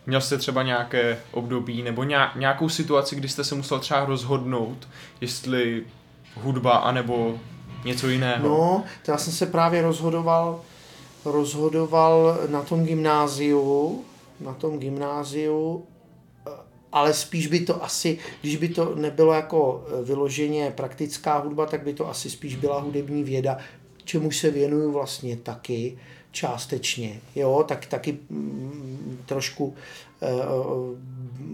měl 0.06 0.20
jste 0.20 0.38
třeba 0.38 0.62
nějaké 0.62 1.18
období 1.32 1.82
nebo 1.82 2.04
nějakou 2.36 2.68
situaci, 2.68 3.16
kdy 3.16 3.28
jste 3.28 3.44
se 3.44 3.54
musel 3.54 3.78
třeba 3.78 4.04
rozhodnout, 4.04 4.88
jestli 5.20 5.84
hudba 6.34 6.76
anebo 6.76 7.40
něco 7.84 8.08
jiného. 8.08 8.48
No, 8.48 8.84
to 9.04 9.10
já 9.10 9.18
jsem 9.18 9.32
se 9.32 9.46
právě 9.46 9.82
rozhodoval, 9.82 10.60
rozhodoval 11.24 12.38
na 12.48 12.62
tom 12.62 12.84
gymnáziu, 12.84 14.04
na 14.40 14.54
tom 14.54 14.78
gymnáziu, 14.78 15.84
ale 16.92 17.14
spíš 17.14 17.46
by 17.46 17.60
to 17.60 17.84
asi, 17.84 18.18
když 18.40 18.56
by 18.56 18.68
to 18.68 18.94
nebylo 18.94 19.32
jako 19.32 19.84
vyloženě 20.04 20.72
praktická 20.76 21.38
hudba, 21.38 21.66
tak 21.66 21.82
by 21.82 21.94
to 21.94 22.08
asi 22.08 22.30
spíš 22.30 22.56
byla 22.56 22.80
hudební 22.80 23.24
věda, 23.24 23.58
čemu 24.04 24.30
se 24.30 24.50
věnuju 24.50 24.92
vlastně 24.92 25.36
taky 25.36 25.98
částečně, 26.32 27.20
jo, 27.36 27.64
tak 27.68 27.86
taky 27.86 28.18
mm, 28.30 29.18
trošku 29.26 29.74
e, 30.22 30.28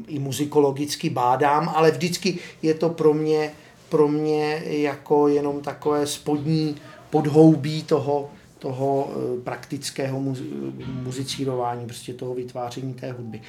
i 0.08 0.18
muzikologicky 0.18 1.10
bádám, 1.10 1.68
ale 1.68 1.90
vždycky 1.90 2.38
je 2.62 2.74
to 2.74 2.88
pro 2.88 3.14
mě 3.14 3.52
pro 3.88 4.08
mě 4.08 4.62
jako 4.64 5.28
jenom 5.28 5.60
takové 5.60 6.06
spodní 6.06 6.76
podhoubí 7.10 7.82
toho, 7.82 8.30
toho 8.58 9.10
eh, 9.10 9.40
praktického 9.40 10.20
muzicírování, 11.02 11.86
prostě 11.86 12.14
toho 12.14 12.34
vytváření 12.34 12.94
té 12.94 13.12
hudby. 13.12 13.40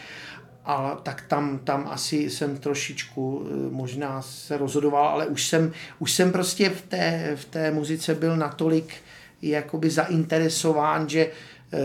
A 0.65 0.99
tak 1.03 1.23
tam, 1.27 1.59
tam 1.63 1.87
asi 1.91 2.29
jsem 2.29 2.57
trošičku 2.57 3.45
eh, 3.45 3.69
možná 3.69 4.21
se 4.21 4.57
rozhodoval, 4.57 5.07
ale 5.07 5.27
už 5.27 5.47
jsem, 5.47 5.71
už 5.99 6.11
jsem 6.11 6.31
prostě 6.31 6.69
v 6.69 6.81
té, 6.81 7.31
v 7.35 7.45
té 7.45 7.71
muzice 7.71 8.15
byl 8.15 8.37
natolik 8.37 8.93
jakoby 9.41 9.89
zainteresován, 9.89 11.09
že 11.09 11.25
eh, 11.25 11.77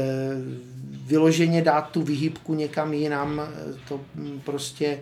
vyloženě 1.07 1.63
dát 1.63 1.91
tu 1.91 2.03
vyhybku 2.03 2.55
někam 2.55 2.93
jinam, 2.93 3.43
to 3.89 4.01
mm, 4.15 4.41
prostě 4.45 4.99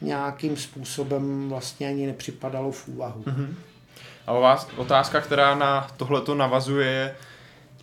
nějakým 0.00 0.56
způsobem 0.56 1.48
vlastně 1.48 1.88
ani 1.88 2.06
nepřipadalo 2.06 2.72
v 2.72 2.88
úvahu. 2.88 3.22
Mm-hmm. 3.22 3.54
A 4.26 4.32
o 4.32 4.40
vás 4.40 4.68
otázka, 4.76 5.20
která 5.20 5.54
na 5.54 5.88
tohleto 5.96 6.34
navazuje, 6.34 6.86
je, 6.86 7.16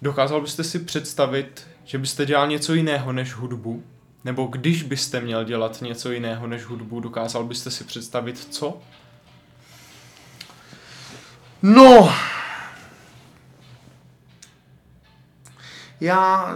dokázal 0.02 0.42
byste 0.42 0.64
si 0.64 0.80
představit, 0.80 1.68
že 1.86 1.98
byste 1.98 2.26
dělal 2.26 2.48
něco 2.48 2.74
jiného 2.74 3.12
než 3.12 3.34
hudbu? 3.34 3.84
Nebo 4.24 4.46
když 4.46 4.84
byste 4.84 5.22
měl 5.22 5.44
dělat 5.44 5.82
něco 5.82 6.12
jiného 6.12 6.48
než 6.48 6.64
hudbu, 6.64 7.00
dokázal 7.00 7.44
byste 7.44 7.72
si 7.72 7.84
představit 7.84 8.48
co? 8.50 8.82
No, 11.62 12.14
já, 16.02 16.56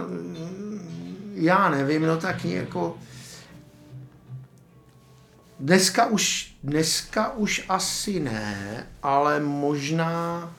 já 1.34 1.68
nevím, 1.68 2.06
no 2.06 2.16
tak 2.16 2.44
jako 2.44 2.98
Dneska 5.60 6.06
už, 6.06 6.54
dneska 6.62 7.32
už 7.32 7.64
asi 7.68 8.20
ne, 8.20 8.86
ale 9.02 9.40
možná, 9.40 10.52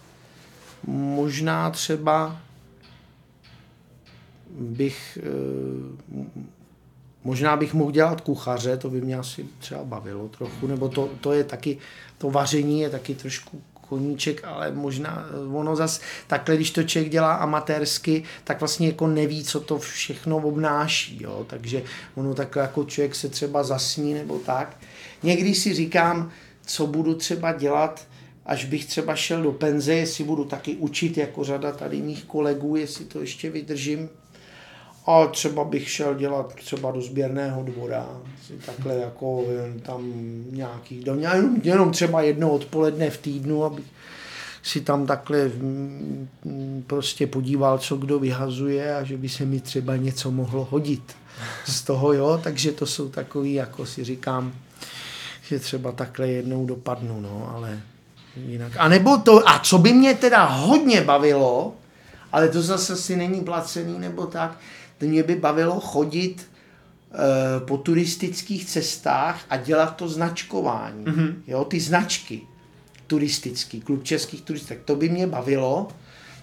možná 0.88 1.70
třeba 1.70 2.42
bych, 4.50 5.18
eh, 5.22 6.12
možná 7.24 7.58
bych 7.58 7.74
mohl 7.74 7.92
dělat 7.92 8.22
kuchaře, 8.22 8.78
to 8.78 8.90
by 8.90 9.02
mě 9.02 9.18
asi 9.18 9.46
třeba 9.60 9.84
bavilo 9.84 10.28
trochu, 10.28 10.68
nebo 10.68 10.90
to, 10.90 11.10
to 11.22 11.34
je 11.34 11.44
taky, 11.44 11.78
to 12.18 12.32
vaření 12.32 12.80
je 12.80 12.90
taky 12.90 13.16
trošku 13.16 13.62
koníček, 13.92 14.42
ale 14.44 14.72
možná 14.72 15.28
eh, 15.28 15.58
ono 15.58 15.76
zas 15.76 16.02
takhle, 16.28 16.56
když 16.56 16.72
to 16.72 16.84
člověk 16.84 17.12
dělá 17.12 17.34
amatérsky, 17.34 18.24
tak 18.44 18.60
vlastně 18.60 18.88
jako 18.88 19.08
neví, 19.08 19.44
co 19.44 19.60
to 19.60 19.80
všechno 19.80 20.38
obnáší, 20.38 21.24
jo? 21.24 21.46
takže 21.50 21.84
ono 22.16 22.34
takhle 22.34 22.62
jako 22.62 22.84
člověk 22.84 23.16
se 23.16 23.30
třeba 23.30 23.64
zasní 23.64 24.14
nebo 24.14 24.40
tak. 24.40 24.78
Někdy 25.24 25.56
si 25.56 25.74
říkám, 25.74 26.32
co 26.66 26.88
budu 26.88 27.16
třeba 27.16 27.54
dělat, 27.54 28.08
až 28.46 28.66
bych 28.66 28.86
třeba 28.86 29.16
šel 29.16 29.44
do 29.44 29.52
penze, 29.52 29.94
jestli 29.94 30.24
budu 30.24 30.46
taky 30.46 30.76
učit 30.76 31.18
jako 31.18 31.44
řada 31.44 31.72
tady 31.72 32.02
mých 32.02 32.24
kolegů, 32.24 32.76
jestli 32.76 33.06
to 33.06 33.20
ještě 33.20 33.50
vydržím, 33.50 34.10
a 35.06 35.28
třeba 35.28 35.64
bych 35.64 35.90
šel 35.90 36.16
dělat 36.16 36.56
třeba 36.56 36.92
do 36.92 37.02
sběrného 37.02 37.64
dvora, 37.64 38.08
si 38.48 38.54
takhle 38.54 38.96
jako 38.96 39.44
tam 39.84 40.12
nějaký, 40.52 41.04
jenom, 41.06 41.56
jenom 41.64 41.92
třeba 41.92 42.22
jedno 42.22 42.52
odpoledne 42.52 43.10
v 43.10 43.18
týdnu, 43.18 43.64
abych 43.64 43.86
si 44.64 44.82
tam 44.82 45.06
takhle 45.06 45.48
mm, 45.48 46.84
prostě 46.88 47.28
podíval, 47.28 47.78
co 47.78 47.96
kdo 47.96 48.20
vyhazuje 48.20 48.96
a 48.96 49.04
že 49.04 49.18
by 49.18 49.30
se 49.30 49.46
mi 49.46 49.60
třeba 49.60 49.96
něco 49.96 50.32
mohlo 50.32 50.68
hodit 50.72 51.16
z 51.66 51.82
toho, 51.82 52.14
jo, 52.14 52.40
takže 52.44 52.72
to 52.72 52.86
jsou 52.86 53.10
takový, 53.10 53.54
jako 53.54 53.86
si 53.86 54.04
říkám, 54.04 54.54
že 55.48 55.60
třeba 55.60 55.92
takhle 55.92 56.28
jednou 56.28 56.66
dopadnu, 56.66 57.22
no, 57.22 57.52
ale 57.56 57.80
jinak. 58.36 58.72
A 58.78 58.88
nebo 58.88 59.18
to, 59.18 59.50
a 59.50 59.60
co 59.60 59.78
by 59.78 59.94
mě 59.94 60.14
teda 60.14 60.46
hodně 60.46 61.02
bavilo, 61.02 61.74
ale 62.32 62.50
to 62.50 62.62
zase 62.62 62.96
si 62.96 63.16
není 63.16 63.42
placený 63.42 64.00
nebo 64.00 64.26
tak, 64.26 64.58
mě 65.08 65.24
by 65.24 65.36
bavilo 65.36 65.80
chodit 65.80 66.50
e, 67.12 67.60
po 67.60 67.78
turistických 67.78 68.66
cestách 68.66 69.46
a 69.50 69.58
dělat 69.58 69.96
to 69.96 70.08
značkování. 70.08 71.06
Mm-hmm. 71.06 71.34
Jo, 71.48 71.66
ty 71.66 71.80
značky 71.80 72.42
turistický, 73.08 73.82
klub 73.82 74.04
českých 74.04 74.42
turistek, 74.42 74.82
to 74.86 74.96
by 74.96 75.10
mě 75.10 75.28
bavilo, 75.28 75.88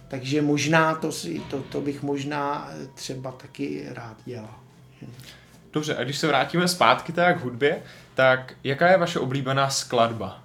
takže 0.08 0.42
možná 0.42 0.94
to, 0.94 1.12
si, 1.12 1.42
to, 1.50 1.58
to 1.58 1.80
bych 1.80 2.02
možná 2.02 2.70
třeba 2.94 3.32
taky 3.32 3.86
rád 3.88 4.16
dělal. 4.24 4.54
Dobře, 5.72 5.96
a 5.96 6.04
když 6.04 6.18
se 6.18 6.26
vrátíme 6.26 6.68
zpátky 6.68 7.12
tak 7.12 7.38
k 7.38 7.44
hudbě, 7.44 7.82
tak 8.14 8.54
jaká 8.64 8.88
je 8.88 8.98
vaše 8.98 9.18
oblíbená 9.18 9.70
skladba? 9.70 10.42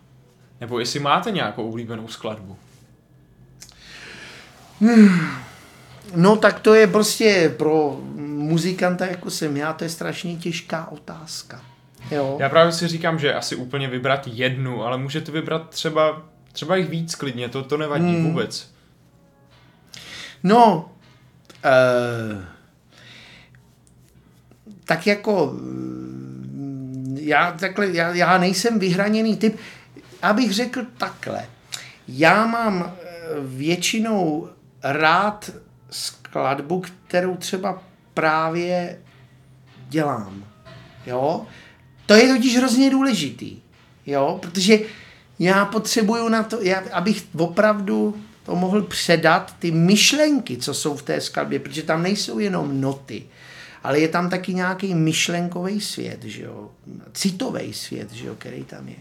Nebo 0.62 0.80
jestli 0.80 1.00
máte 1.00 1.32
nějakou 1.32 1.70
oblíbenou 1.70 2.08
skladbu? 2.08 2.58
Hmm. 4.82 5.20
No 6.16 6.36
tak 6.36 6.60
to 6.60 6.74
je 6.74 6.88
prostě 6.88 7.54
pro 7.58 8.00
muzikanta, 8.26 9.06
jako 9.06 9.30
jsem 9.30 9.58
já, 9.58 9.74
to 9.74 9.84
je 9.84 9.90
strašně 9.90 10.36
těžká 10.36 10.92
otázka. 10.92 11.62
Jo. 12.12 12.38
Já 12.40 12.50
právě 12.50 12.72
si 12.72 12.88
říkám, 12.88 13.20
že 13.20 13.34
asi 13.34 13.56
úplně 13.56 13.88
vybrat 13.88 14.28
jednu, 14.28 14.84
ale 14.84 14.98
můžete 14.98 15.32
vybrat 15.32 15.70
třeba, 15.70 16.22
třeba 16.52 16.76
jich 16.76 16.90
víc 16.90 17.16
klidně, 17.16 17.50
to, 17.50 17.64
to 17.64 17.78
nevadí 17.78 18.16
hmm. 18.16 18.24
vůbec. 18.24 18.74
No, 20.44 20.92
uh, 21.66 22.44
tak 24.86 25.08
jako 25.08 25.54
mm, 25.54 27.18
já, 27.22 27.52
takhle, 27.52 27.88
já, 27.92 28.14
já 28.14 28.38
nejsem 28.38 28.80
vyhraněný 28.80 29.38
typ, 29.38 29.58
abych 30.22 30.54
řekl 30.54 30.82
takhle. 30.98 31.46
Já 32.08 32.46
mám 32.46 32.84
eh, 32.84 33.10
většinou 33.42 34.50
rád 34.84 35.50
skladbu, 35.94 36.84
kterou 37.08 37.36
třeba 37.36 37.84
právě 38.14 39.00
dělám. 39.90 40.44
Jo? 41.06 41.46
To 42.06 42.14
je 42.14 42.28
totiž 42.28 42.58
hrozně 42.58 42.90
důležitý. 42.90 43.60
Jo? 44.06 44.40
Protože 44.42 44.80
já 45.40 45.66
potřebuju 45.66 46.30
na 46.30 46.44
to, 46.44 46.62
já, 46.62 46.84
abych 46.92 47.28
opravdu 47.38 48.16
to 48.46 48.56
mohl 48.56 48.82
předat, 48.82 49.56
ty 49.60 49.72
myšlenky, 49.72 50.58
co 50.58 50.74
jsou 50.74 50.98
v 50.98 51.04
té 51.04 51.22
skladbě, 51.22 51.60
protože 51.60 51.84
tam 51.84 52.04
nejsou 52.04 52.40
jenom 52.40 52.82
noty, 52.82 53.24
ale 53.84 54.00
je 54.00 54.08
tam 54.08 54.30
taky 54.30 54.54
nějaký 54.54 54.96
myšlenkový 54.96 55.82
svět, 55.82 56.24
že 56.24 56.44
jo? 56.44 56.72
citový 57.14 57.74
svět, 57.74 58.12
že 58.12 58.28
jo? 58.28 58.36
který 58.36 58.64
tam 58.64 58.88
je. 58.88 58.96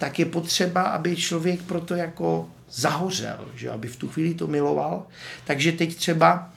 Tak 0.00 0.18
je 0.18 0.24
potřeba, 0.24 0.82
aby 0.82 1.16
člověk 1.16 1.62
proto 1.62 1.94
jako 1.94 2.48
zahořel, 2.70 3.48
že 3.54 3.70
aby 3.70 3.88
v 3.88 3.96
tu 3.96 4.08
chvíli 4.08 4.34
to 4.34 4.46
miloval. 4.46 5.06
Takže 5.44 5.72
teď 5.72 5.96
třeba 5.96 6.52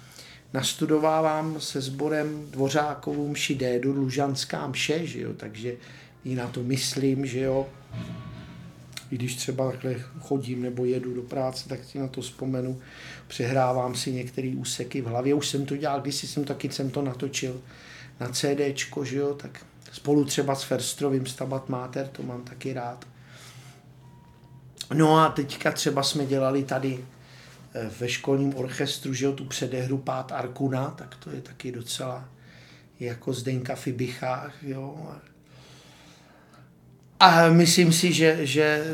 nastudovávám 0.54 1.62
se 1.62 1.82
sborem 1.82 2.48
Dvořákovou 2.52 3.28
mši 3.28 3.56
Dédu, 3.56 3.94
Lužanská 3.94 4.68
mše, 4.68 5.08
že 5.08 5.22
jo, 5.22 5.34
takže 5.38 5.74
i 6.26 6.36
na 6.36 6.48
to 6.48 6.64
myslím, 6.64 7.26
že 7.26 7.39
jo. 7.39 7.68
I 9.12 9.16
když 9.16 9.36
třeba 9.36 9.72
takhle 9.72 9.96
chodím 10.20 10.62
nebo 10.62 10.86
jedu 10.86 11.14
do 11.14 11.22
práce, 11.22 11.70
tak 11.70 11.84
si 11.84 12.00
na 12.00 12.08
to 12.08 12.22
vzpomenu. 12.22 12.82
Přehrávám 13.28 13.96
si 13.96 14.12
některé 14.12 14.54
úseky 14.58 15.02
v 15.02 15.06
hlavě. 15.06 15.34
Už 15.34 15.48
jsem 15.48 15.66
to 15.66 15.78
dělal, 15.78 16.02
když 16.02 16.16
jsem 16.16 16.44
taky 16.44 16.72
jsem 16.72 16.89
to 16.89 17.02
natočil 17.02 17.62
na 18.20 18.30
CDčko, 18.30 19.06
že 19.06 19.18
jo, 19.18 19.34
tak 19.34 19.66
spolu 19.91 20.26
třeba 20.26 20.56
s 20.56 20.64
Ferstrovým 20.64 21.26
Stabat 21.26 21.70
Mater, 21.70 22.08
to 22.08 22.24
mám 22.24 22.41
taky 22.41 22.74
rád. 22.74 23.12
No 24.93 25.19
a 25.19 25.29
teďka 25.29 25.71
třeba 25.71 26.03
jsme 26.03 26.25
dělali 26.25 26.63
tady 26.63 27.05
eh, 27.73 27.89
ve 27.99 28.09
školním 28.09 28.55
orchestru, 28.55 29.13
že 29.13 29.25
jo, 29.25 29.31
tu 29.31 29.45
předehru 29.45 29.97
Pát 29.97 30.31
Arkuna, 30.31 30.93
tak 30.97 31.15
to 31.15 31.29
je 31.29 31.41
taky 31.41 31.71
docela 31.71 32.25
jako 32.99 33.34
Zdenka 33.34 33.75
Fibicha, 33.75 34.51
jo. 34.61 35.15
A 37.19 37.49
myslím 37.49 37.93
si, 37.93 38.13
že, 38.13 38.38
že 38.41 38.86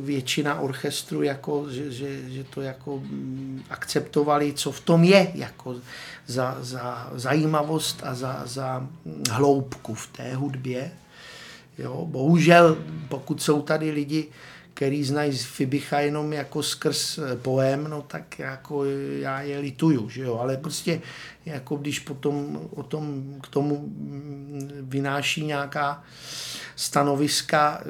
většina 0.00 0.60
orchestru 0.60 1.22
jako, 1.22 1.66
že, 1.70 1.90
že, 1.90 2.30
že 2.30 2.44
to 2.44 2.60
jako 2.60 2.98
mm, 2.98 3.62
akceptovali, 3.70 4.52
co 4.52 4.72
v 4.72 4.80
tom 4.80 5.04
je, 5.04 5.30
jako 5.34 5.76
za, 6.26 6.58
za 6.60 7.10
zajímavost 7.14 8.00
a 8.04 8.14
za, 8.14 8.42
za 8.46 8.88
hloubku 9.30 9.94
v 9.94 10.06
té 10.06 10.34
hudbě. 10.34 10.92
Jo, 11.78 12.06
bohužel, 12.10 12.78
pokud 13.08 13.42
jsou 13.42 13.62
tady 13.62 13.90
lidi, 13.90 14.28
který 14.74 15.04
znají 15.04 15.32
z 15.32 15.44
Fibicha 15.44 16.00
jenom 16.00 16.32
jako 16.32 16.62
skrz 16.62 17.18
eh, 17.18 17.36
poem, 17.36 17.84
no 17.84 18.02
tak 18.02 18.38
jako 18.38 18.84
já 19.20 19.40
je 19.40 19.58
lituju, 19.58 20.08
že 20.08 20.22
jo, 20.22 20.38
ale 20.38 20.56
prostě 20.56 21.00
jako 21.46 21.76
když 21.76 21.98
potom 21.98 22.60
o 22.74 22.82
tom, 22.82 23.24
k 23.42 23.48
tomu 23.48 23.78
mm, 23.78 24.70
vynáší 24.82 25.44
nějaká 25.44 26.04
stanoviska, 26.76 27.80
eh, 27.80 27.88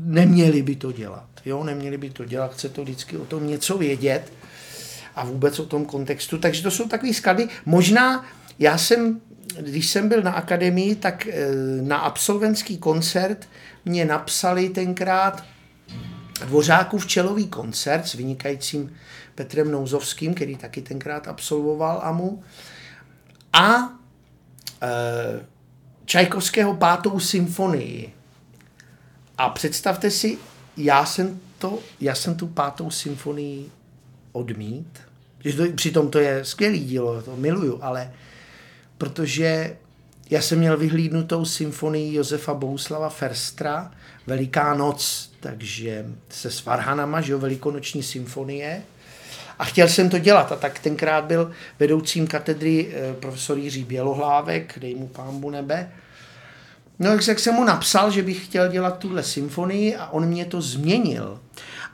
neměli 0.00 0.62
by 0.62 0.76
to 0.76 0.92
dělat, 0.92 1.28
jo, 1.44 1.64
neměli 1.64 1.98
by 1.98 2.10
to 2.10 2.24
dělat, 2.24 2.54
chce 2.54 2.68
to 2.68 2.82
vždycky 2.82 3.16
o 3.16 3.24
tom 3.24 3.46
něco 3.46 3.78
vědět 3.78 4.32
a 5.14 5.24
vůbec 5.24 5.58
o 5.58 5.66
tom 5.66 5.84
kontextu, 5.84 6.38
takže 6.38 6.62
to 6.62 6.70
jsou 6.70 6.88
takové 6.88 7.14
skladby, 7.14 7.48
možná 7.64 8.24
já 8.58 8.78
jsem 8.78 9.20
když 9.60 9.90
jsem 9.90 10.08
byl 10.08 10.22
na 10.22 10.32
akademii, 10.32 10.94
tak 10.94 11.26
eh, 11.26 11.46
na 11.82 11.96
absolventský 11.96 12.78
koncert 12.78 13.48
mě 13.84 14.04
napsali 14.04 14.68
tenkrát 14.68 15.44
Dvořákův 16.44 17.06
čelový 17.06 17.46
koncert 17.46 18.08
s 18.08 18.14
vynikajícím 18.14 18.92
Petrem 19.34 19.70
Nouzovským, 19.70 20.34
který 20.34 20.56
taky 20.56 20.82
tenkrát 20.82 21.28
absolvoval 21.28 22.00
AMU, 22.04 22.42
a 23.52 23.76
e, 24.82 25.46
Čajkovského 26.04 26.74
pátou 26.76 27.20
symfonii. 27.20 28.12
A 29.38 29.48
představte 29.48 30.10
si, 30.10 30.38
já 30.76 31.04
jsem, 31.04 31.40
to, 31.58 31.78
já 32.00 32.14
jsem 32.14 32.34
tu 32.34 32.46
pátou 32.46 32.90
symfonii 32.90 33.70
odmít, 34.32 35.00
přitom 35.74 36.10
to 36.10 36.18
je 36.18 36.44
skvělý 36.44 36.84
dílo, 36.84 37.22
to 37.22 37.36
miluju, 37.36 37.78
ale 37.82 38.12
protože 38.98 39.76
já 40.30 40.42
jsem 40.42 40.58
měl 40.58 40.76
vyhlídnutou 40.76 41.44
symfonii 41.44 42.14
Josefa 42.14 42.54
Bouslava 42.54 43.08
Ferstra, 43.08 43.90
Veliká 44.30 44.74
noc, 44.74 45.30
takže 45.40 46.06
se 46.28 46.50
s 46.50 46.58
Farhanama, 46.58 47.20
že 47.20 47.32
jo, 47.32 47.38
velikonoční 47.38 48.02
symfonie. 48.02 48.82
A 49.58 49.64
chtěl 49.64 49.88
jsem 49.88 50.10
to 50.10 50.18
dělat 50.18 50.52
a 50.52 50.56
tak 50.56 50.78
tenkrát 50.78 51.24
byl 51.24 51.50
vedoucím 51.78 52.26
katedry 52.26 52.88
eh, 52.92 53.14
profesor 53.14 53.58
Jiří 53.58 53.84
Bělohlávek, 53.84 54.78
dej 54.78 54.94
mu 54.94 55.06
pámbu 55.08 55.50
nebe. 55.50 55.92
No 57.00 57.10
jak 57.28 57.38
jsem 57.38 57.54
mu 57.54 57.64
napsal, 57.64 58.10
že 58.10 58.22
bych 58.22 58.44
chtěl 58.44 58.68
dělat 58.68 58.98
tuhle 58.98 59.22
symfonii 59.22 59.96
a 59.96 60.06
on 60.10 60.26
mě 60.26 60.44
to 60.44 60.62
změnil. 60.62 61.40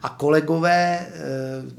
A 0.02 0.08
kolegové, 0.08 1.06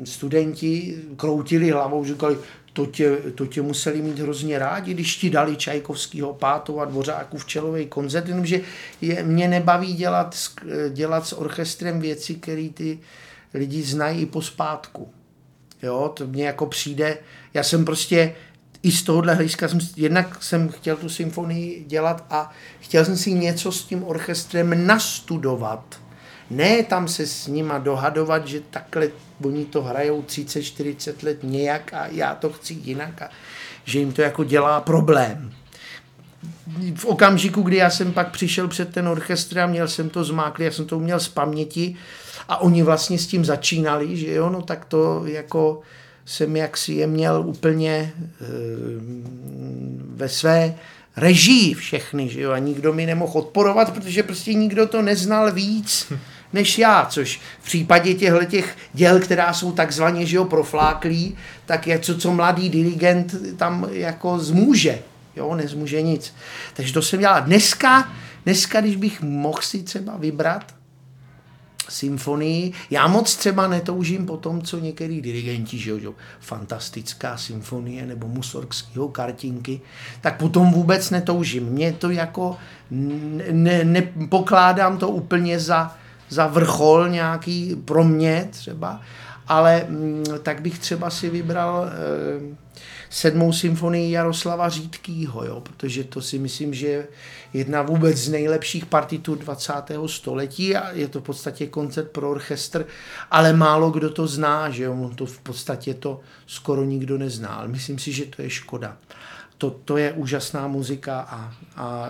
studenti 0.04 0.98
kroutili 1.16 1.72
hlavou, 1.72 2.06
říkali, 2.06 2.38
to 2.74 2.86
tě, 2.86 3.18
to 3.36 3.46
tě 3.46 3.62
museli 3.62 4.02
mít 4.02 4.20
hrozně 4.20 4.60
rádi, 4.60 4.94
když 4.94 5.16
ti 5.18 5.30
dali 5.30 5.56
Čajkovskýho 5.56 6.34
pátu 6.34 6.82
a 6.82 6.86
Dvořáku 6.86 7.38
včelový 7.38 7.86
koncert, 7.86 8.28
jenomže 8.28 8.62
je, 9.02 9.24
mě 9.24 9.48
nebaví 9.48 9.94
dělat, 9.94 10.36
dělat 10.90 11.28
s 11.28 11.34
orchestrem 11.34 12.00
věci, 12.00 12.36
které 12.36 12.70
ty 12.74 13.00
lidi 13.54 13.84
znají 13.84 14.22
i 14.22 14.26
pospátku. 14.26 15.10
Jo, 15.84 16.12
to 16.14 16.28
mně 16.28 16.46
jako 16.46 16.66
přijde, 16.66 17.18
já 17.54 17.64
jsem 17.64 17.86
prostě 17.86 18.36
i 18.88 18.92
z 18.92 19.04
tohohle 19.04 19.34
hlediska 19.36 19.68
jsem, 19.68 19.80
jednak 19.96 20.44
jsem 20.44 20.70
chtěl 20.70 20.98
tu 20.98 21.10
symfonii 21.10 21.84
dělat 21.88 22.26
a 22.30 22.52
chtěl 22.80 23.06
jsem 23.06 23.18
si 23.18 23.34
něco 23.34 23.72
s 23.72 23.84
tím 23.84 24.04
orchestrem 24.04 24.88
nastudovat. 24.88 26.00
Ne 26.50 26.84
tam 26.84 27.08
se 27.08 27.28
s 27.28 27.48
nima 27.48 27.78
dohadovat, 27.78 28.48
že 28.48 28.60
takhle 28.70 29.08
oni 29.44 29.66
to 29.66 29.82
hrajou 29.82 30.22
30-40 30.22 31.14
let 31.24 31.38
nějak 31.44 31.94
a 31.94 32.08
já 32.08 32.36
to 32.36 32.50
chci 32.50 32.74
jinak 32.74 33.22
a 33.22 33.30
že 33.86 34.00
jim 34.00 34.14
to 34.14 34.22
jako 34.22 34.44
dělá 34.44 34.82
problém. 34.82 35.52
V 36.96 37.06
okamžiku, 37.06 37.62
kdy 37.62 37.76
já 37.76 37.90
jsem 37.90 38.14
pak 38.14 38.32
přišel 38.32 38.68
před 38.68 38.90
ten 38.94 39.08
orchestr 39.08 39.60
a 39.60 39.68
měl 39.68 39.88
jsem 39.88 40.10
to 40.10 40.24
zmáklý, 40.24 40.66
já 40.66 40.72
jsem 40.72 40.86
to 40.86 40.98
uměl 40.98 41.20
z 41.20 41.28
paměti 41.28 41.96
a 42.48 42.58
oni 42.62 42.84
vlastně 42.84 43.20
s 43.20 43.28
tím 43.28 43.46
začínali, 43.46 44.18
že 44.18 44.34
jo, 44.34 44.50
no 44.50 44.62
tak 44.62 44.86
to 44.86 45.26
jako 45.26 45.82
jsem 46.28 46.56
jaksi 46.56 46.94
je 46.94 47.08
měl 47.08 47.44
úplně 47.48 47.92
e, 47.92 48.14
ve 50.16 50.30
své 50.30 50.76
režii 51.18 51.74
všechny, 51.74 52.30
že 52.30 52.42
jo, 52.42 52.52
a 52.52 52.58
nikdo 52.58 52.94
mi 52.94 53.06
nemohl 53.06 53.40
odporovat, 53.40 53.94
protože 53.94 54.24
prostě 54.24 54.54
nikdo 54.54 54.88
to 54.88 55.02
neznal 55.02 55.52
víc 55.52 56.14
než 56.54 56.78
já, 56.78 57.06
což 57.06 57.40
v 57.62 57.66
případě 57.66 58.14
těchto 58.14 58.46
těch 58.46 58.78
děl, 58.94 59.20
která 59.20 59.54
jsou 59.54 59.72
takzvaně, 59.72 60.26
že 60.26 60.38
jo, 60.38 60.46
profláklí, 60.46 61.38
tak 61.66 61.88
je 61.88 62.00
co, 62.00 62.18
co 62.18 62.32
mladý 62.32 62.70
dirigent 62.70 63.36
tam 63.58 63.88
jako 63.92 64.40
zmůže, 64.40 65.00
jo, 65.36 65.56
nezmůže 65.56 66.02
nic. 66.02 66.34
Takže 66.74 66.94
to 66.94 67.02
jsem 67.02 67.20
dělal. 67.20 67.42
Dneska, 67.42 68.12
dneska, 68.46 68.82
když 68.82 68.96
bych 68.96 69.22
mohl 69.22 69.62
si 69.62 69.84
třeba 69.84 70.18
vybrat, 70.18 70.77
symfonii. 71.90 72.74
Já 72.90 73.08
moc 73.08 73.36
třeba 73.36 73.68
netoužím 73.68 74.26
po 74.26 74.38
tom, 74.38 74.62
co 74.62 74.80
některý 74.80 75.22
dirigenti, 75.22 75.78
že 75.78 75.92
jo, 75.92 76.14
fantastická 76.40 77.38
symfonie 77.38 78.06
nebo 78.06 78.28
musorgského 78.28 79.08
kartinky, 79.08 79.82
tak 80.22 80.38
potom 80.38 80.72
vůbec 80.72 81.10
netoužím. 81.10 81.64
Mě 81.66 81.94
to 81.94 82.10
jako, 82.10 82.58
nepokládám 83.84 84.94
ne, 84.94 85.00
to 85.00 85.10
úplně 85.10 85.60
za, 85.60 85.96
za 86.30 86.48
vrchol 86.48 87.10
nějaký 87.10 87.76
pro 87.86 88.04
mě 88.04 88.48
třeba, 88.52 89.02
ale 89.48 89.86
mm, 89.90 90.24
tak 90.44 90.62
bych 90.62 90.80
třeba 90.80 91.10
si 91.10 91.30
vybral 91.30 91.86
e, 91.86 92.67
sedmou 93.10 93.54
symfonii 93.54 94.12
Jaroslava 94.12 94.70
Řídkýho, 94.70 95.46
jo, 95.46 95.62
protože 95.62 96.04
to 96.04 96.22
si 96.22 96.40
myslím, 96.40 96.74
že 96.74 96.88
je 96.88 97.08
jedna 97.54 97.82
vůbec 97.82 98.18
z 98.18 98.30
nejlepších 98.30 98.86
partitur 98.86 99.38
20. 99.38 99.74
století 100.06 100.76
a 100.76 100.92
je 100.92 101.08
to 101.08 101.20
v 101.20 101.24
podstatě 101.24 101.68
koncert 101.68 102.12
pro 102.12 102.32
orchestr, 102.32 102.86
ale 103.32 103.54
málo 103.54 103.92
kdo 103.92 104.10
to 104.10 104.28
zná, 104.28 104.70
že 104.70 104.84
jo, 104.84 105.12
to 105.16 105.26
v 105.26 105.40
podstatě 105.40 105.94
to 105.94 106.20
skoro 106.48 106.84
nikdo 106.84 107.18
nezná, 107.18 107.50
ale 107.50 107.68
myslím 107.68 108.00
si, 108.00 108.12
že 108.12 108.26
to 108.26 108.42
je 108.42 108.50
škoda. 108.50 108.98
To, 109.58 109.70
to 109.70 109.98
je 109.98 110.14
úžasná 110.14 110.68
muzika 110.68 111.20
a, 111.20 111.54
a 111.76 112.10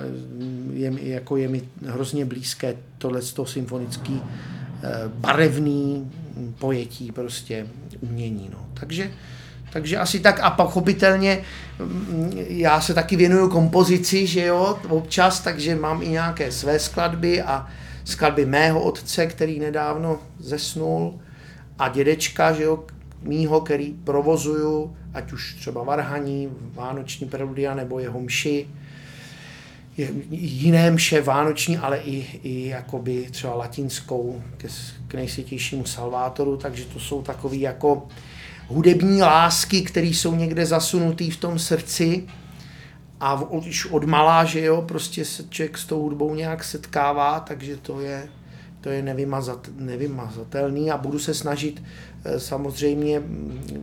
je, 0.74 0.94
jako 1.10 1.38
je 1.38 1.48
mi 1.48 1.62
hrozně 1.86 2.26
blízké 2.26 2.78
tohle 2.98 3.22
symfonický 3.46 4.22
eh, 4.22 4.90
barevný 5.08 6.12
pojetí 6.60 7.12
prostě 7.12 7.68
umění. 8.02 8.50
No. 8.54 8.66
Takže 8.74 9.12
takže 9.70 9.98
asi 9.98 10.20
tak 10.20 10.40
a 10.40 10.50
pochopitelně 10.50 11.42
mm, 11.80 12.32
já 12.48 12.82
se 12.82 12.94
taky 12.94 13.16
věnuju 13.16 13.50
kompozici, 13.50 14.28
že 14.28 14.46
jo, 14.46 14.80
občas, 14.90 15.40
takže 15.40 15.76
mám 15.76 16.04
i 16.04 16.08
nějaké 16.08 16.52
své 16.52 16.80
skladby 16.80 17.42
a 17.42 17.68
skladby 18.04 18.46
mého 18.46 18.82
otce, 18.82 19.28
který 19.28 19.60
nedávno 19.60 20.20
zesnul 20.40 21.20
a 21.80 21.90
dědečka, 21.90 22.54
že 22.54 22.64
jo, 22.64 22.84
mýho, 23.22 23.62
který 23.62 23.94
provozuju, 24.04 24.96
ať 25.14 25.32
už 25.32 25.56
třeba 25.60 25.84
Varhaní, 25.84 26.50
Vánoční 26.74 27.28
preludia 27.28 27.76
nebo 27.76 28.00
jeho 28.00 28.22
mši, 28.22 28.68
jiné 30.32 30.92
mše 30.92 31.22
vánoční, 31.22 31.78
ale 31.78 31.98
i, 31.98 32.26
i 32.44 32.68
jakoby 32.68 33.28
třeba 33.32 33.56
latinskou 33.56 34.42
k, 34.58 34.66
k 35.08 35.14
nejsvětějšímu 35.14 35.86
Salvátoru, 35.86 36.58
takže 36.58 36.86
to 36.86 37.00
jsou 37.00 37.22
takový 37.22 37.62
jako 37.62 38.08
hudební 38.68 39.22
lásky, 39.22 39.82
které 39.82 40.08
jsou 40.08 40.36
někde 40.36 40.66
zasunutý 40.66 41.32
v 41.32 41.38
tom 41.38 41.60
srdci. 41.60 42.24
A 43.20 43.42
už 43.42 43.86
od 43.86 44.04
malá, 44.04 44.46
že 44.46 44.62
jo, 44.62 44.82
prostě 44.82 45.26
se 45.26 45.44
člověk 45.50 45.78
s 45.78 45.86
tou 45.86 46.02
hudbou 46.02 46.36
nějak 46.36 46.64
setkává, 46.64 47.40
takže 47.40 47.78
to 47.78 48.00
je, 48.00 48.30
to 48.82 48.90
je 48.90 49.02
nevymazat, 49.02 49.70
nevymazatelný. 49.78 50.92
A 50.92 50.98
budu 50.98 51.20
se 51.20 51.34
snažit 51.34 51.84
eh, 52.26 52.40
samozřejmě 52.40 53.22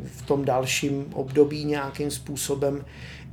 v 0.07 0.23
tom 0.23 0.45
dalším 0.45 1.05
období 1.13 1.65
nějakým 1.65 2.11
způsobem 2.11 2.85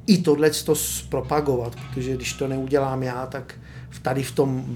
i 0.07 0.17
tohle 0.17 0.49
to 0.49 0.75
zpropagovat, 0.75 1.75
protože 1.75 2.15
když 2.15 2.33
to 2.33 2.47
neudělám 2.47 3.03
já, 3.03 3.25
tak 3.25 3.55
tady 4.01 4.23
v 4.23 4.31
tom 4.31 4.75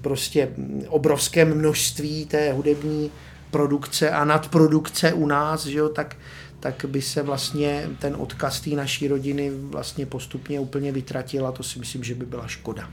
prostě 0.00 0.48
obrovském 0.88 1.58
množství 1.58 2.26
té 2.26 2.52
hudební 2.52 3.10
produkce 3.50 4.10
a 4.10 4.24
nadprodukce 4.24 5.12
u 5.12 5.26
nás, 5.26 5.66
že 5.66 5.78
jo, 5.78 5.88
tak, 5.88 6.16
tak 6.60 6.84
by 6.88 7.02
se 7.02 7.22
vlastně 7.22 7.88
ten 7.98 8.16
odkaz 8.18 8.60
té 8.60 8.70
naší 8.70 9.08
rodiny 9.08 9.50
vlastně 9.50 10.06
postupně 10.06 10.60
úplně 10.60 10.92
vytratil 10.92 11.46
a 11.46 11.52
to 11.52 11.62
si 11.62 11.78
myslím, 11.78 12.04
že 12.04 12.14
by 12.14 12.26
byla 12.26 12.46
škoda. 12.46 12.88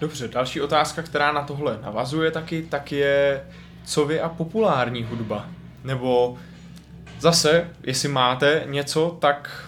Dobře, 0.00 0.28
další 0.28 0.60
otázka, 0.60 1.02
která 1.02 1.32
na 1.32 1.42
tohle 1.42 1.78
navazuje 1.82 2.30
taky, 2.30 2.62
tak 2.62 2.92
je, 2.92 3.44
co 3.84 4.04
vy 4.06 4.20
a 4.20 4.28
populární 4.28 5.04
hudba? 5.04 5.46
Nebo 5.84 6.38
zase, 7.20 7.70
jestli 7.82 8.08
máte 8.08 8.62
něco, 8.66 9.16
tak, 9.20 9.67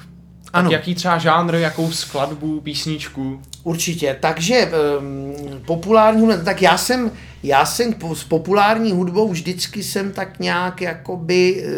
tak 0.51 0.61
ano. 0.61 0.71
jaký 0.71 0.95
třeba 0.95 1.19
žánr, 1.19 1.55
jakou 1.55 1.93
skladbu, 1.93 2.61
písničku? 2.61 3.41
Určitě, 3.63 4.17
takže 4.21 4.73
um, 4.99 5.35
populární 5.67 6.21
hudba, 6.21 6.45
tak 6.45 6.63
já 6.63 6.79
jsem 6.79 7.11
já 7.43 7.67
jsem 7.67 7.95
s 8.15 8.25
populární 8.25 8.93
hudbou 8.93 9.29
vždycky 9.29 9.83
jsem 9.83 10.13
tak 10.13 10.41
nějak 10.41 10.81
jakoby 10.81 11.65
eh, 11.65 11.71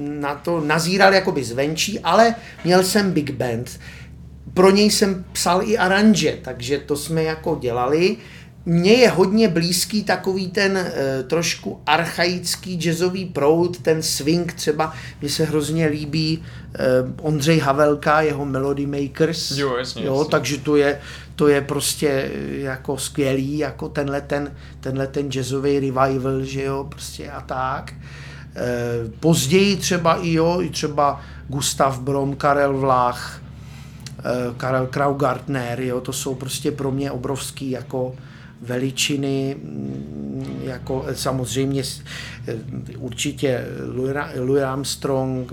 na 0.00 0.34
to 0.34 0.60
nazíral 0.60 1.14
jakoby 1.14 1.44
zvenčí, 1.44 2.00
ale 2.00 2.34
měl 2.64 2.84
jsem 2.84 3.12
big 3.12 3.30
band. 3.30 3.80
Pro 4.54 4.70
něj 4.70 4.90
jsem 4.90 5.24
psal 5.32 5.62
i 5.62 5.78
aranže, 5.78 6.38
takže 6.42 6.78
to 6.78 6.96
jsme 6.96 7.22
jako 7.22 7.58
dělali. 7.60 8.16
Mně 8.66 8.92
je 8.92 9.10
hodně 9.10 9.48
blízký 9.48 10.04
takový 10.04 10.48
ten 10.48 10.76
e, 10.76 11.22
trošku 11.22 11.80
archaický 11.86 12.76
jazzový 12.76 13.24
proud, 13.24 13.78
ten 13.78 14.02
swing 14.02 14.52
třeba, 14.52 14.94
mně 15.20 15.30
se 15.30 15.44
hrozně 15.44 15.86
líbí 15.86 16.42
e, 16.74 16.78
Ondřej 17.22 17.58
Havelka, 17.58 18.20
jeho 18.20 18.44
Melody 18.44 18.86
Makers. 18.86 19.50
Jo, 19.50 19.76
jasně, 19.76 20.04
jo 20.04 20.18
jasně. 20.18 20.30
takže 20.30 20.58
to 20.58 20.76
je, 20.76 21.00
to 21.36 21.48
je 21.48 21.60
prostě 21.60 22.08
eh, 22.08 22.56
jako 22.56 22.98
skvělý, 22.98 23.58
jako 23.58 23.88
tenhle 23.88 24.20
ten, 24.20 24.52
tenhle 24.80 25.06
ten 25.06 25.30
jazzový 25.30 25.74
revival, 25.74 26.42
že 26.42 26.62
jo, 26.62 26.84
prostě 26.88 27.30
a 27.30 27.40
tak. 27.40 27.92
E, 28.56 29.10
později 29.20 29.76
třeba 29.76 30.14
i 30.14 30.32
jo, 30.32 30.58
i 30.62 30.70
třeba 30.70 31.20
Gustav 31.48 32.00
Brom, 32.00 32.36
Karel 32.36 32.78
Vlach, 32.78 33.42
e, 34.18 34.54
Karel 34.56 34.86
Kraugartner, 34.86 35.80
jo, 35.80 36.00
to 36.00 36.12
jsou 36.12 36.34
prostě 36.34 36.70
pro 36.70 36.90
mě 36.90 37.10
obrovský 37.10 37.70
jako 37.70 38.14
veličiny, 38.60 39.56
mm, 39.58 40.60
jako 40.64 41.06
samozřejmě 41.12 41.82
určitě 42.98 43.64
Louis 44.36 44.62
Armstrong, 44.62 45.52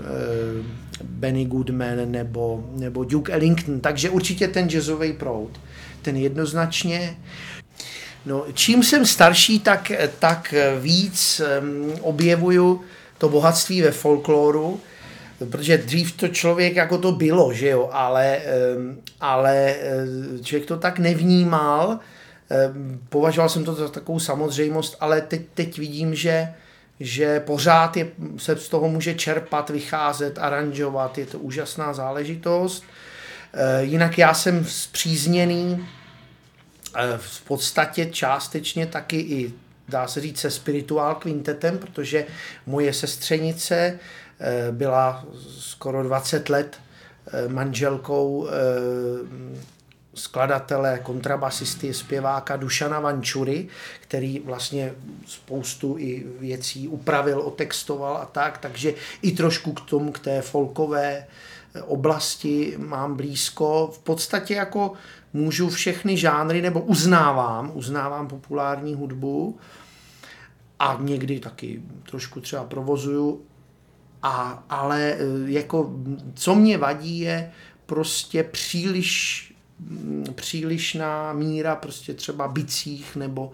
Benny 1.04 1.44
Goodman 1.44 2.10
nebo, 2.10 2.70
nebo 2.76 3.04
Duke 3.04 3.32
Ellington, 3.32 3.80
takže 3.80 4.10
určitě 4.10 4.48
ten 4.48 4.70
jazzový 4.70 5.12
proud 5.12 5.60
ten 6.02 6.16
jednoznačně. 6.16 7.16
No, 8.26 8.44
čím 8.54 8.82
jsem 8.82 9.06
starší, 9.06 9.60
tak, 9.60 9.92
tak 10.18 10.54
víc 10.80 11.40
objevuju 12.00 12.80
to 13.18 13.28
bohatství 13.28 13.82
ve 13.82 13.90
folkloru, 13.90 14.80
protože 15.50 15.78
dřív 15.78 16.12
to 16.12 16.28
člověk 16.28 16.76
jako 16.76 16.98
to 16.98 17.12
bylo, 17.12 17.52
že 17.52 17.68
jo, 17.68 17.88
ale, 17.92 18.38
ale 19.20 19.76
člověk 20.42 20.68
to 20.68 20.76
tak 20.76 20.98
nevnímal, 20.98 21.98
považoval 23.08 23.48
jsem 23.48 23.64
to 23.64 23.74
za 23.74 23.88
takovou 23.88 24.20
samozřejmost, 24.20 24.96
ale 25.00 25.20
teď, 25.20 25.42
teď 25.54 25.78
vidím, 25.78 26.14
že 26.14 26.54
že 27.00 27.40
pořád 27.40 27.96
je, 27.96 28.08
se 28.36 28.56
z 28.56 28.68
toho 28.68 28.88
může 28.88 29.14
čerpat, 29.14 29.70
vycházet, 29.70 30.38
aranžovat, 30.38 31.18
je 31.18 31.26
to 31.26 31.38
úžasná 31.38 31.92
záležitost. 31.92 32.84
Eh, 33.54 33.84
jinak 33.84 34.18
já 34.18 34.34
jsem 34.34 34.64
zpřízněný 34.64 35.88
eh, 36.96 37.00
v 37.16 37.40
podstatě 37.40 38.06
částečně 38.06 38.86
taky 38.86 39.16
i 39.16 39.52
dá 39.88 40.08
se 40.08 40.20
říct, 40.20 40.40
se 40.40 40.50
spirituál 40.50 41.14
kvintetem, 41.14 41.78
protože 41.78 42.26
moje 42.66 42.92
sestřenice 42.92 43.98
byla 44.70 45.24
skoro 45.58 46.02
20 46.02 46.48
let 46.48 46.80
manželkou 47.48 48.48
skladatele, 50.14 50.98
kontrabasisty, 51.02 51.94
zpěváka 51.94 52.56
Dušana 52.56 53.00
Vančury, 53.00 53.68
který 54.00 54.38
vlastně 54.38 54.92
spoustu 55.26 55.98
i 55.98 56.26
věcí 56.40 56.88
upravil, 56.88 57.40
otextoval 57.40 58.16
a 58.16 58.24
tak, 58.24 58.58
takže 58.58 58.94
i 59.22 59.32
trošku 59.32 59.72
k 59.72 59.80
tomu, 59.80 60.12
k 60.12 60.18
té 60.18 60.42
folkové 60.42 61.26
oblasti 61.80 62.74
mám 62.78 63.16
blízko. 63.16 63.90
V 63.94 63.98
podstatě 63.98 64.54
jako 64.54 64.92
můžu 65.32 65.68
všechny 65.68 66.16
žánry, 66.16 66.62
nebo 66.62 66.80
uznávám, 66.80 67.70
uznávám 67.74 68.28
populární 68.28 68.94
hudbu 68.94 69.58
a 70.78 70.98
někdy 71.00 71.40
taky 71.40 71.82
trošku 72.10 72.40
třeba 72.40 72.64
provozuju, 72.64 73.42
a, 74.22 74.64
ale 74.70 75.00
e, 75.02 75.16
jako 75.46 75.90
co 76.34 76.54
mě 76.54 76.78
vadí 76.78 77.18
je 77.18 77.52
prostě 77.86 78.44
příliš 78.44 79.51
přílišná 80.34 81.32
míra 81.32 81.76
prostě 81.76 82.14
třeba 82.14 82.48
bicích 82.48 83.16
nebo, 83.16 83.52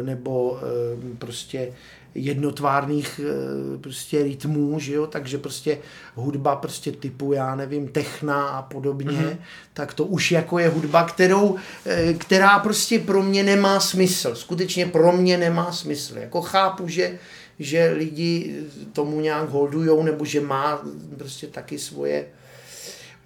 e, 0.00 0.02
nebo 0.02 0.60
e, 0.62 1.16
prostě 1.16 1.72
jednotvárných 2.16 3.20
eh, 3.24 3.78
prostě 3.78 4.22
rytmů, 4.22 4.78
že 4.78 4.94
jo, 4.94 5.06
takže 5.06 5.38
prostě 5.38 5.78
hudba 6.14 6.56
prostě 6.56 6.92
typu, 6.92 7.32
já 7.32 7.54
nevím, 7.54 7.88
techna 7.88 8.48
a 8.48 8.62
podobně, 8.62 9.10
mm-hmm. 9.10 9.36
tak 9.72 9.94
to 9.94 10.04
už 10.04 10.32
jako 10.32 10.58
je 10.58 10.68
hudba, 10.68 11.04
kterou, 11.04 11.56
eh, 11.86 12.14
která 12.14 12.58
prostě 12.58 12.98
pro 12.98 13.22
mě 13.22 13.42
nemá 13.42 13.80
smysl, 13.80 14.34
skutečně 14.34 14.86
pro 14.86 15.12
mě 15.12 15.38
nemá 15.38 15.72
smysl, 15.72 16.18
jako 16.18 16.42
chápu, 16.42 16.88
že 16.88 17.18
že 17.58 17.92
lidi 17.96 18.56
tomu 18.92 19.20
nějak 19.20 19.48
holdujou, 19.48 20.02
nebo 20.02 20.24
že 20.24 20.40
má 20.40 20.82
prostě 21.18 21.46
taky 21.46 21.78
svoje 21.78 22.26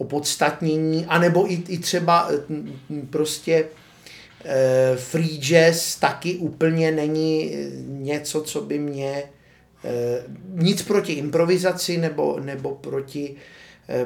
opodstatnění, 0.00 1.06
anebo 1.06 1.52
i, 1.52 1.62
i 1.68 1.78
třeba 1.78 2.28
eh, 2.30 3.02
prostě 3.10 3.64
Eh, 4.44 4.96
free 4.96 5.38
jazz 5.38 5.96
taky 5.96 6.36
úplně 6.36 6.92
není 6.92 7.54
eh, 7.54 7.70
něco, 7.86 8.42
co 8.42 8.60
by 8.60 8.78
mě 8.78 9.22
nic 10.54 10.82
proti 10.82 11.12
improvizaci 11.12 11.98
nebo, 11.98 12.40
nebo 12.40 12.70
proti 12.74 13.34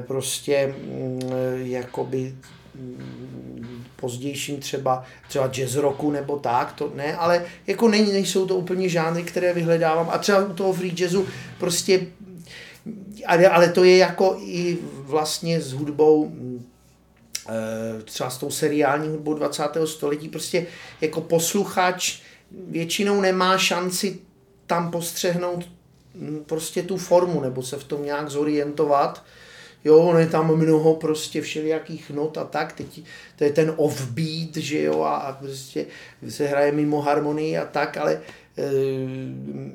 prostě 0.07 0.75
mm, 0.79 1.21
jakoby 1.55 2.35
mm, 2.75 3.85
pozdějším 3.97 4.61
třeba, 4.61 5.05
třeba 5.29 5.49
jazz 5.49 5.75
rocku 5.75 6.11
nebo 6.11 6.39
tak, 6.39 6.73
to 6.73 6.93
ne, 6.95 7.17
ale 7.17 7.45
jako 7.67 7.89
není, 7.89 8.13
nejsou 8.13 8.47
to 8.47 8.57
úplně 8.57 8.89
žánry, 8.89 9.23
které 9.23 9.53
vyhledávám. 9.53 10.11
A 10.11 10.19
třeba 10.19 10.45
u 10.45 10.53
toho 10.53 10.73
free 10.73 10.95
jazzu 10.99 11.27
prostě 11.59 12.01
ale, 13.26 13.49
ale 13.49 13.68
to 13.68 13.85
je 13.85 13.97
jako 13.97 14.37
i 14.41 14.78
vlastně 15.07 15.61
s 15.61 15.72
hudbou 15.72 16.32
Eh, 17.49 18.03
třeba 18.03 18.30
s 18.30 18.39
tou 18.39 18.51
seriální 18.51 19.09
hudbou 19.09 19.35
20. 19.35 19.62
století, 19.85 20.28
prostě 20.28 20.66
jako 21.01 21.20
posluchač 21.20 22.20
většinou 22.51 23.20
nemá 23.20 23.59
šanci 23.59 24.18
tam 24.66 24.91
postřehnout 24.91 25.64
hm, 26.14 26.45
prostě 26.47 26.82
tu 26.82 26.97
formu, 26.97 27.41
nebo 27.41 27.62
se 27.62 27.76
v 27.76 27.85
tom 27.85 28.05
nějak 28.05 28.30
zorientovat. 28.30 29.24
Jo, 29.85 29.99
ono 29.99 30.18
je 30.18 30.26
tam 30.26 30.57
mnoho 30.57 30.95
prostě 30.95 31.43
všelijakých 31.43 32.11
not 32.11 32.39
a 32.39 32.45
tak, 32.45 32.72
teď 32.72 33.03
to 33.37 33.45
je 33.45 33.53
ten 33.53 33.74
offbeat, 33.76 34.57
že 34.57 34.82
jo, 34.82 35.03
a, 35.03 35.16
a 35.16 35.32
prostě 35.32 35.87
se 36.28 36.47
hraje 36.47 36.72
mimo 36.72 37.01
harmonii 37.01 37.59
a 37.59 37.64
tak, 37.64 37.97
ale 37.97 38.20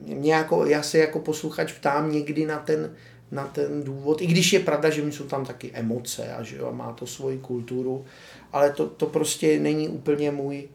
mě 0.05 0.33
jako, 0.33 0.65
já 0.65 0.83
se 0.83 0.97
jako 0.97 1.19
posluchač 1.19 1.73
ptám 1.73 2.11
někdy 2.11 2.45
na 2.45 2.59
ten, 2.59 2.95
na 3.31 3.47
ten 3.47 3.83
důvod, 3.83 4.21
i 4.21 4.25
když 4.25 4.53
je 4.53 4.59
pravda, 4.59 4.89
že 4.89 5.11
jsou 5.11 5.23
tam 5.23 5.45
taky 5.45 5.71
emoce 5.73 6.33
a 6.33 6.43
že 6.43 6.57
jo, 6.57 6.71
má 6.71 6.93
to 6.93 7.07
svoji 7.07 7.37
kulturu, 7.37 8.05
ale 8.51 8.71
to, 8.71 8.87
to 8.87 9.05
prostě 9.05 9.59
není 9.59 9.89
úplně 9.89 10.31
můj, 10.31 10.69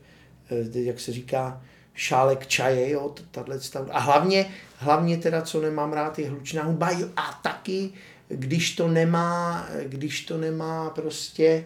eh, 0.51 0.81
jak 0.81 1.01
se 1.01 1.13
říká, 1.13 1.63
šálek 1.95 2.47
čaje, 2.47 2.91
jo, 2.91 3.15
tato 3.31 3.61
stav. 3.61 3.89
A 3.91 4.01
hlavně, 4.01 4.47
hlavně 4.77 5.17
teda, 5.17 5.43
co 5.43 5.61
nemám 5.61 5.93
rád, 5.93 6.19
je 6.19 6.29
hlučná 6.29 6.63
hudba 6.63 6.91
a 7.17 7.41
taky, 7.43 7.91
když 8.29 8.77
to 8.77 8.89
nemá, 8.89 9.69
když 9.85 10.25
to 10.25 10.39
nemá 10.39 10.91
prostě, 10.91 11.65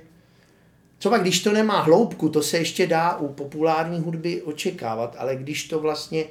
co 0.98 1.10
pak, 1.10 1.20
když 1.20 1.42
to 1.42 1.52
nemá 1.52 1.80
hloubku, 1.80 2.28
to 2.28 2.42
se 2.42 2.58
ještě 2.58 2.86
dá 2.86 3.16
u 3.16 3.28
populární 3.28 4.00
hudby 4.00 4.42
očekávat, 4.42 5.16
ale 5.18 5.36
když 5.36 5.64
to 5.64 5.80
vlastně 5.80 6.24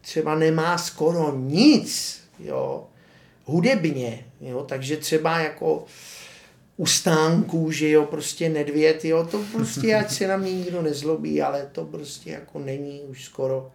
třeba 0.00 0.34
nemá 0.34 0.78
skoro 0.78 1.36
nic, 1.36 2.20
jo, 2.38 2.86
hudebně, 3.44 4.24
jo, 4.40 4.64
takže 4.68 4.96
třeba 4.96 5.38
jako 5.38 5.84
u 6.76 6.86
stánků, 6.86 7.70
že 7.70 7.90
jo, 7.90 8.04
prostě 8.04 8.48
nedvěd, 8.48 9.04
jo, 9.04 9.28
to 9.30 9.40
prostě, 9.52 9.94
ať 10.00 10.10
se 10.10 10.26
na 10.26 10.36
mě 10.36 10.52
nikdo 10.52 10.82
nezlobí, 10.82 11.42
ale 11.42 11.68
to 11.72 11.84
prostě 11.84 12.30
jako 12.30 12.58
není 12.58 13.00
už 13.00 13.24
skoro 13.24 13.70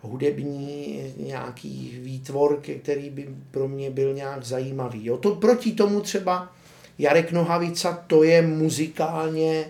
hudební 0.00 1.00
nějaký 1.16 1.98
výtvor, 2.02 2.62
který 2.82 3.10
by 3.10 3.28
pro 3.50 3.68
mě 3.68 3.90
byl 3.90 4.14
nějak 4.14 4.44
zajímavý. 4.44 5.06
Jo. 5.06 5.16
To 5.16 5.34
proti 5.34 5.72
tomu 5.72 6.00
třeba 6.00 6.55
Jarek 6.98 7.32
Nohavica, 7.32 8.04
to 8.06 8.22
je 8.22 8.42
muzikálně 8.42 9.64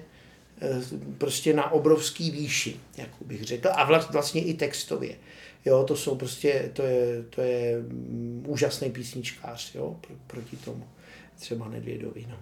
eh, 0.63 0.81
prostě 1.19 1.55
na 1.55 1.73
obrovský 1.73 2.31
výši, 2.31 2.81
jak 2.97 3.09
bych 3.21 3.45
řekl, 3.45 3.69
a 3.69 4.01
vlastně 4.11 4.45
i 4.45 4.55
textově. 4.55 5.17
Jo, 5.65 5.85
to 5.85 5.97
jsou 5.97 6.17
prostě, 6.17 6.71
to 6.73 6.83
je, 6.83 7.23
to 7.31 7.41
je 7.41 7.83
úžasný 8.47 8.91
písničkář, 8.91 9.75
jo, 9.75 9.97
proti 10.27 10.57
tomu 10.57 10.85
třeba 11.41 11.69
Nedvědovi, 11.69 12.27
no. 12.31 12.37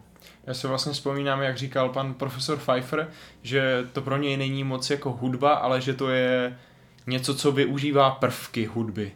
Já 0.46 0.54
se 0.54 0.68
vlastně 0.68 0.92
vzpomínám, 0.92 1.42
jak 1.42 1.58
říkal 1.58 1.88
pan 1.88 2.14
profesor 2.14 2.58
Pfeiffer, 2.58 3.10
že 3.42 3.88
to 3.92 4.02
pro 4.02 4.16
něj 4.16 4.36
není 4.36 4.64
moc 4.64 4.90
jako 4.90 5.12
hudba, 5.12 5.54
ale 5.54 5.80
že 5.80 5.94
to 5.94 6.10
je 6.10 6.58
něco, 7.06 7.34
co 7.34 7.52
využívá 7.52 8.10
prvky 8.10 8.64
hudby. 8.64 9.12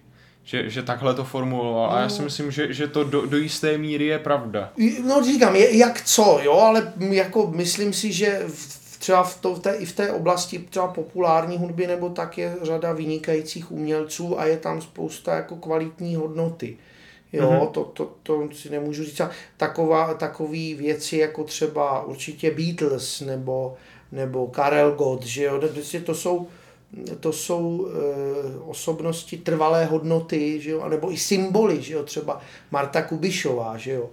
Že, 0.48 0.70
že 0.70 0.82
takhle 0.82 1.14
to 1.14 1.24
formuloval. 1.24 1.92
A 1.92 2.00
já 2.00 2.08
si 2.08 2.18
no. 2.18 2.24
myslím, 2.24 2.50
že, 2.50 2.72
že 2.72 2.86
to 2.86 3.04
do, 3.04 3.26
do 3.26 3.36
jisté 3.36 3.78
míry 3.78 4.04
je 4.04 4.18
pravda. 4.18 4.72
No 5.06 5.22
říkám, 5.24 5.56
je, 5.56 5.76
jak 5.76 6.02
co, 6.02 6.40
jo, 6.42 6.52
ale 6.52 6.92
jako 7.10 7.46
myslím 7.54 7.92
si, 7.92 8.12
že 8.12 8.42
v 8.48 8.78
třeba 8.98 9.22
v, 9.22 9.40
to, 9.40 9.54
v 9.54 9.60
té, 9.60 9.74
i 9.74 9.86
v 9.86 9.92
té 9.92 10.12
oblasti 10.12 10.58
třeba 10.58 10.88
populární 10.88 11.58
hudby 11.58 11.86
nebo 11.86 12.08
tak 12.08 12.38
je 12.38 12.56
řada 12.62 12.92
vynikajících 12.92 13.72
umělců 13.72 14.40
a 14.40 14.44
je 14.44 14.56
tam 14.56 14.80
spousta 14.80 15.36
jako 15.36 15.56
kvalitní 15.56 16.16
hodnoty. 16.16 16.76
Jo, 17.32 17.50
mm-hmm. 17.50 17.70
to, 17.70 17.84
to, 17.84 18.12
to 18.22 18.48
si 18.52 18.70
nemůžu 18.70 19.04
říct. 19.04 19.20
Taková, 19.56 20.14
takový 20.14 20.74
věci 20.74 21.16
jako 21.16 21.44
třeba 21.44 22.02
určitě 22.02 22.50
Beatles 22.50 23.20
nebo, 23.20 23.76
nebo 24.12 24.46
Karel 24.46 24.92
Gott, 24.92 25.24
že 25.24 25.44
jo, 25.44 25.60
prostě 25.72 26.00
to 26.00 26.14
jsou, 26.14 26.46
to 27.20 27.32
jsou 27.32 27.88
e, 27.88 28.58
osobnosti 28.58 29.36
trvalé 29.36 29.84
hodnoty, 29.84 30.60
že 30.60 30.70
jo, 30.70 30.88
nebo 30.88 31.12
i 31.12 31.16
symboly, 31.16 31.82
že 31.82 31.94
jo, 31.94 32.02
třeba 32.02 32.40
Marta 32.70 33.02
Kubišová, 33.02 33.76
že 33.76 33.92
jo, 33.92 34.10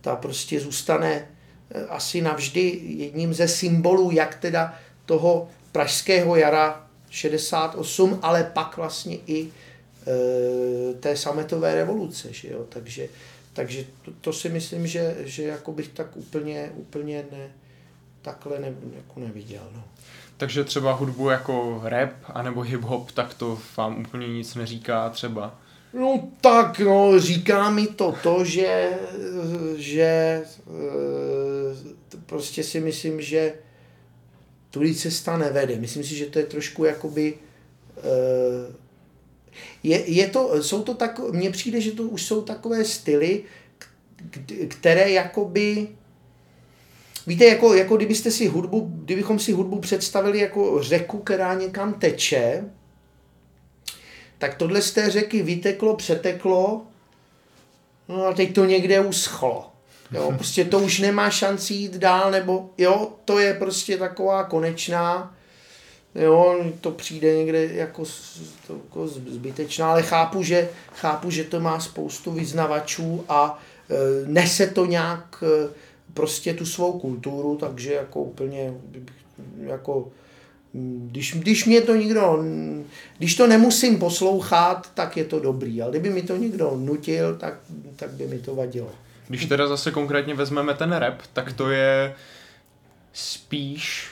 ta 0.00 0.16
prostě 0.16 0.60
zůstane 0.60 1.28
Eh, 1.70 1.86
asi 1.86 2.20
navždy 2.20 2.80
jedním 2.84 3.34
ze 3.34 3.48
symbolů, 3.48 4.10
jak 4.10 4.34
teda 4.34 4.78
toho 5.06 5.48
pražského 5.72 6.36
jara 6.36 6.86
68, 7.10 8.18
ale 8.22 8.50
pak 8.54 8.76
vlastně 8.76 9.18
i 9.26 9.48
e, 9.48 10.94
té 10.94 11.16
sametové 11.16 11.74
revoluce. 11.74 12.32
Že 12.32 12.48
jo? 12.48 12.66
Takže, 12.68 13.08
takže 13.52 13.84
to, 14.04 14.12
to, 14.20 14.32
si 14.32 14.48
myslím, 14.48 14.86
že, 14.86 15.16
že 15.24 15.42
jako 15.42 15.72
bych 15.72 15.88
tak 15.88 16.16
úplně, 16.16 16.70
úplně 16.74 17.26
ne, 17.32 17.50
takhle 18.22 18.58
ne, 18.58 18.74
jako 18.96 19.20
neviděl. 19.20 19.62
No. 19.74 19.84
Takže 20.36 20.64
třeba 20.64 20.92
hudbu 20.92 21.30
jako 21.30 21.80
rap 21.84 22.10
anebo 22.26 22.60
hip-hop, 22.60 23.06
tak 23.14 23.34
to 23.34 23.58
vám 23.76 24.00
úplně 24.00 24.28
nic 24.28 24.54
neříká 24.54 25.10
třeba? 25.10 25.58
No 25.92 26.28
tak, 26.40 26.78
no, 26.78 27.20
říká 27.20 27.70
mi 27.70 27.86
to 27.86 28.14
to, 28.22 28.44
že, 28.44 28.88
že 29.76 30.04
eh, 30.04 30.44
prostě 32.26 32.62
si 32.62 32.80
myslím, 32.80 33.20
že 33.20 33.54
tudy 34.70 34.94
cesta 34.94 35.36
nevede. 35.36 35.76
Myslím 35.76 36.04
si, 36.04 36.14
že 36.14 36.26
to 36.26 36.38
je 36.38 36.46
trošku 36.46 36.84
jakoby 36.84 37.34
eh, 37.98 38.72
je, 39.82 40.10
je 40.10 40.28
to, 40.28 40.62
jsou 40.62 40.82
to 40.82 40.94
tak, 40.94 41.20
mně 41.30 41.50
přijde, 41.50 41.80
že 41.80 41.92
to 41.92 42.02
už 42.02 42.22
jsou 42.22 42.42
takové 42.42 42.84
styly, 42.84 43.42
které 44.68 45.10
jakoby 45.10 45.88
Víte, 47.26 47.44
jako, 47.44 47.74
jako 47.74 47.96
kdybyste 47.96 48.30
si 48.30 48.46
hudbu, 48.46 48.90
kdybychom 48.94 49.38
si 49.38 49.52
hudbu 49.52 49.80
představili 49.80 50.38
jako 50.38 50.82
řeku, 50.82 51.18
která 51.18 51.54
někam 51.54 51.94
teče, 51.94 52.64
tak 54.38 54.54
tohle 54.54 54.82
z 54.82 54.92
té 54.92 55.10
řeky 55.10 55.42
vyteklo, 55.42 55.96
přeteklo, 55.96 56.82
no 58.08 58.26
a 58.26 58.32
teď 58.32 58.54
to 58.54 58.64
někde 58.64 59.00
uschlo. 59.00 59.72
Jo, 60.12 60.32
prostě 60.36 60.64
to 60.64 60.78
už 60.78 60.98
nemá 60.98 61.30
šanci 61.30 61.74
jít 61.74 61.94
dál, 61.94 62.30
nebo 62.30 62.70
jo, 62.78 63.12
to 63.24 63.38
je 63.38 63.54
prostě 63.54 63.96
taková 63.96 64.44
konečná, 64.44 65.36
Jo, 66.18 66.64
to 66.80 66.90
přijde 66.90 67.36
někde 67.36 67.64
jako, 67.64 68.04
to, 68.66 68.74
jako 68.84 69.08
zbytečná, 69.08 69.90
ale 69.90 70.02
chápu 70.02 70.42
že, 70.42 70.68
chápu, 70.94 71.30
že 71.30 71.44
to 71.44 71.60
má 71.60 71.80
spoustu 71.80 72.32
vyznavačů 72.32 73.24
a 73.28 73.58
e, 73.90 73.94
nese 74.26 74.66
to 74.66 74.86
nějak 74.86 75.42
e, 75.42 75.68
prostě 76.16 76.54
tu 76.54 76.66
svou 76.66 76.98
kulturu, 76.98 77.56
takže 77.56 77.92
jako 77.92 78.22
úplně 78.22 78.74
jako 79.66 80.08
když, 81.10 81.34
když 81.34 81.64
mě 81.64 81.80
to 81.80 81.94
nikdo, 81.94 82.44
když 83.18 83.34
to 83.34 83.46
nemusím 83.46 83.98
poslouchat, 83.98 84.90
tak 84.94 85.16
je 85.16 85.24
to 85.24 85.40
dobrý, 85.40 85.82
ale 85.82 85.90
kdyby 85.90 86.10
mi 86.10 86.22
to 86.22 86.36
někdo 86.36 86.72
nutil, 86.76 87.36
tak, 87.36 87.54
tak 87.96 88.10
by 88.10 88.26
mi 88.26 88.38
to 88.38 88.54
vadilo. 88.54 88.90
Když 89.28 89.46
teda 89.46 89.66
zase 89.66 89.90
konkrétně 89.90 90.34
vezmeme 90.34 90.74
ten 90.74 90.92
rap, 90.92 91.22
tak 91.32 91.52
to 91.52 91.70
je 91.70 92.14
spíš 93.12 94.08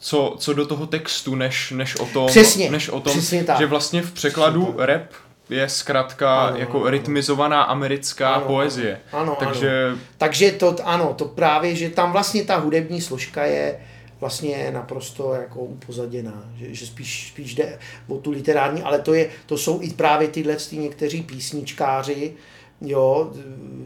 co, 0.00 0.36
co 0.38 0.52
do 0.52 0.66
toho 0.66 0.86
textu, 0.86 1.34
než, 1.34 1.70
než 1.70 1.96
o 1.96 2.06
tom, 2.06 2.26
přesně, 2.26 2.70
než 2.70 2.88
o 2.88 3.00
tom 3.00 3.12
přesně 3.12 3.44
tak. 3.44 3.58
že 3.58 3.66
vlastně 3.66 4.02
v 4.02 4.12
překladu 4.12 4.74
rap 4.78 5.12
je 5.50 5.68
zkrátka 5.68 6.40
ano, 6.40 6.56
jako 6.56 6.80
ano, 6.80 6.90
rytmizovaná 6.90 7.62
americká 7.62 8.34
ano, 8.34 8.46
poezie. 8.46 9.00
Ano, 9.12 9.36
Takže... 9.40 9.86
Ano. 9.86 9.98
Takže 10.18 10.52
to, 10.52 10.76
ano, 10.84 11.14
to 11.14 11.24
právě, 11.24 11.74
že 11.74 11.90
tam 11.90 12.12
vlastně 12.12 12.44
ta 12.44 12.56
hudební 12.56 13.00
složka 13.00 13.44
je 13.44 13.80
vlastně 14.20 14.70
naprosto 14.72 15.34
jako 15.34 15.60
upozaděná, 15.60 16.44
že, 16.56 16.74
že 16.74 16.86
spíš, 16.86 17.28
spíš 17.28 17.54
jde 17.54 17.78
o 18.08 18.18
tu 18.18 18.30
literární, 18.30 18.82
ale 18.82 18.98
to, 18.98 19.14
je, 19.14 19.30
to 19.46 19.58
jsou 19.58 19.82
i 19.82 19.90
právě 19.90 20.28
tyhle 20.28 20.56
ty 20.56 20.76
někteří 20.76 21.22
písničkáři, 21.22 22.32
jo, 22.80 23.32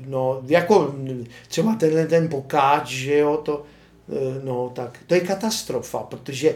no, 0.07 0.41
jako 0.47 0.95
třeba 1.49 1.75
tenhle 1.75 2.07
ten 2.07 2.29
pokáč, 2.29 2.89
že 2.89 3.19
jo, 3.19 3.37
to, 3.37 3.63
no 4.45 4.73
tak 4.75 4.99
to 5.07 5.15
je 5.15 5.21
katastrofa, 5.21 5.99
protože 5.99 6.55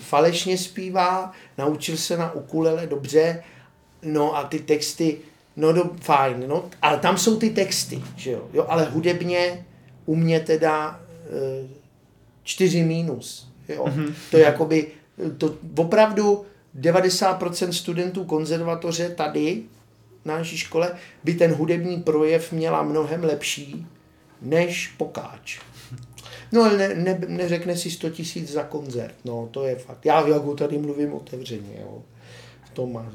falešně 0.00 0.58
zpívá, 0.58 1.32
naučil 1.58 1.96
se 1.96 2.16
na 2.16 2.32
ukulele 2.32 2.86
dobře, 2.86 3.42
no 4.02 4.36
a 4.36 4.44
ty 4.44 4.58
texty, 4.58 5.18
no 5.56 5.72
do, 5.72 5.90
fajn, 6.00 6.44
no, 6.46 6.64
ale 6.82 6.98
tam 6.98 7.18
jsou 7.18 7.36
ty 7.36 7.50
texty, 7.50 8.02
že 8.16 8.30
jo, 8.30 8.48
jo 8.52 8.66
ale 8.68 8.84
hudebně 8.84 9.66
u 10.06 10.14
mě 10.14 10.40
teda 10.40 11.00
e, 11.26 11.68
čtyři 12.42 12.82
mínus, 12.82 13.48
jo, 13.68 13.84
mm-hmm. 13.84 14.12
to 14.30 14.36
je 14.36 14.44
jakoby, 14.44 14.86
to 15.38 15.54
opravdu 15.76 16.44
90% 16.80 17.70
studentů 17.70 18.24
konzervatoře 18.24 19.08
tady 19.08 19.62
na 20.24 20.38
naší 20.38 20.58
škole 20.58 20.92
by 21.24 21.34
ten 21.34 21.52
hudební 21.52 22.02
projev 22.02 22.52
měla 22.52 22.82
mnohem 22.82 23.24
lepší 23.24 23.86
než 24.42 24.88
pokáč. 24.88 25.60
No 26.52 26.62
ale 26.62 26.78
ne, 26.78 26.94
ne, 26.94 27.20
neřekne 27.28 27.76
si 27.76 27.90
100 27.90 28.10
tisíc 28.10 28.52
za 28.52 28.62
koncert, 28.62 29.14
no 29.24 29.48
to 29.50 29.64
je 29.64 29.76
fakt. 29.76 30.06
Já 30.06 30.28
jako 30.28 30.54
tady 30.54 30.78
mluvím 30.78 31.14
otevřeně, 31.14 31.80
jo. 31.80 32.02
To 32.72 32.86
má, 32.86 33.12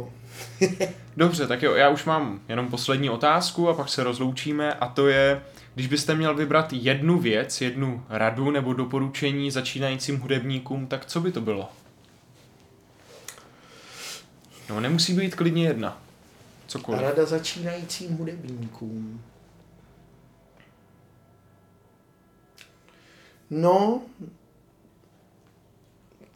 no. 0.00 0.12
Dobře, 1.16 1.46
tak 1.46 1.62
jo, 1.62 1.74
já 1.74 1.88
už 1.88 2.04
mám 2.04 2.40
jenom 2.48 2.68
poslední 2.68 3.10
otázku 3.10 3.68
a 3.68 3.74
pak 3.74 3.88
se 3.88 4.04
rozloučíme 4.04 4.74
a 4.74 4.88
to 4.88 5.08
je, 5.08 5.42
když 5.74 5.86
byste 5.86 6.14
měl 6.14 6.34
vybrat 6.34 6.72
jednu 6.72 7.18
věc, 7.18 7.60
jednu 7.60 8.04
radu 8.08 8.50
nebo 8.50 8.72
doporučení 8.72 9.50
začínajícím 9.50 10.20
hudebníkům, 10.20 10.86
tak 10.86 11.06
co 11.06 11.20
by 11.20 11.32
to 11.32 11.40
bylo? 11.40 11.68
No, 14.68 14.80
nemusí 14.80 15.14
být 15.14 15.34
klidně 15.34 15.66
jedna. 15.66 16.02
Cokoliv. 16.66 17.00
Rada 17.00 17.26
začínajícím 17.26 18.16
hudebníkům. 18.16 19.22
No, 23.50 24.02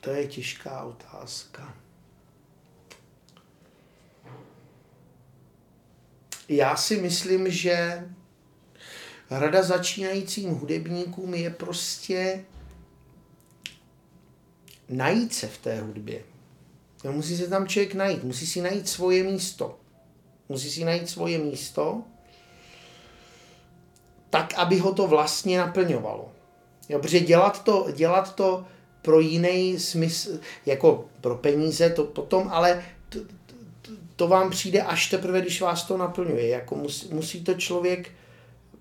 to 0.01 0.11
je 0.11 0.27
těžká 0.27 0.83
otázka. 0.83 1.75
Já 6.57 6.77
si 6.77 6.97
myslím, 6.97 7.51
že 7.51 8.05
rada 9.31 9.63
začínajícím 9.63 10.51
hudebníkům 10.51 11.35
je 11.35 11.51
prostě 11.51 12.45
najít 14.89 15.35
se 15.35 15.47
v 15.49 15.59
té 15.59 15.81
hudbě. 15.81 16.23
Musí 17.11 17.37
se 17.37 17.49
tam 17.49 17.69
člověk 17.69 17.95
najít, 17.95 18.25
musí 18.25 18.47
si 18.47 18.61
najít 18.61 18.89
svoje 18.89 19.23
místo. 19.23 19.79
Musí 20.49 20.71
si 20.71 20.85
najít 20.85 21.09
svoje 21.09 21.39
místo, 21.39 22.03
tak, 24.31 24.55
aby 24.55 24.79
ho 24.79 24.95
to 24.95 25.07
vlastně 25.07 25.59
naplňovalo. 25.59 26.33
Jo, 26.89 26.99
protože 26.99 27.21
dělat 27.21 27.65
to, 27.65 27.87
dělat 27.97 28.35
to 28.35 28.67
pro 29.03 29.21
jiný 29.21 29.79
smysl, 29.79 30.41
jako 30.67 31.09
pro 31.21 31.37
peníze, 31.37 31.91
to 31.91 32.05
potom, 32.05 32.49
ale 32.53 32.85
to, 34.17 34.29
vám 34.29 34.51
přijde 34.51 34.83
až 34.83 35.11
teprve, 35.11 35.41
když 35.41 35.61
vás 35.61 35.85
to 35.85 35.97
naplňuje. 35.97 36.49
Jako 36.49 36.75
musí, 36.75 37.09
musí 37.15 37.45
to 37.45 37.55
člověk 37.55 38.11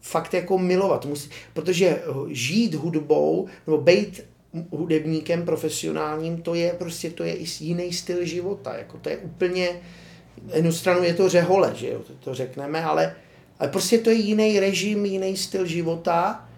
fakt 0.01 0.33
jako 0.33 0.57
milovat. 0.57 1.05
Musí, 1.05 1.29
protože 1.53 2.01
žít 2.27 2.73
hudbou 2.73 3.47
nebo 3.67 3.77
být 3.77 4.23
hudebníkem 4.71 5.45
profesionálním, 5.45 6.41
to 6.41 6.53
je 6.53 6.73
prostě 6.73 7.09
to 7.09 7.23
je 7.23 7.35
jiný 7.59 7.93
styl 7.93 8.25
života. 8.25 8.77
Jako 8.77 8.97
to 8.97 9.09
je 9.09 9.17
úplně, 9.17 9.69
jednu 10.53 10.71
stranu 10.71 11.03
je 11.03 11.13
to 11.13 11.29
řehole, 11.29 11.71
že 11.75 11.89
jo, 11.89 11.99
to, 11.99 12.13
to 12.13 12.35
řekneme, 12.35 12.83
ale, 12.83 13.15
ale 13.59 13.69
prostě 13.69 13.97
to 13.97 14.09
je 14.09 14.15
jiný 14.15 14.59
režim, 14.59 15.05
jiný 15.05 15.37
styl 15.37 15.65
života 15.65 16.49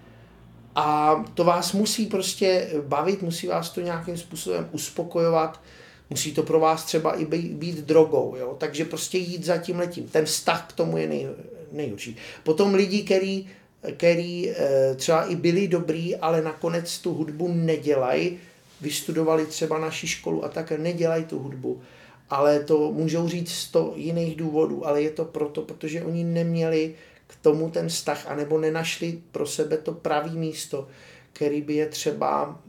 a 0.76 1.16
to 1.34 1.44
vás 1.44 1.74
musí 1.74 2.06
prostě 2.06 2.70
bavit, 2.88 3.22
musí 3.22 3.48
vás 3.48 3.70
to 3.70 3.82
nějakým 3.82 4.18
způsobem 4.18 4.70
uspokojovat, 4.72 5.62
musí 6.10 6.34
to 6.34 6.44
pro 6.44 6.60
vás 6.60 6.86
třeba 6.86 7.16
i 7.20 7.26
být, 7.26 7.78
drogou, 7.78 8.36
jo? 8.40 8.56
takže 8.60 8.86
prostě 8.86 9.18
jít 9.18 9.46
za 9.46 9.58
tím 9.58 9.80
letím. 9.80 10.08
Ten 10.08 10.26
vztah 10.26 10.68
k 10.70 10.74
tomu 10.74 10.98
je 10.98 11.08
nej, 11.08 11.28
nejhorší. 11.72 12.18
Potom 12.44 12.74
lidi, 12.74 13.04
který, 13.04 13.50
který 13.98 14.50
eh, 14.50 14.96
třeba 14.96 15.26
i 15.26 15.36
byli 15.36 15.68
dobrý, 15.68 16.16
ale 16.16 16.42
nakonec 16.42 16.98
tu 16.98 17.14
hudbu 17.14 17.48
nedělají, 17.48 18.40
vystudovali 18.82 19.46
třeba 19.46 19.80
naši 19.80 20.08
školu 20.08 20.46
a 20.46 20.50
tak 20.50 20.72
nedělají 20.72 21.26
tu 21.26 21.40
hudbu, 21.40 21.82
ale 22.30 22.60
to 22.60 22.92
můžou 22.92 23.28
říct 23.28 23.52
sto 23.52 23.94
jiných 23.96 24.36
důvodů, 24.36 24.88
ale 24.88 25.02
je 25.02 25.10
to 25.10 25.26
proto, 25.26 25.62
protože 25.62 26.04
oni 26.04 26.24
neměli 26.24 26.96
k 27.28 27.36
tomu 27.42 27.70
ten 27.70 27.90
vztah, 27.90 28.28
anebo 28.28 28.58
nenašli 28.58 29.22
pro 29.32 29.48
sebe 29.48 29.78
to 29.78 29.92
pravý 29.92 30.38
místo, 30.38 30.88
který 31.34 31.62
by 31.62 31.74
je 31.74 31.86
třeba 31.86 32.60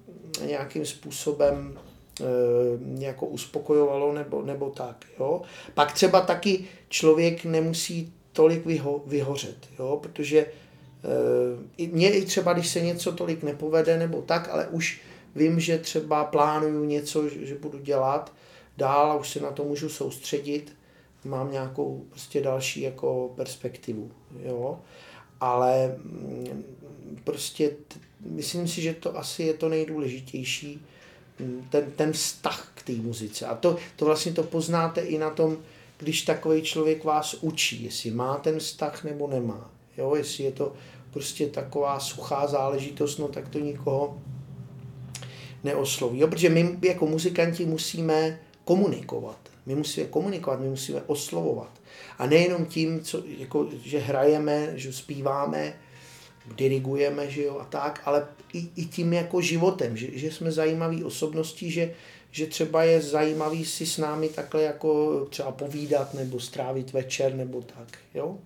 nějakým 0.47 0.87
způsobem 0.87 1.79
jako 2.99 3.27
uspokojovalo 3.27 4.13
nebo, 4.13 4.43
nebo 4.43 4.71
tak. 4.71 5.05
Jo? 5.21 5.43
Pak 5.75 5.93
třeba 5.93 6.21
taky 6.21 6.65
člověk 6.89 7.45
nemusí 7.45 8.13
tolik 8.33 8.67
vyho, 8.67 9.03
vyhořet, 9.07 9.57
jo? 9.79 9.99
protože 10.03 10.47
e, 11.79 11.87
mě 11.87 12.11
i 12.11 12.25
třeba, 12.25 12.53
když 12.53 12.69
se 12.69 12.81
něco 12.81 13.13
tolik 13.13 13.43
nepovede 13.43 13.99
nebo 13.99 14.23
tak, 14.23 14.49
ale 14.49 14.67
už 14.67 15.01
vím, 15.35 15.61
že 15.61 15.79
třeba 15.79 16.25
plánuju 16.25 16.85
něco, 16.85 17.29
že 17.29 17.55
budu 17.55 17.79
dělat 17.79 18.33
dál 18.77 19.11
a 19.13 19.17
už 19.17 19.31
se 19.31 19.41
na 19.41 19.51
to 19.51 19.65
můžu 19.65 19.89
soustředit, 19.89 20.73
mám 21.25 21.53
nějakou 21.53 22.05
prostě 22.11 22.41
další 22.41 22.81
jako 22.81 23.33
perspektivu, 23.37 24.11
jo. 24.43 24.81
Ale 25.41 25.97
mm, 26.05 26.65
prostě 27.25 27.69
t- 27.69 28.01
myslím 28.21 28.69
si, 28.69 28.81
že 28.81 28.95
to 28.95 29.19
asi 29.19 29.43
je 29.43 29.55
to 29.55 29.69
nejdůležitější, 29.69 30.87
ten, 31.71 31.91
ten 31.97 32.13
vztah 32.13 32.73
k 32.75 32.83
té 32.83 32.93
muzice. 32.93 33.47
A 33.47 33.55
to, 33.55 33.77
to 33.97 34.05
vlastně 34.05 34.33
to 34.33 34.43
poznáte 34.43 35.01
i 35.01 35.19
na 35.19 35.31
tom, 35.31 35.57
když 35.99 36.23
takový 36.23 36.63
člověk 36.63 37.05
vás 37.05 37.35
učí, 37.35 37.85
jestli 37.85 38.11
má 38.11 38.37
ten 38.37 38.59
vztah 38.59 39.05
nebo 39.05 39.29
nemá. 39.29 39.71
Jo, 39.97 40.15
jestli 40.15 40.45
je 40.45 40.53
to 40.53 40.73
prostě 41.11 41.47
taková 41.47 42.01
suchá 42.01 42.47
záležitost, 42.47 43.19
no 43.19 43.29
tak 43.29 43.49
to 43.49 43.59
nikoho 43.59 44.19
neosloví. 45.65 46.19
Jo, 46.19 46.29
protože 46.29 46.49
my 46.49 46.79
jako 46.83 47.07
muzikanti 47.07 47.67
musíme 47.67 48.41
komunikovat. 48.65 49.39
My 49.67 49.75
musíme 49.75 50.07
komunikovat, 50.07 50.61
my 50.61 50.69
musíme 50.69 51.03
oslovovat. 51.07 51.71
A 52.19 52.27
nejenom 52.27 52.67
tím, 52.67 53.01
co, 53.01 53.23
jako, 53.39 53.69
že 53.85 53.99
hrajeme, 53.99 54.73
že 54.75 54.93
zpíváme, 54.93 55.75
dirigujeme, 56.57 57.31
že 57.31 57.43
jo, 57.43 57.59
a 57.61 57.65
tak, 57.65 58.03
ale 58.05 58.27
i, 58.53 58.69
i 58.77 58.85
tím 58.85 59.13
jako 59.13 59.41
životem, 59.41 59.97
že, 59.97 60.19
že 60.19 60.33
jsme 60.33 60.53
zajímaví 60.53 61.05
osobností, 61.05 61.71
že, 61.71 61.91
že 62.31 62.47
třeba 62.47 62.83
je 62.83 63.01
zajímavý 63.01 63.65
si 63.65 63.87
s 63.87 63.99
námi 63.99 64.29
takhle 64.29 64.63
jako 64.63 65.21
třeba 65.31 65.53
povídat 65.53 66.15
nebo 66.15 66.41
strávit 66.41 66.93
večer 66.93 67.35
nebo 67.35 67.63
tak, 67.63 67.99
jo. 68.15 68.39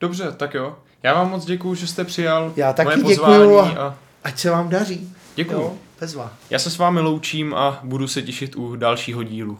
Dobře, 0.00 0.32
tak 0.32 0.54
jo. 0.54 0.76
Já 1.02 1.14
vám 1.14 1.30
moc 1.30 1.44
děkuju, 1.44 1.74
že 1.74 1.86
jste 1.86 2.04
přijal 2.04 2.52
Já 2.56 2.72
taky 2.72 3.00
moje 3.00 3.14
děkuju 3.14 3.16
pozvání 3.16 3.76
a 3.76 3.98
ať 4.24 4.38
se 4.38 4.50
vám 4.50 4.68
daří. 4.68 5.14
Děkuju. 5.34 5.60
Jo, 5.60 5.74
bezva. 6.00 6.32
Já 6.50 6.58
se 6.58 6.70
s 6.70 6.78
vámi 6.78 7.00
loučím 7.00 7.54
a 7.54 7.80
budu 7.84 8.08
se 8.08 8.22
těšit 8.22 8.56
u 8.56 8.76
dalšího 8.76 9.22
dílu. 9.22 9.58